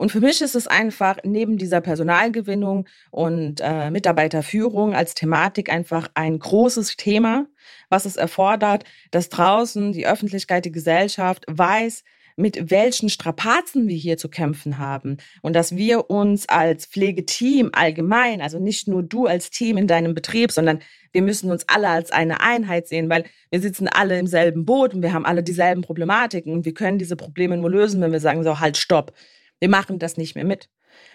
Und 0.01 0.11
für 0.11 0.21
mich 0.21 0.41
ist 0.41 0.55
es 0.55 0.67
einfach 0.67 1.19
neben 1.25 1.59
dieser 1.59 1.83
Personalgewinnung 1.83 2.89
und 3.11 3.61
äh, 3.61 3.91
Mitarbeiterführung 3.91 4.95
als 4.95 5.13
Thematik 5.13 5.71
einfach 5.71 6.09
ein 6.15 6.39
großes 6.39 6.97
Thema, 6.97 7.45
was 7.91 8.07
es 8.07 8.17
erfordert, 8.17 8.85
dass 9.11 9.29
draußen 9.29 9.93
die 9.93 10.07
Öffentlichkeit, 10.07 10.65
die 10.65 10.73
Gesellschaft 10.73 11.45
weiß, 11.49 12.03
mit 12.37 12.71
welchen 12.71 13.11
Strapazen 13.11 13.89
wir 13.89 13.97
hier 13.97 14.17
zu 14.17 14.31
kämpfen 14.31 14.79
haben 14.79 15.19
und 15.43 15.55
dass 15.55 15.77
wir 15.77 16.09
uns 16.09 16.49
als 16.49 16.87
Pflegeteam 16.87 17.69
allgemein, 17.75 18.41
also 18.41 18.59
nicht 18.59 18.89
nur 18.89 19.03
du 19.03 19.27
als 19.27 19.51
Team 19.51 19.77
in 19.77 19.87
deinem 19.87 20.15
Betrieb, 20.15 20.51
sondern 20.51 20.79
wir 21.13 21.21
müssen 21.21 21.51
uns 21.51 21.69
alle 21.69 21.89
als 21.91 22.11
eine 22.11 22.41
Einheit 22.41 22.89
sehen, 22.89 23.11
weil 23.11 23.25
wir 23.51 23.61
sitzen 23.61 23.87
alle 23.87 24.19
im 24.19 24.27
selben 24.27 24.65
Boot 24.65 24.95
und 24.95 25.03
wir 25.03 25.13
haben 25.13 25.27
alle 25.27 25.43
dieselben 25.43 25.83
Problematiken 25.83 26.55
und 26.55 26.65
wir 26.65 26.73
können 26.73 26.97
diese 26.97 27.17
Probleme 27.17 27.59
nur 27.59 27.69
lösen, 27.69 28.01
wenn 28.01 28.13
wir 28.13 28.21
sagen 28.21 28.43
so 28.45 28.61
halt 28.61 28.79
stopp. 28.79 29.13
Wir 29.61 29.69
machen 29.69 29.99
das 29.99 30.17
nicht 30.17 30.35
mehr 30.35 30.45
mit. 30.45 30.69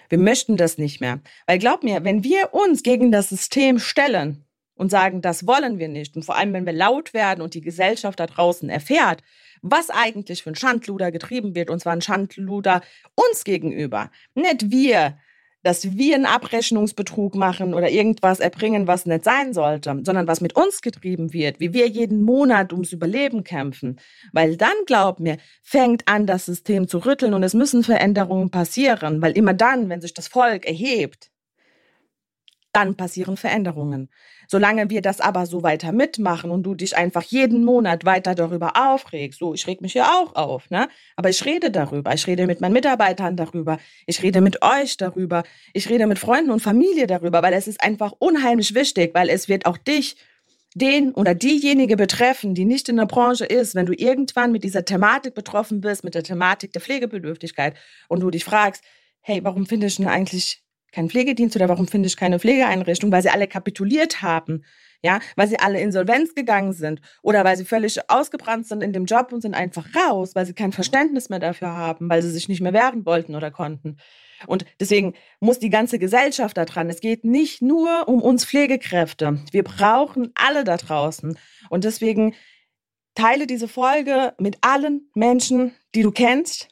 Wir 0.10 0.18
möchten 0.18 0.56
das 0.56 0.78
nicht 0.78 1.02
mehr. 1.02 1.20
Weil 1.48 1.60
glaub 1.60 1.84
mir, 1.84 2.04
wenn 2.04 2.24
wir 2.24 2.54
uns 2.54 2.84
gegen 2.84 3.12
das 3.12 3.30
System 3.30 3.80
stellen 3.80 4.46
und 4.76 4.90
sagen, 4.90 5.22
das 5.22 5.48
wollen 5.48 5.80
wir 5.80 5.88
nicht, 5.88 6.16
und 6.16 6.24
vor 6.24 6.36
allem, 6.36 6.54
wenn 6.54 6.66
wir 6.66 6.74
laut 6.74 7.14
werden 7.14 7.42
und 7.42 7.54
die 7.54 7.62
Gesellschaft 7.62 8.20
da 8.20 8.28
draußen 8.28 8.70
erfährt, 8.70 9.22
was 9.62 9.90
eigentlich 9.90 10.44
für 10.44 10.52
ein 10.52 10.56
Schandluder 10.56 11.12
getrieben 11.12 11.56
wird, 11.56 11.70
und 11.70 11.80
zwar 11.80 11.94
ein 11.94 12.02
Schandluder 12.02 12.82
uns 13.16 13.44
gegenüber, 13.44 14.12
nicht 14.36 14.70
wir 14.70 15.18
dass 15.65 15.97
wir 15.97 16.13
einen 16.13 16.28
Abrechnungsbetrug 16.28 17.34
machen 17.34 17.73
oder 17.73 17.89
irgendwas 17.89 18.39
erbringen, 18.39 18.86
was 18.86 19.08
nicht 19.08 19.23
sein 19.23 19.51
sollte, 19.51 19.99
sondern 20.04 20.28
was 20.28 20.39
mit 20.39 20.56
uns 20.56 20.84
getrieben 20.84 21.34
wird, 21.34 21.60
wie 21.60 21.73
wir 21.73 21.88
jeden 21.88 22.21
Monat 22.21 22.71
ums 22.71 22.91
Überleben 22.91 23.43
kämpfen. 23.43 23.99
Weil 24.32 24.58
dann, 24.58 24.75
glaub 24.86 25.19
mir, 25.19 25.38
fängt 25.63 26.08
an, 26.08 26.28
das 26.28 26.45
System 26.45 26.88
zu 26.88 26.99
rütteln 26.99 27.34
und 27.34 27.41
es 27.41 27.56
müssen 27.56 27.84
Veränderungen 27.84 28.51
passieren, 28.51 29.23
weil 29.23 29.36
immer 29.36 29.56
dann, 29.56 29.89
wenn 29.89 30.01
sich 30.01 30.13
das 30.13 30.28
Volk 30.28 30.67
erhebt, 30.67 31.32
dann 32.76 32.96
passieren 32.96 33.38
Veränderungen. 33.38 34.10
Solange 34.48 34.90
wir 34.90 35.02
das 35.02 35.22
aber 35.22 35.46
so 35.46 35.64
weiter 35.64 35.92
mitmachen 35.92 36.52
und 36.52 36.64
du 36.64 36.76
dich 36.76 36.98
einfach 36.98 37.24
jeden 37.24 37.64
Monat 37.64 38.06
weiter 38.06 38.36
darüber 38.36 38.74
aufregst, 38.76 39.40
so, 39.40 39.54
ich 39.54 39.66
reg 39.66 39.82
mich 39.82 39.94
ja 39.94 40.06
auch 40.06 40.36
auf, 40.36 40.70
ne? 40.70 40.90
Aber 41.16 41.30
ich 41.30 41.44
rede 41.46 41.72
darüber. 41.72 42.14
Ich 42.14 42.28
rede 42.28 42.46
mit 42.46 42.62
meinen 42.62 42.74
Mitarbeitern 42.74 43.38
darüber. 43.38 43.80
Ich 44.06 44.22
rede 44.22 44.42
mit 44.42 44.62
euch 44.62 44.98
darüber. 44.98 45.44
Ich 45.74 45.90
rede 45.90 46.06
mit 46.06 46.20
Freunden 46.20 46.52
und 46.52 46.60
Familie 46.62 47.08
darüber, 47.08 47.42
weil 47.42 47.54
es 47.54 47.68
ist 47.68 47.82
einfach 47.82 48.12
unheimlich 48.20 48.76
wichtig, 48.76 49.16
weil 49.16 49.30
es 49.30 49.48
wird 49.48 49.66
auch 49.66 49.78
dich 49.78 50.18
den 50.76 51.14
oder 51.14 51.34
diejenige 51.34 51.96
betreffen, 51.96 52.54
die 52.54 52.66
nicht 52.66 52.90
in 52.90 52.98
der 52.98 53.06
Branche 53.06 53.46
ist, 53.46 53.76
wenn 53.76 53.86
du 53.86 53.94
irgendwann 53.94 54.52
mit 54.52 54.66
dieser 54.66 54.84
Thematik 54.84 55.34
betroffen 55.34 55.80
bist, 55.80 56.04
mit 56.04 56.16
der 56.16 56.24
Thematik 56.24 56.74
der 56.74 56.82
Pflegebedürftigkeit 56.82 57.76
und 58.10 58.20
du 58.20 58.30
dich 58.30 58.44
fragst, 58.44 58.84
hey, 59.22 59.40
warum 59.44 59.66
finde 59.66 59.88
ich 59.88 59.96
denn 59.96 60.08
eigentlich 60.08 60.64
keinen 60.96 61.10
Pflegedienst 61.10 61.56
oder 61.56 61.70
warum 61.70 61.88
finde 61.88 62.08
ich 62.08 62.18
keine 62.18 62.40
Pflegeeinrichtung, 62.40 63.12
weil 63.12 63.22
sie 63.22 63.30
alle 63.30 63.48
kapituliert 63.48 64.22
haben, 64.22 64.64
ja, 65.04 65.20
weil 65.36 65.48
sie 65.48 65.60
alle 65.60 65.82
Insolvenz 65.82 66.34
gegangen 66.34 66.74
sind 66.74 67.02
oder 67.22 67.44
weil 67.44 67.58
sie 67.58 67.66
völlig 67.66 68.10
ausgebrannt 68.10 68.66
sind 68.66 68.82
in 68.82 68.94
dem 68.94 69.06
Job 69.06 69.32
und 69.32 69.42
sind 69.42 69.54
einfach 69.54 69.86
raus, 69.94 70.36
weil 70.36 70.46
sie 70.46 70.54
kein 70.54 70.72
Verständnis 70.72 71.30
mehr 71.30 71.40
dafür 71.40 71.76
haben, 71.76 72.10
weil 72.10 72.22
sie 72.22 72.32
sich 72.32 72.48
nicht 72.48 72.62
mehr 72.62 72.74
wehren 72.74 73.06
wollten 73.06 73.36
oder 73.36 73.52
konnten. 73.52 73.98
Und 74.48 74.66
deswegen 74.80 75.14
muss 75.40 75.60
die 75.60 75.70
ganze 75.70 76.00
Gesellschaft 76.00 76.58
da 76.58 76.66
dran. 76.66 76.90
Es 76.90 77.02
geht 77.02 77.26
nicht 77.26 77.62
nur 77.62 78.08
um 78.08 78.22
uns 78.22 78.46
Pflegekräfte. 78.46 79.40
Wir 79.52 79.64
brauchen 79.64 80.32
alle 80.36 80.64
da 80.64 80.78
draußen. 80.78 81.38
Und 81.70 81.84
deswegen 81.84 82.36
teile 83.16 83.48
diese 83.48 83.68
Folge 83.68 84.34
mit 84.40 84.58
allen 84.62 85.10
Menschen, 85.14 85.74
die 85.94 86.04
du 86.04 86.12
kennst, 86.12 86.70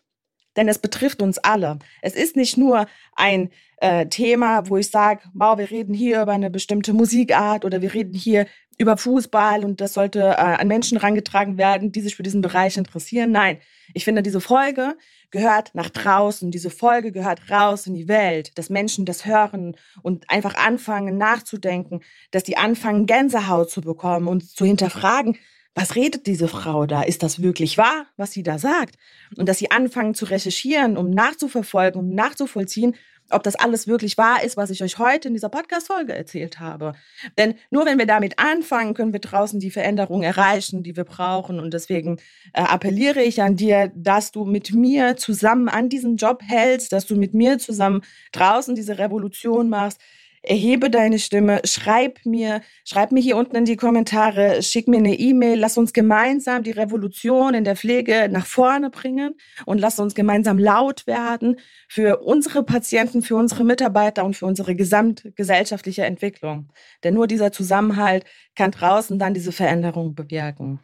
denn 0.56 0.68
es 0.68 0.80
betrifft 0.80 1.22
uns 1.22 1.38
alle. 1.38 1.80
Es 2.02 2.16
ist 2.16 2.36
nicht 2.36 2.58
nur 2.58 2.86
ein 3.16 3.50
äh, 3.84 4.08
Thema, 4.08 4.70
wo 4.70 4.78
ich 4.78 4.90
sage, 4.90 5.20
wow, 5.34 5.58
wir 5.58 5.70
reden 5.70 5.94
hier 5.94 6.22
über 6.22 6.32
eine 6.32 6.50
bestimmte 6.50 6.94
Musikart 6.94 7.66
oder 7.66 7.82
wir 7.82 7.94
reden 7.94 8.14
hier 8.14 8.48
über 8.78 8.96
Fußball 8.96 9.66
und 9.66 9.82
das 9.82 9.94
sollte 9.94 10.22
äh, 10.22 10.36
an 10.36 10.70
Menschen 10.70 10.98
rangetragen 10.98 11.58
werden, 11.58 11.92
die 11.92 12.00
sich 12.00 12.16
für 12.16 12.24
diesen 12.24 12.42
Bereich 12.42 12.78
interessieren. 12.78 13.32
Nein, 13.32 13.58
ich 13.94 14.06
finde, 14.06 14.24
diese 14.24 14.40
Folge 14.40 14.96
gehört 15.32 15.76
nach 15.76 15.90
draußen. 15.90 16.50
Diese 16.50 16.70
Folge 16.70 17.12
gehört 17.12 17.52
raus 17.52 17.86
in 17.86 17.94
die 17.94 18.08
Welt, 18.08 18.58
dass 18.58 18.70
Menschen 18.70 19.04
das 19.04 19.26
hören 19.26 19.76
und 20.02 20.30
einfach 20.30 20.56
anfangen 20.56 21.18
nachzudenken, 21.18 22.00
dass 22.32 22.44
die 22.44 22.56
anfangen 22.56 23.06
Gänsehaut 23.06 23.70
zu 23.70 23.82
bekommen 23.82 24.30
und 24.30 24.50
zu 24.50 24.64
hinterfragen, 24.64 25.38
was 25.76 25.96
redet 25.96 26.28
diese 26.28 26.48
Frau 26.48 26.86
da? 26.86 27.02
Ist 27.02 27.24
das 27.24 27.42
wirklich 27.42 27.78
wahr, 27.78 28.06
was 28.16 28.32
sie 28.32 28.44
da 28.44 28.60
sagt? 28.60 28.96
Und 29.36 29.50
dass 29.50 29.58
sie 29.58 29.72
anfangen 29.72 30.14
zu 30.14 30.26
recherchieren, 30.26 30.98
um 30.98 31.10
nachzuverfolgen, 31.10 32.00
um 32.00 32.14
nachzuvollziehen, 32.14 32.96
ob 33.30 33.44
das 33.44 33.56
alles 33.56 33.88
wirklich 33.88 34.18
wahr 34.18 34.44
ist, 34.44 34.58
was 34.58 34.70
ich 34.70 34.84
euch 34.84 35.00
heute 35.00 35.28
in 35.28 35.34
dieser 35.34 35.50
Podcast-Folge 35.50 36.14
erzählt 36.14 36.60
habe. 36.60 36.94
Denn 37.38 37.56
nur 37.72 37.86
wenn 37.86 37.98
wir 37.98 38.06
damit 38.06 38.40
anfangen, 38.40 38.94
können 38.94 39.14
wir 39.14 39.20
draußen 39.20 39.60
die 39.60 39.72
Veränderung 39.72 40.24
erreichen, 40.24 40.84
die 40.84 40.96
wir 40.96 41.04
brauchen. 41.04 41.60
Und 41.60 41.74
deswegen 41.74 42.18
äh, 42.54 42.62
appelliere 42.62 43.22
ich 43.22 43.42
an 43.42 43.56
dir, 43.56 43.92
dass 43.96 44.32
du 44.32 44.46
mit 44.46 44.74
mir 44.74 45.18
zusammen 45.18 45.70
an 45.70 45.90
diesem 45.90 46.16
Job 46.16 46.42
hältst, 46.46 46.92
dass 46.92 47.06
du 47.06 47.16
mit 47.16 47.34
mir 47.34 47.58
zusammen 47.60 48.02
draußen 48.32 48.76
diese 48.76 48.98
Revolution 48.98 49.70
machst, 49.70 50.00
erhebe 50.44 50.90
deine 50.90 51.20
Stimme, 51.20 51.62
schreib 51.64 52.26
mir, 52.26 52.62
schreib 52.84 53.12
mir 53.12 53.22
hier 53.22 53.38
unten 53.38 53.56
in 53.56 53.66
die 53.66 53.78
Kommentare, 53.78 54.62
schick 54.62 54.88
mir 54.88 54.98
eine 54.98 55.18
E-Mail, 55.18 55.58
lass 55.58 55.78
uns 55.78 55.94
gemeinsam 55.94 56.64
die 56.64 56.72
Revolution 56.72 57.54
in 57.54 57.64
der 57.64 57.78
Pflege 57.78 58.28
nach 58.30 58.46
vorne 58.46 58.90
bringen 58.90 59.36
und 59.66 59.80
lass 59.80 60.00
uns 60.00 60.14
gemeinsam 60.14 60.60
laut 60.60 61.08
werden 61.08 61.60
für 61.88 62.20
unsere 62.22 62.64
Patienten, 62.64 63.22
für 63.22 63.38
unsere 63.38 63.64
Mitarbeiter 63.64 64.26
und 64.26 64.36
für 64.36 64.46
unsere 64.46 64.76
gesamtgesellschaftliche 64.76 66.04
Entwicklung. 66.04 66.70
Denn 67.04 67.14
nur 67.14 67.28
dieser 67.28 67.54
Zusammenhalt 67.54 68.26
kann 68.56 68.72
draußen 68.72 69.18
dann 69.18 69.34
diese 69.34 69.54
Veränderung 69.54 70.14
bewirken. 70.14 70.80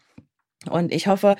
Und 0.69 0.93
ich 0.93 1.07
hoffe, 1.07 1.35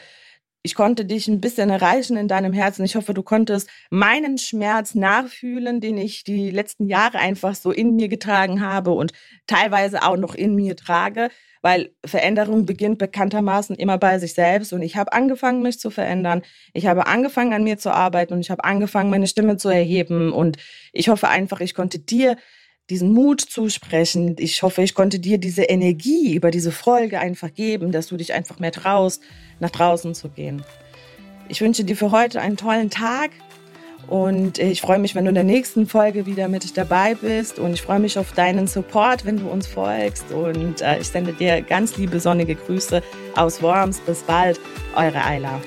ich 0.61 0.75
konnte 0.75 1.05
dich 1.05 1.27
ein 1.27 1.39
bisschen 1.39 1.69
erreichen 1.69 2.17
in 2.17 2.27
deinem 2.27 2.51
Herzen. 2.51 2.83
Ich 2.83 2.95
hoffe, 2.95 3.13
du 3.13 3.23
konntest 3.23 3.69
meinen 3.89 4.37
Schmerz 4.37 4.93
nachfühlen, 4.93 5.79
den 5.79 5.97
ich 5.97 6.25
die 6.25 6.51
letzten 6.51 6.87
Jahre 6.87 7.19
einfach 7.19 7.55
so 7.55 7.71
in 7.71 7.95
mir 7.95 8.09
getragen 8.09 8.61
habe 8.61 8.91
und 8.91 9.13
teilweise 9.47 10.03
auch 10.03 10.17
noch 10.17 10.35
in 10.35 10.55
mir 10.55 10.75
trage, 10.75 11.29
weil 11.61 11.91
Veränderung 12.05 12.65
beginnt 12.65 12.97
bekanntermaßen 12.97 13.75
immer 13.77 13.97
bei 13.97 14.19
sich 14.19 14.33
selbst. 14.33 14.73
Und 14.73 14.81
ich 14.81 14.97
habe 14.97 15.13
angefangen, 15.13 15.61
mich 15.61 15.79
zu 15.79 15.91
verändern. 15.91 16.41
Ich 16.73 16.87
habe 16.87 17.07
angefangen, 17.07 17.53
an 17.53 17.63
mir 17.63 17.77
zu 17.77 17.91
arbeiten 17.91 18.33
und 18.33 18.41
ich 18.41 18.51
habe 18.51 18.63
angefangen, 18.65 19.09
meine 19.09 19.27
Stimme 19.27 19.55
zu 19.55 19.69
erheben. 19.69 20.33
Und 20.33 20.57
ich 20.91 21.07
hoffe 21.07 21.29
einfach, 21.29 21.61
ich 21.61 21.73
konnte 21.73 21.99
dir 21.99 22.35
diesen 22.89 23.11
Mut 23.13 23.41
zusprechen. 23.41 24.35
Ich 24.39 24.63
hoffe, 24.63 24.81
ich 24.81 24.93
konnte 24.93 25.19
dir 25.19 25.37
diese 25.37 25.63
Energie 25.63 26.33
über 26.35 26.51
diese 26.51 26.71
Folge 26.71 27.19
einfach 27.19 27.53
geben, 27.53 27.91
dass 27.91 28.07
du 28.07 28.17
dich 28.17 28.33
einfach 28.33 28.59
mehr 28.59 28.71
traust, 28.71 29.21
nach 29.59 29.69
draußen 29.69 30.15
zu 30.15 30.29
gehen. 30.29 30.63
Ich 31.47 31.61
wünsche 31.61 31.83
dir 31.83 31.95
für 31.95 32.11
heute 32.11 32.41
einen 32.41 32.57
tollen 32.57 32.89
Tag 32.89 33.31
und 34.07 34.57
ich 34.57 34.81
freue 34.81 34.99
mich, 34.99 35.13
wenn 35.13 35.25
du 35.25 35.29
in 35.29 35.35
der 35.35 35.43
nächsten 35.43 35.85
Folge 35.85 36.25
wieder 36.25 36.47
mit 36.47 36.77
dabei 36.77 37.15
bist 37.15 37.59
und 37.59 37.73
ich 37.73 37.81
freue 37.81 37.99
mich 37.99 38.17
auf 38.17 38.31
deinen 38.31 38.67
Support, 38.67 39.25
wenn 39.25 39.37
du 39.37 39.47
uns 39.49 39.67
folgst 39.67 40.31
und 40.31 40.81
äh, 40.81 40.99
ich 40.99 41.07
sende 41.07 41.33
dir 41.33 41.61
ganz 41.61 41.97
liebe 41.97 42.19
sonnige 42.19 42.55
Grüße 42.55 43.03
aus 43.35 43.61
Worms. 43.61 43.99
Bis 43.99 44.21
bald, 44.21 44.59
eure 44.95 45.23
Ayla. 45.23 45.59